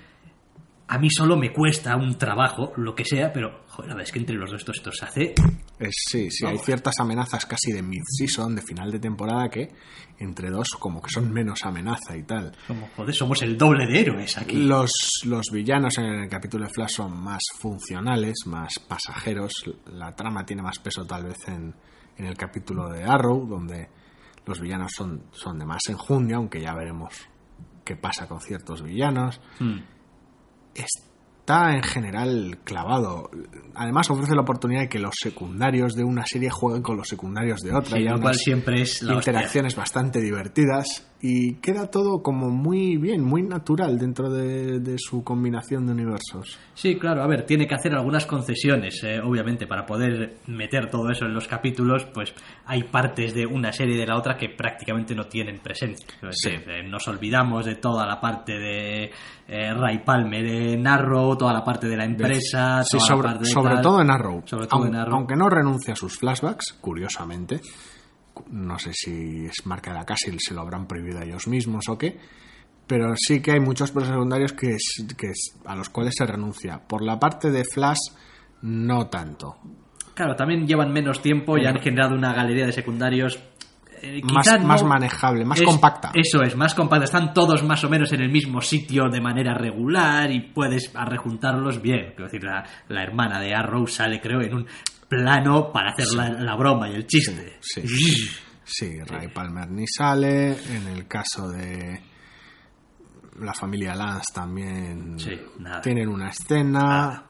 A 0.87 0.99
mí 0.99 1.09
solo 1.09 1.35
me 1.35 1.51
cuesta 1.51 1.95
un 1.95 2.17
trabajo, 2.17 2.73
lo 2.75 2.93
que 2.93 3.05
sea, 3.05 3.31
pero. 3.31 3.63
Joder, 3.67 3.89
la 3.89 3.95
verdad 3.95 4.07
es 4.07 4.11
que 4.11 4.19
entre 4.19 4.35
los 4.35 4.51
dos 4.51 4.59
esto, 4.59 4.71
esto 4.71 4.91
se 4.91 5.05
hace. 5.05 5.35
Es, 5.79 5.95
sí, 6.09 6.31
sí, 6.31 6.45
hay 6.45 6.57
ciertas 6.57 6.95
amenazas 6.99 7.45
casi 7.45 7.71
de 7.71 7.81
mid-season, 7.81 8.55
de 8.55 8.61
final 8.61 8.91
de 8.91 8.99
temporada, 8.99 9.49
que 9.49 9.71
entre 10.19 10.49
dos 10.49 10.69
como 10.79 11.01
que 11.01 11.09
son 11.09 11.31
menos 11.31 11.65
amenaza 11.65 12.15
y 12.15 12.23
tal. 12.23 12.55
Como, 12.67 12.87
joder, 12.95 13.13
somos 13.13 13.41
el 13.41 13.57
doble 13.57 13.85
de 13.85 13.99
héroes 13.99 14.37
aquí. 14.37 14.55
Los, 14.55 14.91
los 15.25 15.47
villanos 15.51 15.97
en 15.97 16.05
el 16.05 16.29
capítulo 16.29 16.65
de 16.65 16.71
Flash 16.71 16.95
son 16.95 17.17
más 17.21 17.41
funcionales, 17.57 18.35
más 18.45 18.79
pasajeros. 18.79 19.53
La 19.91 20.15
trama 20.15 20.45
tiene 20.45 20.61
más 20.61 20.79
peso 20.79 21.05
tal 21.05 21.25
vez 21.25 21.47
en, 21.47 21.73
en 22.17 22.25
el 22.25 22.37
capítulo 22.37 22.89
de 22.89 23.03
Arrow, 23.03 23.45
donde 23.45 23.89
los 24.45 24.59
villanos 24.59 24.91
son, 24.95 25.23
son 25.31 25.59
de 25.59 25.65
más 25.65 25.81
enjundia, 25.89 26.37
aunque 26.37 26.61
ya 26.61 26.73
veremos 26.73 27.13
qué 27.83 27.95
pasa 27.95 28.27
con 28.27 28.39
ciertos 28.39 28.81
villanos. 28.81 29.41
Hmm. 29.59 29.79
Está 31.45 31.75
en 31.75 31.83
general 31.83 32.57
clavado. 32.63 33.29
Además 33.75 34.09
ofrece 34.09 34.33
la 34.33 34.41
oportunidad 34.41 34.81
de 34.81 34.89
que 34.89 34.97
los 34.97 35.13
secundarios 35.21 35.93
de 35.93 36.03
una 36.03 36.25
serie 36.25 36.49
jueguen 36.49 36.81
con 36.81 36.97
los 36.97 37.07
secundarios 37.07 37.61
de 37.61 37.71
otra. 37.71 37.97
Sí, 37.97 38.01
y 38.01 38.07
lo 38.07 38.19
cual 38.19 38.33
siempre 38.33 38.81
es 38.81 39.03
la 39.03 39.15
hostia. 39.15 39.31
interacciones 39.31 39.75
bastante 39.75 40.21
divertidas 40.21 41.05
y 41.27 41.55
queda 41.55 41.87
todo 41.89 42.21
como 42.21 42.49
muy 42.49 42.97
bien, 42.97 43.23
muy 43.23 43.41
natural 43.41 43.97
dentro 43.97 44.29
de, 44.29 44.79
de 44.79 44.95
su 44.97 45.23
combinación 45.23 45.85
de 45.87 45.93
universos. 45.93 46.59
Sí, 46.73 46.97
claro, 46.97 47.23
a 47.23 47.27
ver, 47.27 47.45
tiene 47.45 47.67
que 47.67 47.73
hacer 47.73 47.93
algunas 47.95 48.25
concesiones, 48.25 49.01
eh, 49.03 49.19
obviamente, 49.23 49.65
para 49.65 49.85
poder 49.85 50.35
meter 50.47 50.89
todo 50.89 51.09
eso 51.09 51.25
en 51.25 51.33
los 51.33 51.47
capítulos, 51.47 52.05
pues 52.13 52.33
hay 52.65 52.83
partes 52.83 53.33
de 53.33 53.45
una 53.45 53.71
serie 53.71 53.95
y 53.95 53.97
de 53.99 54.05
la 54.05 54.17
otra 54.17 54.37
que 54.37 54.49
prácticamente 54.49 55.15
no 55.15 55.23
tienen 55.25 55.59
presencia. 55.59 56.07
Es 56.21 56.35
Sí. 56.41 56.49
eh, 56.51 56.83
nos 56.87 57.07
olvidamos 57.07 57.65
de 57.65 57.75
toda 57.75 58.05
la 58.05 58.19
parte 58.19 58.53
de 58.53 59.11
eh, 59.47 59.73
Ray 59.73 59.99
Palmer 60.05 60.45
en 60.45 60.85
Arrow, 60.87 61.35
toda 61.37 61.53
la 61.53 61.63
parte 61.63 61.87
de 61.87 61.97
la 61.97 62.05
empresa, 62.05 62.83
Sí, 62.83 62.97
toda 62.97 63.07
sobre, 63.07 63.27
la 63.27 63.33
parte 63.33 63.45
de 63.45 63.51
sobre 63.51 63.73
tal. 63.75 63.81
todo 63.83 64.01
en 64.01 64.09
Arrow. 64.11 64.41
Sobre 64.45 64.67
todo 64.67 64.85
en 64.85 64.95
Arrow. 64.95 65.15
Aunque 65.15 65.35
no 65.35 65.49
renuncia 65.49 65.93
a 65.93 65.95
sus 65.95 66.17
flashbacks, 66.19 66.73
curiosamente. 66.81 67.61
No 68.49 68.77
sé 68.79 68.91
si 68.93 69.45
es 69.45 69.65
marca 69.65 69.91
de 69.91 69.97
la 69.99 70.05
casa 70.05 70.29
y 70.31 70.37
se 70.39 70.53
lo 70.53 70.61
habrán 70.61 70.87
prohibido 70.87 71.19
a 71.19 71.23
ellos 71.23 71.47
mismos 71.47 71.87
o 71.89 71.97
qué. 71.97 72.17
Pero 72.87 73.13
sí 73.17 73.41
que 73.41 73.51
hay 73.53 73.59
muchos 73.59 73.91
personajes 73.91 74.17
secundarios 74.19 74.53
que, 74.53 74.67
es- 74.71 75.05
que 75.17 75.27
es- 75.27 75.55
a 75.65 75.75
los 75.75 75.89
cuales 75.89 76.13
se 76.17 76.25
renuncia. 76.25 76.79
Por 76.87 77.01
la 77.03 77.19
parte 77.19 77.49
de 77.49 77.63
Flash, 77.65 77.97
no 78.61 79.07
tanto. 79.07 79.57
Claro, 80.13 80.35
también 80.35 80.65
llevan 80.67 80.93
menos 80.93 81.21
tiempo 81.21 81.57
y 81.57 81.65
han 81.65 81.79
generado 81.79 82.15
una 82.15 82.33
galería 82.33 82.65
de 82.65 82.71
secundarios. 82.71 83.39
eh, 84.01 84.21
Más, 84.31 84.45
no- 84.59 84.67
más 84.67 84.83
manejable, 84.83 85.45
más 85.45 85.59
es- 85.59 85.65
compacta. 85.65 86.11
Eso 86.13 86.43
es, 86.43 86.55
más 86.55 86.75
compacta. 86.75 87.05
Están 87.05 87.33
todos 87.33 87.63
más 87.63 87.83
o 87.85 87.89
menos 87.89 88.11
en 88.13 88.21
el 88.21 88.29
mismo 88.29 88.61
sitio 88.61 89.09
de 89.09 89.19
manera 89.21 89.55
regular 89.55 90.29
y 90.31 90.41
puedes 90.41 90.91
rejuntarlos 90.93 91.81
bien. 91.81 92.07
Quiero 92.09 92.25
decir, 92.25 92.43
la, 92.43 92.63
la 92.89 93.01
hermana 93.03 93.39
de 93.39 93.55
Arrow 93.55 93.87
sale, 93.87 94.19
creo, 94.21 94.41
en 94.41 94.53
un 94.53 94.67
plano 95.07 95.71
para 95.71 95.91
hacer 95.91 96.07
la, 96.15 96.29
la 96.29 96.55
broma 96.55 96.89
y 96.89 96.95
el 96.95 97.05
chiste. 97.07 97.57
Sí. 97.61 97.81
Sí, 98.63 98.99
Ray 99.05 99.27
Palmer 99.27 99.69
ni 99.69 99.85
sale. 99.87 100.51
En 100.75 100.87
el 100.87 101.07
caso 101.07 101.49
de 101.49 102.01
la 103.39 103.53
familia 103.53 103.93
Lance 103.95 104.33
también 104.33 105.17
nada. 105.59 105.81
tienen 105.81 106.09
una 106.09 106.29
escena. 106.29 107.23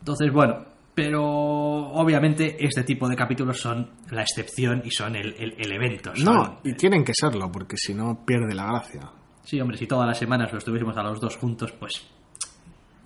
Entonces, 0.00 0.32
bueno, 0.32 0.64
pero 0.94 1.22
obviamente 1.24 2.56
este 2.64 2.82
tipo 2.84 3.08
de 3.08 3.16
capítulos 3.16 3.58
son 3.60 3.88
la 4.10 4.22
excepción 4.22 4.82
y 4.84 4.90
son 4.90 5.16
el, 5.16 5.34
el- 5.38 5.54
el 5.58 5.72
evento. 5.72 6.12
son- 6.14 6.24
No, 6.24 6.60
y 6.64 6.74
tienen 6.74 7.04
que 7.04 7.12
serlo, 7.14 7.50
porque 7.50 7.76
si 7.78 7.94
no 7.94 8.24
pierde 8.26 8.54
la 8.54 8.66
gracia. 8.66 9.10
Sí, 9.44 9.60
hombre, 9.60 9.76
si 9.78 9.86
todas 9.86 10.06
las 10.06 10.18
semanas 10.18 10.52
lo 10.52 10.58
estuviésemos 10.58 10.96
a 10.96 11.02
los 11.02 11.20
dos 11.20 11.36
juntos, 11.36 11.72
pues... 11.72 12.06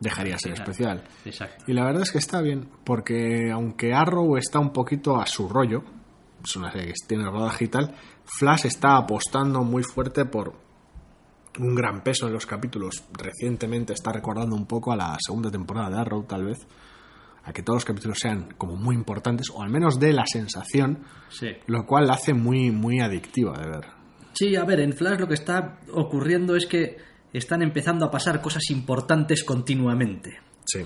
Dejaría 0.00 0.37
ser 0.38 0.52
claro. 0.54 0.70
especial. 0.70 1.04
Exacto. 1.24 1.64
Y 1.66 1.72
la 1.72 1.85
verdad 1.85 2.02
es 2.02 2.12
que 2.12 2.18
está 2.18 2.40
bien, 2.42 2.68
porque 2.85 3.50
aunque 3.50 3.94
Arrow 3.94 4.37
está 4.37 4.59
un 4.59 4.72
poquito 4.72 5.18
a 5.20 5.26
su 5.26 5.48
rollo, 5.48 5.82
es 6.44 6.54
una 6.56 6.70
serie 6.70 6.88
que 6.88 6.94
tiene 7.06 7.24
rodaje 7.24 7.64
y 7.64 7.68
tal, 7.68 7.94
Flash 8.24 8.66
está 8.66 8.96
apostando 8.96 9.62
muy 9.64 9.82
fuerte 9.82 10.24
por 10.26 10.54
un 11.59 11.74
gran 11.74 12.02
peso 12.02 12.26
en 12.26 12.35
los 12.35 12.44
capítulos. 12.44 13.04
Recientemente 13.12 13.94
está 13.94 14.12
recordando 14.12 14.54
un 14.54 14.66
poco 14.66 14.92
a 14.92 14.96
la 14.96 15.16
segunda 15.18 15.50
temporada 15.50 15.88
de 15.88 15.98
Arrow, 15.98 16.24
tal 16.24 16.44
vez, 16.44 16.66
a 17.44 17.52
que 17.54 17.62
todos 17.62 17.78
los 17.78 17.85
capítulos 17.87 18.18
sean 18.18 18.48
como 18.59 18.76
muy 18.76 18.94
importantes, 18.94 19.48
o 19.50 19.62
al 19.62 19.70
menos 19.70 19.98
dé 19.98 20.12
la 20.12 20.26
sensación, 20.26 21.04
Sí. 21.30 21.48
lo 21.66 21.87
cual 21.87 22.09
la 22.09 22.14
hace 22.14 22.35
muy, 22.35 22.70
muy 22.70 23.00
adictiva 23.00 23.56
de 23.59 23.70
ver. 23.70 23.87
Sí, 24.35 24.54
a 24.56 24.64
ver, 24.64 24.80
en 24.80 24.92
Flash 24.92 25.20
lo 25.20 25.28
que 25.28 25.35
está 25.35 25.78
ocurriendo 25.94 26.54
es 26.56 26.66
que 26.66 26.98
están 27.32 27.62
empezando 27.62 28.04
a 28.06 28.10
pasar 28.10 28.40
cosas 28.40 28.70
importantes 28.70 29.44
continuamente. 29.44 30.38
Sí. 30.64 30.80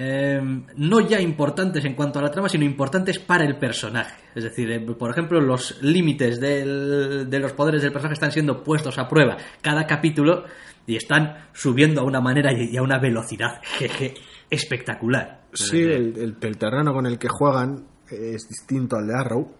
Eh, 0.00 0.40
no 0.76 1.00
ya 1.00 1.20
importantes 1.20 1.84
en 1.84 1.94
cuanto 1.94 2.20
a 2.20 2.22
la 2.22 2.30
trama, 2.30 2.48
sino 2.48 2.64
importantes 2.64 3.18
para 3.18 3.44
el 3.44 3.56
personaje. 3.58 4.14
Es 4.34 4.44
decir, 4.44 4.70
eh, 4.70 4.80
por 4.80 5.10
ejemplo, 5.10 5.40
los 5.40 5.82
límites 5.82 6.38
del- 6.40 7.28
de 7.28 7.38
los 7.40 7.52
poderes 7.52 7.82
del 7.82 7.90
personaje 7.90 8.14
están 8.14 8.30
siendo 8.30 8.62
puestos 8.62 8.96
a 8.98 9.08
prueba 9.08 9.36
cada 9.60 9.86
capítulo 9.86 10.44
y 10.86 10.94
están 10.96 11.48
subiendo 11.52 12.02
a 12.02 12.04
una 12.04 12.20
manera 12.20 12.52
y 12.52 12.76
a 12.76 12.82
una 12.82 12.98
velocidad 13.00 13.60
jeje, 13.62 14.14
espectacular. 14.48 15.42
Sí, 15.52 15.80
el, 15.80 16.16
el- 16.16 16.36
el 16.40 16.56
terreno 16.58 16.92
con 16.92 17.06
el 17.06 17.18
que 17.18 17.28
juegan 17.28 17.84
es 18.08 18.48
distinto 18.48 18.96
al 18.96 19.06
de 19.08 19.14
Arrow. 19.18 19.52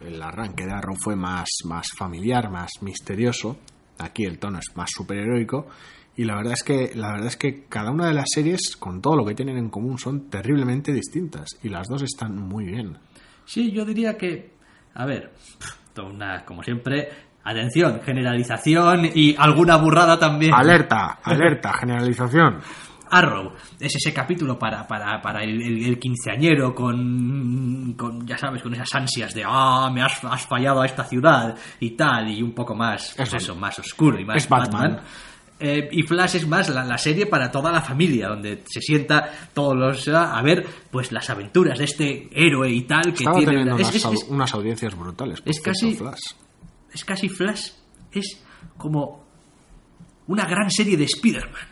El 0.00 0.20
arranque 0.20 0.66
de 0.66 0.72
Arrow 0.72 0.96
fue 0.96 1.14
más, 1.16 1.48
más 1.64 1.86
familiar, 1.96 2.50
más 2.50 2.70
misterioso. 2.82 3.56
Aquí 3.98 4.24
el 4.24 4.38
tono 4.38 4.58
es 4.58 4.76
más 4.76 4.90
superheroico. 4.90 5.68
Y 6.16 6.24
la 6.24 6.36
verdad 6.36 6.52
es 6.52 6.62
que 6.62 6.92
la 6.94 7.12
verdad 7.12 7.26
es 7.26 7.36
que 7.36 7.64
cada 7.68 7.90
una 7.90 8.06
de 8.06 8.14
las 8.14 8.26
series, 8.32 8.76
con 8.78 9.00
todo 9.00 9.16
lo 9.16 9.24
que 9.24 9.34
tienen 9.34 9.56
en 9.56 9.68
común, 9.68 9.98
son 9.98 10.30
terriblemente 10.30 10.92
distintas. 10.92 11.58
Y 11.62 11.68
las 11.68 11.88
dos 11.88 12.02
están 12.02 12.36
muy 12.36 12.66
bien. 12.66 12.96
Sí, 13.44 13.72
yo 13.72 13.84
diría 13.84 14.16
que, 14.16 14.52
a 14.94 15.04
ver, 15.06 15.32
una, 16.02 16.44
como 16.44 16.62
siempre, 16.62 17.08
atención, 17.42 18.00
generalización 18.02 19.10
y 19.14 19.34
alguna 19.36 19.76
burrada 19.76 20.18
también. 20.18 20.54
Alerta, 20.54 21.18
alerta, 21.24 21.72
generalización. 21.72 22.60
Arrow 23.18 23.52
es 23.80 23.94
ese 23.94 24.12
capítulo 24.12 24.58
para, 24.58 24.86
para, 24.86 25.20
para 25.22 25.42
el, 25.42 25.60
el- 25.62 25.84
el 25.84 25.98
quinceañero 25.98 26.74
con, 26.74 27.94
con, 27.96 28.26
ya 28.26 28.36
sabes, 28.38 28.62
con 28.62 28.74
esas 28.74 28.92
ansias 28.94 29.34
de, 29.34 29.42
ah, 29.46 29.90
me 29.92 30.02
has, 30.02 30.22
has 30.24 30.46
fallado 30.46 30.82
a 30.82 30.86
esta 30.86 31.04
ciudad 31.04 31.56
y 31.80 31.90
tal, 31.90 32.28
y 32.30 32.42
un 32.42 32.52
poco 32.52 32.74
más, 32.74 33.14
pues 33.16 33.28
Eso. 33.28 33.36
eso, 33.36 33.54
más 33.56 33.78
oscuro 33.78 34.18
y 34.20 34.24
más 34.24 34.36
Es 34.38 34.48
Batman. 34.48 35.00
Eh, 35.60 35.88
y 35.92 36.02
Flash 36.02 36.34
es 36.34 36.48
más 36.48 36.68
la, 36.68 36.84
la 36.84 36.98
serie 36.98 37.26
para 37.26 37.50
toda 37.50 37.70
la 37.70 37.80
familia, 37.80 38.26
donde 38.28 38.64
se 38.66 38.80
sienta 38.80 39.30
todos 39.54 39.76
los 39.76 40.08
a 40.08 40.42
ver 40.42 40.66
pues 40.90 41.12
las 41.12 41.30
aventuras 41.30 41.78
de 41.78 41.84
este 41.84 42.28
héroe 42.32 42.68
y 42.70 42.82
tal 42.82 43.04
que 43.04 43.22
Estaba 43.22 43.38
tiene 43.38 43.52
teniendo 43.52 43.76
es- 43.78 44.04
unas, 44.04 44.12
es- 44.22 44.28
unas 44.28 44.52
audiencias 44.54 44.96
brutales. 44.96 45.40
es 45.44 45.60
casi- 45.60 45.94
Flash. 45.94 46.32
es 46.92 47.04
casi 47.04 47.28
Flash, 47.28 47.68
es 48.10 48.42
como 48.76 49.24
una 50.26 50.44
gran 50.44 50.70
serie 50.70 50.96
de 50.96 51.04
Spider-Man. 51.04 51.68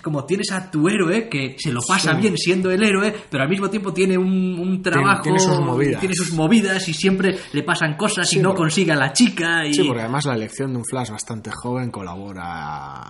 Es 0.00 0.02
como 0.02 0.24
tienes 0.24 0.50
a 0.50 0.70
tu 0.70 0.88
héroe 0.88 1.28
que 1.28 1.56
se 1.58 1.70
lo 1.70 1.80
pasa 1.86 2.14
Sí. 2.14 2.20
bien 2.22 2.38
siendo 2.38 2.70
el 2.70 2.82
héroe, 2.82 3.14
pero 3.28 3.42
al 3.42 3.50
mismo 3.50 3.68
tiempo 3.68 3.92
tiene 3.92 4.16
un, 4.16 4.58
un 4.58 4.80
trabajo, 4.80 5.24
tiene 5.24 5.38
sus 5.38 5.60
movidas. 5.60 6.00
tiene 6.00 6.14
sus 6.14 6.32
movidas 6.32 6.88
y 6.88 6.94
siempre 6.94 7.36
le 7.52 7.62
pasan 7.62 7.98
cosas 7.98 8.26
Sí, 8.26 8.38
y 8.38 8.42
no 8.42 8.48
porque- 8.48 8.60
consigue 8.62 8.92
a 8.92 8.96
la 8.96 9.12
chica. 9.12 9.66
Y... 9.66 9.74
Sí, 9.74 9.84
porque 9.84 10.00
además 10.00 10.24
la 10.24 10.36
elección 10.36 10.72
de 10.72 10.78
un 10.78 10.86
Flash 10.86 11.10
bastante 11.10 11.50
joven 11.50 11.90
colabora 11.90 12.44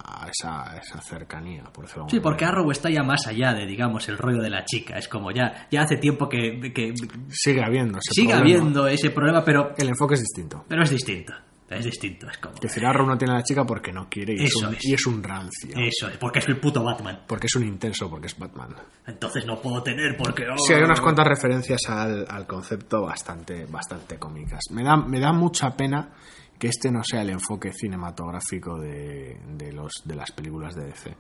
a 0.01 0.29
esa, 0.29 0.77
esa 0.79 1.01
cercanía, 1.01 1.63
por 1.73 1.85
decirlo 1.85 2.07
de 2.07 2.11
Sí, 2.11 2.19
porque 2.19 2.45
manera. 2.45 2.59
Arrow 2.61 2.71
está 2.73 2.91
ya 2.91 3.05
más 3.05 3.25
allá 3.29 3.55
de, 3.55 3.67
digamos, 3.67 4.09
el 4.09 4.19
rollo 4.19 4.43
de 4.43 4.51
la 4.51 4.65
chica. 4.65 4.99
Es 4.99 5.07
como 5.07 5.31
ya, 5.31 5.69
ya 5.71 5.83
hace 5.83 5.97
tiempo 5.97 6.29
que, 6.29 6.73
que 6.75 6.93
Sigue 7.29 7.63
habiendo 7.63 7.99
ese 7.99 8.15
sigue 8.15 8.33
problema. 8.33 8.59
habiendo 8.59 8.87
ese 8.89 9.11
problema, 9.11 9.45
pero, 9.45 9.75
El 9.79 9.91
enfoque 9.91 10.15
es 10.15 10.21
distinto. 10.23 10.65
pero 10.67 10.83
es 10.83 10.91
distinto. 10.91 11.35
Es 11.71 11.85
distinto, 11.85 12.29
es 12.29 12.37
como... 12.39 12.55
Es 12.57 12.61
decir, 12.61 12.85
Arrow 12.85 13.07
no 13.07 13.17
tiene 13.17 13.33
a 13.35 13.37
la 13.37 13.43
chica 13.45 13.65
porque 13.65 13.93
no 13.93 14.09
quiere 14.09 14.35
y, 14.35 14.45
es 14.45 14.55
Eso 14.57 14.69
un, 14.69 14.75
es. 14.75 14.85
y 14.85 14.95
es 14.95 15.07
un 15.07 15.23
rancio. 15.23 15.71
Eso 15.77 16.09
es, 16.09 16.17
porque 16.19 16.41
es 16.41 16.49
el 16.49 16.59
puto 16.59 16.83
Batman. 16.83 17.23
Porque 17.29 17.47
es 17.47 17.55
un 17.55 17.65
intenso, 17.65 18.11
porque 18.11 18.27
es 18.27 18.37
Batman. 18.37 18.75
Entonces 19.07 19.47
no 19.47 19.61
puedo 19.63 19.81
tener 19.83 20.17
porque... 20.17 20.43
oh, 20.49 20.59
Sí, 20.59 20.73
hay 20.75 20.83
unas 20.83 21.01
cuantas 21.01 21.29
referencias 21.29 21.81
al, 21.89 22.27
al 22.29 22.47
concepto 22.47 23.03
bastante, 23.03 23.67
bastante 23.67 24.19
cómicas. 24.19 24.61
Me 24.73 24.83
da, 24.83 24.97
me 24.97 25.21
da 25.21 25.33
mucha 25.33 25.77
pena 25.77 26.11
que 26.59 26.67
este 26.67 26.91
no 26.91 27.03
sea 27.05 27.23
el 27.23 27.31
enfoque 27.31 27.73
cinematográfico 27.73 28.79
de, 28.79 29.41
de, 29.57 29.73
los, 29.73 29.93
de 30.05 30.15
las 30.17 30.33
películas 30.33 30.75
de 30.75 30.87
DC. 30.87 31.17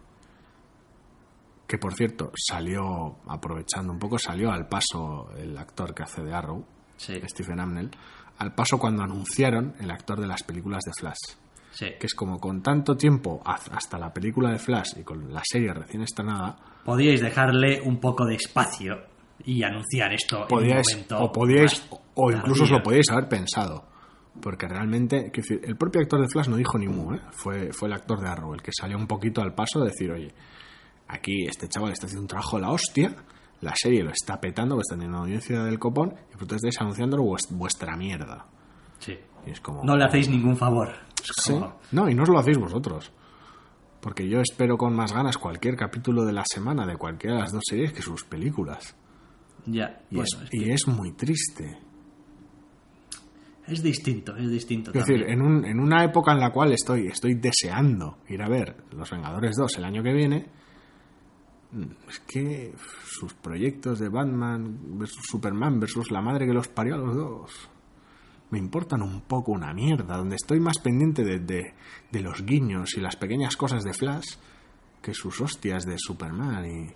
Que 1.68 1.78
por 1.78 1.94
cierto, 1.94 2.32
salió, 2.36 3.20
aprovechando 3.28 3.92
un 3.92 4.00
poco, 4.00 4.18
salió 4.18 4.50
al 4.50 4.66
paso 4.66 5.30
el 5.38 5.56
actor 5.56 5.94
que 5.94 6.02
hace 6.02 6.22
de 6.22 6.34
Arrow, 6.34 6.66
Sí, 6.96 7.18
Stephen 7.30 7.58
Amnell, 7.60 7.90
al 8.40 8.55
paso 8.55 8.79
cuando 8.79 9.03
anunciaron 9.05 9.74
el 9.79 9.90
actor 9.90 10.20
de 10.20 10.26
las 10.26 10.42
películas 10.42 10.83
de 10.85 10.92
Flash. 10.98 11.37
sí. 11.72 11.87
Que 12.00 12.07
es 12.07 12.14
como 12.14 12.38
con 12.40 12.62
tanto 12.62 12.96
tiempo 12.96 13.40
hasta 13.44 13.96
la 13.98 14.12
película 14.12 14.50
de 14.50 14.59
Flash 14.59 14.98
y 14.98 15.02
con 15.04 15.33
la 15.33 15.42
serie 15.44 15.73
recién 15.73 16.02
estrenada, 16.02 16.56
Podíais 16.85 17.21
dejarle 17.21 17.81
un 17.85 18.00
poco 18.00 18.25
de 18.27 18.35
espacio 18.35 18.96
y 19.44 19.62
anunciar 19.62 20.12
esto 20.12 20.46
podíais, 20.48 20.88
en 20.92 21.00
un 21.00 21.06
momento 21.06 21.19
o 21.21 21.33
podíais, 21.33 21.87
o- 22.14 22.33
incluso 22.33 22.64
os 22.64 22.71
lo 22.71 22.83
podíais 22.83 23.08
haber 23.10 23.29
pensado. 23.29 23.85
Porque 24.40 24.67
realmente, 24.69 25.31
decir, 25.35 25.60
el 25.64 25.77
propio 25.77 26.00
actor 26.00 26.21
de 26.21 26.29
Flash 26.29 26.48
no 26.48 26.56
dijo 26.56 26.79
ni 26.79 26.88
mu, 26.88 27.12
¿eh? 27.14 27.21
fue, 27.33 27.73
fue 27.73 27.88
el 27.88 27.94
actor 27.94 28.21
de 28.21 28.29
Arrow 28.29 28.54
el 28.54 28.62
que 28.62 28.71
salió 28.73 28.96
un 28.96 29.06
poquito 29.06 29.42
al 29.42 29.54
paso 29.54 29.81
de 29.81 29.87
decir, 29.90 30.10
oye, 30.10 30.33
aquí 31.08 31.44
este 31.46 31.69
chaval 31.69 31.92
está 31.92 32.06
haciendo 32.06 32.23
un 32.23 32.29
trabajo 32.29 32.56
de 32.56 32.62
la 32.62 32.71
hostia, 32.71 33.14
la 33.61 33.73
serie 33.77 34.02
lo 34.02 34.11
está 34.11 34.40
petando, 34.40 34.77
que 34.77 34.81
está 34.83 34.94
teniendo 34.94 35.19
una 35.19 35.25
audiencia 35.27 35.63
del 35.63 35.79
copón, 35.79 36.15
y 36.31 36.35
vosotros 36.35 36.56
estáis 36.65 36.81
anunciando 36.81 37.19
vues- 37.19 37.48
vuestra 37.50 37.96
mierda. 37.96 38.46
Sí. 38.98 39.19
Y 39.46 39.50
es 39.50 39.61
como... 39.61 39.85
No 39.85 39.96
le 39.96 40.04
hacéis 40.04 40.29
ningún 40.29 40.56
favor. 40.56 40.88
Sí. 41.23 41.52
como- 41.52 41.79
No, 41.92 42.08
y 42.08 42.15
no 42.15 42.23
os 42.25 42.29
lo 42.29 42.38
hacéis 42.38 42.58
vosotros. 42.58 43.13
Porque 44.00 44.29
yo 44.29 44.40
espero 44.40 44.79
con 44.79 44.94
más 44.96 45.13
ganas 45.13 45.37
cualquier 45.37 45.77
capítulo 45.77 46.25
de 46.25 46.33
la 46.33 46.44
semana 46.50 46.87
de 46.87 46.96
cualquiera 46.96 47.37
de 47.37 47.42
las 47.42 47.52
dos 47.52 47.63
series 47.69 47.92
que 47.92 48.00
sus 48.00 48.25
películas. 48.25 48.96
Ya, 49.67 50.00
Y, 50.11 50.17
bueno, 50.17 50.25
es, 50.37 50.42
es 50.44 50.50
que- 50.50 50.56
y 50.56 50.71
es 50.71 50.88
muy 50.88 51.13
triste. 51.13 51.79
Es 53.67 53.83
distinto, 53.83 54.35
es 54.37 54.50
distinto. 54.50 54.90
Es 54.90 54.98
también. 55.04 55.21
decir, 55.21 55.33
en, 55.33 55.42
un- 55.42 55.65
en 55.65 55.79
una 55.79 56.02
época 56.02 56.33
en 56.33 56.40
la 56.40 56.50
cual 56.50 56.73
estoy, 56.73 57.06
estoy 57.06 57.35
deseando 57.35 58.19
ir 58.29 58.42
a 58.42 58.48
ver 58.48 58.75
Los 58.92 59.11
Vengadores 59.11 59.54
2 59.56 59.77
el 59.77 59.85
año 59.85 60.02
que 60.02 60.13
viene, 60.13 60.48
es 62.08 62.21
que 62.21 62.73
sus 63.04 63.33
proyectos 63.35 63.98
de 64.00 64.08
Batman 64.08 64.98
versus 64.98 65.25
Superman 65.29 65.79
versus 65.81 66.10
la 66.10 66.21
madre 66.21 66.46
que 66.46 66.52
los 66.54 66.68
parió 66.68 66.94
a 66.94 66.98
los 66.98 67.14
dos 67.14 67.68
me 68.50 68.58
importan 68.58 69.02
un 69.02 69.21
poco 69.21 69.52
una 69.52 69.73
mierda, 69.73 70.16
donde 70.16 70.35
estoy 70.35 70.58
más 70.58 70.79
pendiente 70.79 71.23
de, 71.23 71.38
de- 71.38 71.75
de 72.10 72.21
los 72.21 72.44
guiños 72.44 72.96
y 72.96 73.00
las 73.00 73.14
pequeñas 73.14 73.56
cosas 73.56 73.85
de 73.85 73.92
Flash 73.92 74.27
que 75.00 75.14
sus 75.14 75.40
hostias 75.40 75.85
de 75.87 75.94
Superman 75.96 76.66
y... 76.66 76.87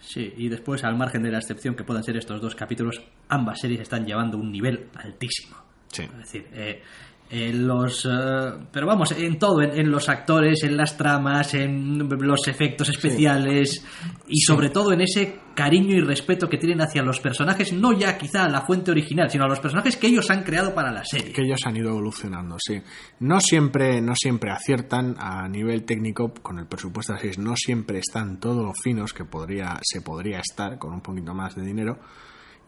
Sí, 0.00 0.32
y 0.36 0.48
después, 0.48 0.82
al 0.84 0.96
margen 0.98 1.22
de 1.22 1.30
la 1.30 1.38
excepción 1.38 1.74
que 1.76 1.84
puedan 1.84 2.02
ser 2.02 2.16
estos 2.16 2.40
dos 2.40 2.54
capítulos, 2.56 3.00
ambas 3.28 3.58
series 3.60 3.80
están 3.80 4.04
llevando 4.04 4.36
un 4.38 4.50
nivel 4.52 4.90
altísimo. 4.94 5.56
Sí. 5.92 6.02
Es 6.02 6.16
decir, 6.18 6.46
eh, 6.52 6.82
en 7.30 7.66
los. 7.66 8.06
eh, 8.06 8.52
pero 8.70 8.86
vamos, 8.86 9.12
en 9.12 9.38
todo, 9.38 9.62
en, 9.62 9.78
en 9.78 9.90
los 9.90 10.08
actores, 10.08 10.62
en 10.64 10.76
las 10.76 10.96
tramas, 10.96 11.54
en 11.54 12.08
los 12.08 12.46
efectos 12.48 12.88
especiales 12.88 13.84
y 14.28 14.40
sobre 14.40 14.70
todo 14.70 14.92
en 14.92 15.00
ese 15.00 15.40
cariño 15.54 15.96
y 15.96 16.00
respeto 16.00 16.48
que 16.48 16.58
tienen 16.58 16.82
hacia 16.82 17.02
los 17.02 17.18
personajes, 17.18 17.72
no 17.72 17.92
ya 17.92 18.16
quizá 18.18 18.44
a 18.44 18.48
la 18.48 18.60
fuente 18.60 18.90
original, 18.90 19.30
sino 19.30 19.44
a 19.44 19.48
los 19.48 19.58
personajes 19.58 19.96
que 19.96 20.06
ellos 20.06 20.30
han 20.30 20.44
creado 20.44 20.74
para 20.74 20.92
la 20.92 21.04
serie. 21.04 21.32
que 21.32 21.42
ellos 21.42 21.60
han 21.64 21.76
ido 21.76 21.90
evolucionando, 21.90 22.56
sí. 22.58 22.80
No 23.20 23.40
siempre, 23.40 24.00
no 24.00 24.14
siempre 24.14 24.50
aciertan 24.50 25.16
a 25.18 25.48
nivel 25.48 25.84
técnico 25.84 26.32
con 26.34 26.58
el 26.58 26.66
presupuesto 26.66 27.12
de 27.12 27.14
las 27.14 27.20
series, 27.22 27.38
no 27.38 27.56
siempre 27.56 27.98
están 27.98 28.38
todos 28.38 28.64
los 28.64 28.78
finos 28.80 29.12
que 29.12 29.24
podría, 29.24 29.80
se 29.82 30.02
podría 30.02 30.40
estar 30.40 30.78
con 30.78 30.92
un 30.92 31.00
poquito 31.00 31.34
más 31.34 31.56
de 31.56 31.62
dinero. 31.62 31.98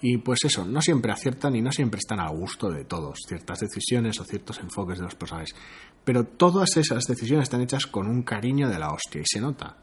Y 0.00 0.18
pues 0.18 0.44
eso, 0.44 0.64
no 0.64 0.80
siempre 0.80 1.10
aciertan 1.10 1.56
y 1.56 1.60
no 1.62 1.72
siempre 1.72 1.98
están 1.98 2.20
a 2.20 2.28
gusto 2.30 2.70
de 2.70 2.84
todos, 2.84 3.18
ciertas 3.26 3.58
decisiones 3.60 4.20
o 4.20 4.24
ciertos 4.24 4.60
enfoques 4.60 4.98
de 4.98 5.04
los 5.04 5.14
personajes. 5.16 5.54
Pero 6.04 6.24
todas 6.24 6.76
esas 6.76 7.02
decisiones 7.04 7.44
están 7.44 7.62
hechas 7.62 7.86
con 7.86 8.06
un 8.06 8.22
cariño 8.22 8.68
de 8.68 8.78
la 8.78 8.92
hostia 8.92 9.20
y 9.20 9.24
se 9.26 9.40
nota. 9.40 9.76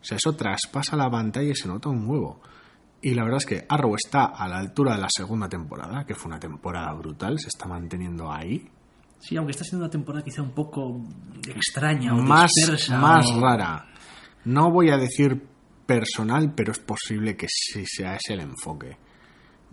O 0.00 0.04
sea, 0.04 0.16
eso 0.16 0.32
traspasa 0.34 0.96
la 0.96 1.08
pantalla 1.08 1.50
y 1.50 1.54
se 1.54 1.68
nota 1.68 1.88
un 1.90 2.08
huevo. 2.08 2.40
Y 3.00 3.14
la 3.14 3.22
verdad 3.22 3.38
es 3.38 3.46
que 3.46 3.66
Arrow 3.68 3.94
está 3.94 4.24
a 4.26 4.48
la 4.48 4.58
altura 4.58 4.94
de 4.96 5.00
la 5.02 5.08
segunda 5.10 5.48
temporada, 5.48 6.04
que 6.04 6.14
fue 6.16 6.28
una 6.30 6.40
temporada 6.40 6.92
brutal, 6.94 7.38
se 7.38 7.48
está 7.48 7.66
manteniendo 7.66 8.32
ahí. 8.32 8.68
Sí, 9.20 9.36
aunque 9.36 9.52
está 9.52 9.62
siendo 9.62 9.84
una 9.84 9.90
temporada 9.92 10.24
quizá 10.24 10.42
un 10.42 10.50
poco 10.52 11.00
extraña 11.48 12.14
o 12.14 12.16
Más, 12.20 12.50
dispersa. 12.56 12.98
más 12.98 13.30
o- 13.30 13.40
rara. 13.40 13.86
No 14.44 14.72
voy 14.72 14.90
a 14.90 14.96
decir 14.96 15.40
personal, 15.86 16.52
pero 16.54 16.72
es 16.72 16.80
posible 16.80 17.36
que 17.36 17.46
sí 17.48 17.84
sea 17.86 18.16
ese 18.16 18.34
el 18.34 18.40
enfoque. 18.40 18.96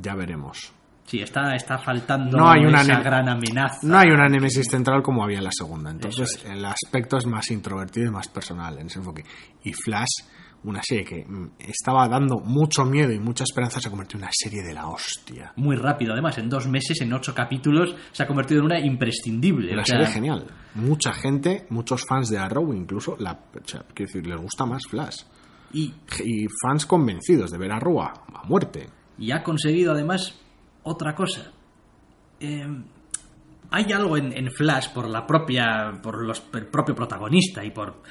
Ya 0.02 0.16
veremos. 0.16 0.74
Sí, 1.10 1.20
está, 1.22 1.56
está 1.56 1.80
faltando 1.80 2.38
No 2.38 2.52
hay 2.52 2.66
una 2.66 2.82
esa 2.82 3.00
gran 3.00 3.28
amenaza. 3.28 3.80
No 3.82 3.98
hay 3.98 4.10
una 4.12 4.30
némesis 4.30 4.68
central 4.70 5.02
como 5.02 5.24
había 5.24 5.40
en 5.40 5.44
la 5.44 5.52
segunda. 5.52 5.90
Entonces, 5.90 6.46
el 6.46 6.64
aspecto 6.64 7.18
es 7.18 7.26
más 7.26 7.50
introvertido 7.50 8.08
y 8.08 8.12
más 8.12 8.28
personal 8.28 8.78
en 8.78 8.86
ese 8.86 9.00
enfoque. 9.00 9.26
Y 9.64 9.74
Flash, 9.74 10.22
una 10.66 10.82
serie 10.84 11.04
que 11.04 11.26
mm, 11.26 11.54
estaba 11.58 12.08
dando 12.08 12.38
mucho 12.38 12.86
miedo 12.86 13.12
y 13.12 13.18
mucha 13.18 13.44
esperanza, 13.44 13.82
se 13.82 13.90
convirtió 13.90 14.18
en 14.18 14.26
una 14.26 14.32
serie 14.32 14.62
de 14.62 14.72
la 14.72 14.88
hostia. 14.88 15.52
Muy 15.56 15.76
rápido, 15.78 16.14
además, 16.14 16.38
en 16.38 16.48
dos 16.48 16.68
meses, 16.68 17.02
en 17.02 17.12
ocho 17.12 17.34
capítulos, 17.34 17.96
se 18.12 18.22
ha 18.22 18.28
convertido 18.28 18.60
en 18.60 18.66
una 18.68 18.80
imprescindible. 18.80 19.74
Una 19.74 19.82
o 19.82 19.86
sea, 19.86 19.98
serie 19.98 20.14
genial. 20.14 20.46
Mucha 20.76 21.12
gente, 21.12 21.66
muchos 21.72 22.06
fans 22.08 22.30
de 22.30 22.38
Arrow 22.38 22.72
incluso, 22.72 23.18
la, 23.18 23.32
o 23.32 23.68
sea, 23.68 23.84
quiero 23.96 24.12
decir, 24.14 24.28
les 24.28 24.40
gusta 24.40 24.68
más 24.68 24.84
Flash. 24.88 25.24
Y, 25.74 25.92
Y 26.24 26.46
fans 26.62 26.86
convencidos 26.86 27.50
de 27.50 27.58
ver 27.58 27.72
Arrow 27.72 28.00
a 28.00 28.14
muerte. 28.48 28.99
Y 29.20 29.32
ha 29.32 29.44
conseguido, 29.44 29.92
además, 29.94 30.34
otra 30.84 31.14
cosa. 31.14 31.52
Eh, 32.40 32.66
hay 33.72 33.92
algo 33.92 34.18
en, 34.18 34.36
en 34.36 34.50
Flash 34.52 34.90
por 34.94 35.08
la 35.08 35.28
propia. 35.28 35.92
por 36.02 36.24
los, 36.26 36.42
el 36.54 36.66
propio 36.68 36.96
protagonista 36.96 37.64
y 37.64 37.72
por. 37.72 38.02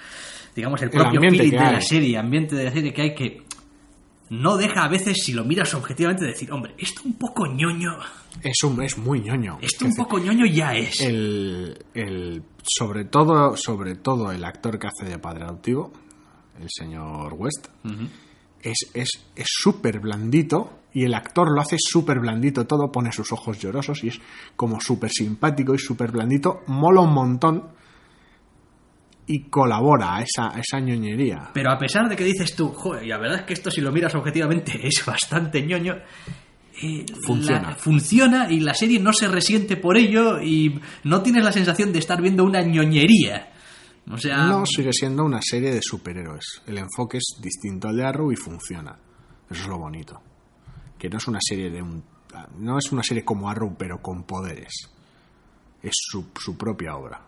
digamos, 0.55 0.81
el 0.83 0.91
propio 0.91 1.21
feeling 1.39 1.51
de 1.51 1.57
la 1.73 1.81
serie, 1.81 2.19
ambiente 2.19 2.55
de 2.57 2.65
la 2.65 2.71
serie 2.73 2.93
que 2.93 3.03
hay 3.03 3.15
que. 3.15 3.43
No 4.31 4.59
deja 4.59 4.85
a 4.85 4.89
veces, 4.89 5.17
si 5.25 5.33
lo 5.33 5.43
miras 5.43 5.73
objetivamente, 5.73 6.27
decir, 6.27 6.53
hombre, 6.53 6.75
esto 6.77 7.01
un 7.07 7.15
poco 7.15 7.47
ñoño. 7.47 7.97
Es, 8.43 8.63
un, 8.63 8.83
es 8.83 8.99
muy 8.99 9.21
ñoño. 9.23 9.59
Esto 9.63 9.87
un 9.87 9.95
poco 9.97 10.19
ñoño 10.19 10.45
ya 10.45 10.75
es. 10.75 11.01
el, 11.01 11.83
el- 11.95 12.43
sobre 12.63 13.07
todo 13.07 13.57
sobre 13.57 13.95
todo 13.97 14.31
el 14.31 14.45
actor 14.45 14.79
que 14.79 14.87
hace 14.89 15.07
de 15.11 15.19
padre 15.19 15.45
adoptivo 15.45 15.91
el 16.61 16.69
señor 16.69 17.33
West. 17.39 17.69
Es 18.63 18.91
es 18.95 19.11
es 19.37 19.47
súper 19.49 20.01
blandito 20.01 20.81
y 20.93 21.05
el 21.05 21.15
actor 21.15 21.51
lo 21.55 21.61
hace 21.61 21.77
súper 21.79 22.19
blandito 22.19 22.67
todo 22.67 22.91
pone 22.91 23.13
sus 23.13 23.31
ojos 23.33 23.59
llorosos 23.59 24.03
y 24.05 24.09
es 24.09 24.21
como 24.57 24.81
súper 24.81 25.11
simpático 25.11 25.75
y 25.75 25.79
súper 25.79 26.11
blandito 26.11 26.63
mola 26.67 27.03
un 27.03 27.13
montón 27.13 27.65
y 29.27 29.41
colabora 29.51 30.17
a 30.17 30.23
esa, 30.23 30.57
a 30.57 30.61
esa 30.61 30.81
ñoñería 30.81 31.51
Pero 31.53 31.71
a 31.71 31.79
pesar 31.79 32.09
de 32.09 32.17
que 32.17 32.25
dices 32.25 32.55
tú, 32.57 32.69
joder, 32.73 33.05
y 33.05 33.09
la 33.09 33.19
verdad 33.19 33.41
es 33.41 33.45
que 33.45 33.53
esto 33.53 33.71
si 33.71 33.81
lo 33.83 33.93
miras 33.93 34.15
objetivamente 34.15 34.81
es 34.87 35.05
bastante 35.05 35.63
ñoño, 35.63 35.97
eh, 36.83 37.05
Funciona. 37.27 37.71
la- 37.71 37.77
funciona 37.77 38.51
y 38.51 38.61
la 38.61 38.73
serie 38.73 38.99
no 39.01 39.13
se 39.13 39.29
resiente 39.29 39.77
por 39.77 39.99
ello 39.99 40.41
y 40.41 40.81
no 41.05 41.21
tienes 41.23 41.45
la 41.45 41.53
sensación 41.53 41.93
de 41.93 41.99
estar 41.99 42.23
viendo 42.23 42.43
una 42.45 42.63
ñoñería. 42.63 43.53
No 44.09 44.65
sigue 44.65 44.93
siendo 44.93 45.25
una 45.25 45.41
serie 45.43 45.73
de 45.73 45.83
superhéroes. 45.83 46.63
El 46.67 46.79
enfoque 46.79 47.19
es 47.19 47.37
distinto 47.41 47.89
al 47.89 47.97
de 47.97 48.07
Arrow 48.07 48.33
y 48.33 48.37
funciona. 48.37 48.99
Eso 49.51 49.63
es 49.63 49.69
lo 49.69 49.79
bonito. 49.79 50.21
Que 50.99 51.09
no 51.09 51.19
es 51.19 51.29
una 51.29 51.41
serie 51.41 51.71
de 51.71 51.83
un 51.83 52.03
no 52.59 52.79
es 52.79 52.93
una 52.93 53.03
serie 53.03 53.25
como 53.25 53.49
Arrow 53.49 53.75
pero 53.79 54.01
con 54.01 54.25
poderes. 54.25 54.91
Es 55.83 55.95
su 55.95 56.57
propia 56.57 56.97
obra 56.97 57.28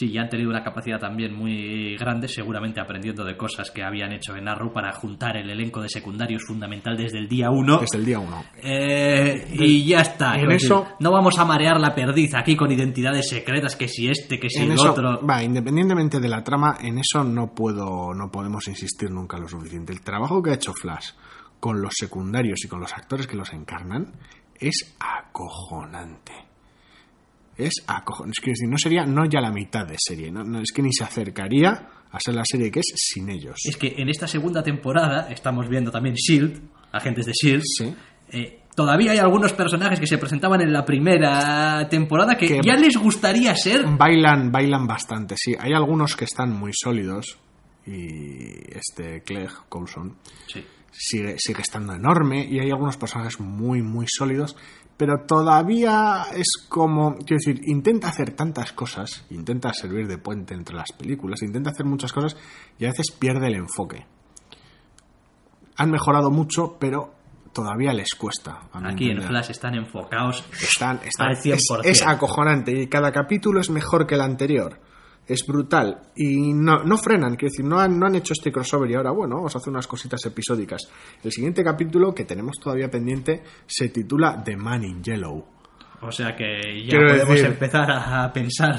sí, 0.00 0.10
ya 0.12 0.22
han 0.22 0.28
tenido 0.30 0.48
una 0.48 0.62
capacidad 0.64 0.98
también 0.98 1.34
muy 1.34 1.96
grande, 1.98 2.26
seguramente 2.26 2.80
aprendiendo 2.80 3.22
de 3.24 3.36
cosas 3.36 3.70
que 3.70 3.82
habían 3.82 4.12
hecho 4.12 4.34
en 4.34 4.48
Arrow 4.48 4.72
para 4.72 4.92
juntar 4.92 5.36
el 5.36 5.50
elenco 5.50 5.82
de 5.82 5.88
secundarios 5.90 6.42
fundamental 6.46 6.96
desde 6.96 7.18
el 7.18 7.28
día 7.28 7.50
uno. 7.50 7.78
desde 7.78 7.98
el 7.98 8.04
día 8.06 8.18
uno 8.18 8.42
Eh, 8.62 9.46
y 9.52 9.84
ya 9.84 10.00
está. 10.00 10.36
en 10.36 10.48
decir, 10.48 10.66
eso- 10.66 10.86
no 11.00 11.10
vamos 11.12 11.38
a 11.38 11.44
marear 11.44 11.78
la 11.78 11.94
perdiz 11.94 12.34
aquí 12.34 12.56
con 12.56 12.70
identidades 12.72 13.28
secretas, 13.28 13.76
que 13.76 13.88
si 13.88 14.08
este, 14.08 14.40
que 14.40 14.48
si 14.48 14.62
el 14.62 14.72
eso, 14.72 14.92
otro. 14.92 15.26
va, 15.26 15.42
independientemente 15.42 16.18
de 16.18 16.28
la 16.28 16.42
trama, 16.42 16.78
en 16.80 16.98
eso 16.98 17.22
no 17.22 17.54
puedo, 17.54 18.14
no 18.14 18.30
podemos 18.30 18.66
insistir 18.68 19.10
nunca 19.10 19.36
lo 19.38 19.48
suficiente. 19.48 19.92
El 19.92 20.00
trabajo 20.00 20.42
que 20.42 20.50
ha 20.50 20.54
hecho 20.54 20.72
Flash 20.72 21.10
con 21.60 21.82
los 21.82 21.92
secundarios 21.94 22.64
y 22.64 22.68
con 22.68 22.80
los 22.80 22.92
actores 22.94 23.26
que 23.26 23.36
los 23.36 23.52
encarnan 23.52 24.12
es 24.58 24.96
acojonante. 24.98 26.32
Es 27.66 27.74
acojonante. 27.86 28.34
Es 28.38 28.44
que 28.44 28.50
decir, 28.50 28.68
no 28.68 28.78
sería 28.78 29.04
no 29.06 29.24
ya 29.26 29.40
la 29.40 29.50
mitad 29.52 29.86
de 29.86 29.96
serie, 29.98 30.30
no, 30.30 30.42
no, 30.44 30.60
es 30.60 30.72
que 30.72 30.82
ni 30.82 30.92
se 30.92 31.04
acercaría 31.04 31.88
a 32.10 32.18
ser 32.20 32.34
la 32.34 32.44
serie 32.44 32.70
que 32.70 32.80
es 32.80 32.86
sin 32.96 33.28
ellos. 33.30 33.56
Es 33.64 33.76
que 33.76 33.94
en 33.98 34.08
esta 34.08 34.26
segunda 34.26 34.62
temporada 34.62 35.28
estamos 35.30 35.68
viendo 35.68 35.90
también 35.90 36.14
Shield, 36.16 36.60
agentes 36.92 37.26
de 37.26 37.32
Shield. 37.32 37.62
Sí. 37.64 37.94
Eh, 38.32 38.60
todavía 38.74 39.12
hay 39.12 39.18
algunos 39.18 39.52
personajes 39.52 40.00
que 40.00 40.06
se 40.06 40.18
presentaban 40.18 40.60
en 40.60 40.72
la 40.72 40.84
primera 40.84 41.88
temporada 41.88 42.36
que, 42.36 42.46
Que- 42.46 42.60
ya 42.64 42.74
les 42.76 42.96
gustaría 42.96 43.54
ser. 43.54 43.84
Bailan, 43.96 44.50
bailan 44.50 44.86
bastante, 44.86 45.36
sí. 45.36 45.54
Hay 45.58 45.72
algunos 45.72 46.16
que 46.16 46.24
están 46.24 46.50
muy 46.52 46.72
sólidos 46.74 47.38
y 47.86 48.76
este 48.76 49.22
Clegg 49.22 49.50
Coulson 49.68 50.16
Sí. 50.46 50.64
sigue, 50.92 51.36
sigue 51.38 51.62
estando 51.62 51.92
enorme 51.94 52.44
y 52.48 52.58
hay 52.60 52.70
algunos 52.70 52.96
personajes 52.96 53.40
muy, 53.40 53.82
muy 53.82 54.06
sólidos, 54.08 54.56
pero 55.00 55.24
todavía 55.26 56.26
es 56.36 56.66
como, 56.68 57.14
quiero 57.16 57.38
decir, 57.42 57.62
intenta 57.64 58.08
hacer 58.08 58.32
tantas 58.32 58.74
cosas, 58.74 59.24
intenta 59.30 59.72
servir 59.72 60.06
de 60.06 60.18
puente 60.18 60.52
entre 60.52 60.76
las 60.76 60.92
películas, 60.92 61.40
intenta 61.40 61.70
hacer 61.70 61.86
muchas 61.86 62.12
cosas 62.12 62.36
y 62.78 62.84
a 62.84 62.88
veces 62.90 63.10
pierde 63.18 63.46
el 63.46 63.54
enfoque. 63.54 64.04
Han 65.76 65.90
mejorado 65.90 66.30
mucho, 66.30 66.76
pero 66.78 67.14
todavía 67.54 67.94
les 67.94 68.14
cuesta. 68.14 68.60
Aquí 68.74 69.04
en 69.06 69.12
entender. 69.12 69.28
Flash 69.28 69.50
están 69.52 69.74
enfocados. 69.74 70.44
Están, 70.60 71.00
están- 71.02 71.28
Al 71.28 71.36
100%. 71.38 71.54
es, 71.84 72.00
es 72.02 72.06
acojonante 72.06 72.72
y 72.82 72.86
cada 72.86 73.10
capítulo 73.10 73.60
es 73.60 73.70
mejor 73.70 74.06
que 74.06 74.16
el 74.16 74.20
anterior. 74.20 74.80
Es 75.26 75.46
brutal. 75.46 76.12
Y 76.16 76.52
no, 76.52 76.82
no 76.84 76.98
frenan, 76.98 77.36
quiero 77.36 77.52
decir, 77.52 77.64
no 77.64 77.78
han, 77.78 77.98
no 77.98 78.06
han 78.06 78.16
hecho 78.16 78.32
este 78.32 78.50
crossover 78.50 78.90
y 78.90 78.94
ahora, 78.94 79.12
bueno, 79.12 79.36
vamos 79.36 79.54
a 79.54 79.58
hacer 79.58 79.70
unas 79.70 79.86
cositas 79.86 80.20
episódicas. 80.26 80.82
El 81.22 81.30
siguiente 81.30 81.62
capítulo 81.62 82.14
que 82.14 82.24
tenemos 82.24 82.56
todavía 82.58 82.90
pendiente 82.90 83.42
se 83.66 83.90
titula 83.90 84.42
The 84.42 84.56
Man 84.56 84.84
in 84.84 85.02
Yellow. 85.02 85.59
O 86.02 86.10
sea 86.10 86.34
que 86.34 86.82
ya 86.84 86.90
Quiero 86.90 87.08
podemos 87.08 87.28
decir- 87.28 87.46
empezar 87.46 87.90
a 87.90 88.32
pensar 88.32 88.76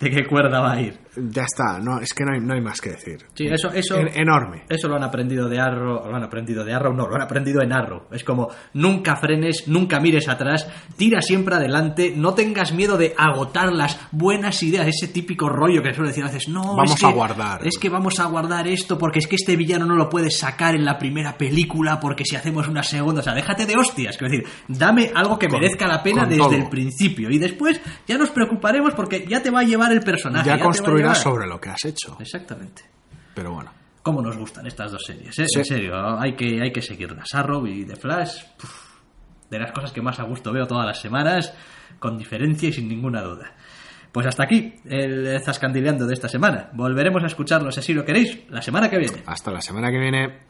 de 0.00 0.10
qué 0.10 0.26
cuerda 0.26 0.60
va 0.60 0.72
a 0.72 0.80
ir. 0.80 0.98
Ya 1.18 1.44
está, 1.44 1.78
no, 1.78 1.98
es 2.00 2.12
que 2.12 2.24
no 2.24 2.34
hay, 2.34 2.40
no 2.40 2.52
hay 2.52 2.60
más 2.60 2.78
que 2.80 2.90
decir. 2.90 3.16
Sí, 3.34 3.46
eso, 3.46 3.70
eso, 3.72 3.96
En- 3.98 4.08
enorme. 4.20 4.64
eso 4.68 4.86
lo 4.86 4.96
han 4.96 5.02
aprendido 5.04 5.48
de 5.48 5.58
Arrow, 5.58 6.06
lo 6.10 6.14
han 6.14 6.22
aprendido 6.24 6.62
de 6.62 6.74
Arrow, 6.74 6.92
no, 6.92 7.06
lo 7.08 7.14
han 7.14 7.22
aprendido 7.22 7.62
en 7.62 7.72
Arrow. 7.72 8.02
Es 8.12 8.22
como, 8.22 8.48
nunca 8.74 9.16
frenes, 9.16 9.66
nunca 9.66 9.98
mires 9.98 10.28
atrás, 10.28 10.68
tira 10.98 11.22
siempre 11.22 11.54
adelante, 11.54 12.12
no 12.14 12.34
tengas 12.34 12.72
miedo 12.74 12.98
de 12.98 13.14
agotar 13.16 13.72
las 13.72 13.98
buenas 14.12 14.62
ideas, 14.62 14.86
ese 14.88 15.08
típico 15.08 15.48
rollo 15.48 15.82
que 15.82 15.94
suele 15.94 16.10
decir 16.10 16.24
a 16.24 16.26
veces, 16.26 16.48
no, 16.48 16.62
Vamos 16.76 16.92
es 16.94 17.00
que, 17.00 17.06
a 17.06 17.12
guardar. 17.12 17.66
Es 17.66 17.78
que 17.78 17.88
vamos 17.88 18.20
a 18.20 18.26
guardar 18.26 18.66
esto 18.68 18.98
porque 18.98 19.20
es 19.20 19.26
que 19.26 19.36
este 19.36 19.56
villano 19.56 19.86
no 19.86 19.94
lo 19.96 20.10
puedes 20.10 20.36
sacar 20.38 20.74
en 20.74 20.84
la 20.84 20.98
primera 20.98 21.38
película 21.38 21.98
porque 21.98 22.24
si 22.26 22.36
hacemos 22.36 22.68
una 22.68 22.82
segunda, 22.82 23.20
o 23.20 23.24
sea, 23.24 23.32
déjate 23.34 23.64
de 23.64 23.74
hostias, 23.76 24.18
quiero 24.18 24.32
decir, 24.32 24.48
dame 24.68 25.12
algo 25.14 25.38
que 25.38 25.48
Con- 25.48 25.60
merezca 25.60 25.86
la 25.86 26.02
pena 26.02 26.26
desde 26.26 26.55
desde 26.56 26.64
el 26.64 26.70
principio. 26.70 27.30
Y 27.30 27.38
después 27.38 27.80
ya 28.06 28.18
nos 28.18 28.30
preocuparemos 28.30 28.94
porque 28.94 29.26
ya 29.26 29.42
te 29.42 29.50
va 29.50 29.60
a 29.60 29.64
llevar 29.64 29.92
el 29.92 30.00
personaje. 30.00 30.46
Ya 30.46 30.54
te 30.54 30.58
va 30.58 30.64
a 30.64 30.66
construirás 30.66 31.18
sobre 31.18 31.46
lo 31.46 31.60
que 31.60 31.70
has 31.70 31.84
hecho. 31.84 32.16
Exactamente. 32.20 32.82
Pero 33.34 33.52
bueno. 33.52 33.70
¿Cómo 34.02 34.22
nos 34.22 34.36
gustan 34.36 34.66
estas 34.66 34.92
dos 34.92 35.02
series? 35.04 35.36
eh? 35.38 35.46
Sí. 35.48 35.58
En 35.58 35.64
serio, 35.64 36.20
hay 36.20 36.36
que, 36.36 36.60
hay 36.62 36.70
que 36.72 36.80
seguirlas. 36.80 37.34
Arrow 37.34 37.66
y 37.66 37.84
The 37.84 37.96
Flash, 37.96 38.44
puf, 38.56 38.70
de 39.50 39.58
las 39.58 39.72
cosas 39.72 39.92
que 39.92 40.00
más 40.00 40.20
a 40.20 40.22
gusto 40.22 40.52
veo 40.52 40.66
todas 40.66 40.86
las 40.86 41.00
semanas, 41.00 41.52
con 41.98 42.16
diferencia 42.16 42.68
y 42.68 42.72
sin 42.72 42.88
ninguna 42.88 43.22
duda. 43.22 43.52
Pues 44.12 44.26
hasta 44.26 44.44
aquí 44.44 44.74
el 44.86 45.40
Zascandileando 45.44 46.06
de 46.06 46.14
esta 46.14 46.28
semana. 46.28 46.70
Volveremos 46.72 47.22
a 47.22 47.26
escucharlo 47.26 47.70
si 47.70 47.80
así 47.80 47.92
lo 47.92 48.04
queréis 48.04 48.48
la 48.48 48.62
semana 48.62 48.88
que 48.88 48.96
viene. 48.96 49.22
Hasta 49.26 49.50
la 49.50 49.60
semana 49.60 49.90
que 49.90 49.98
viene. 49.98 50.46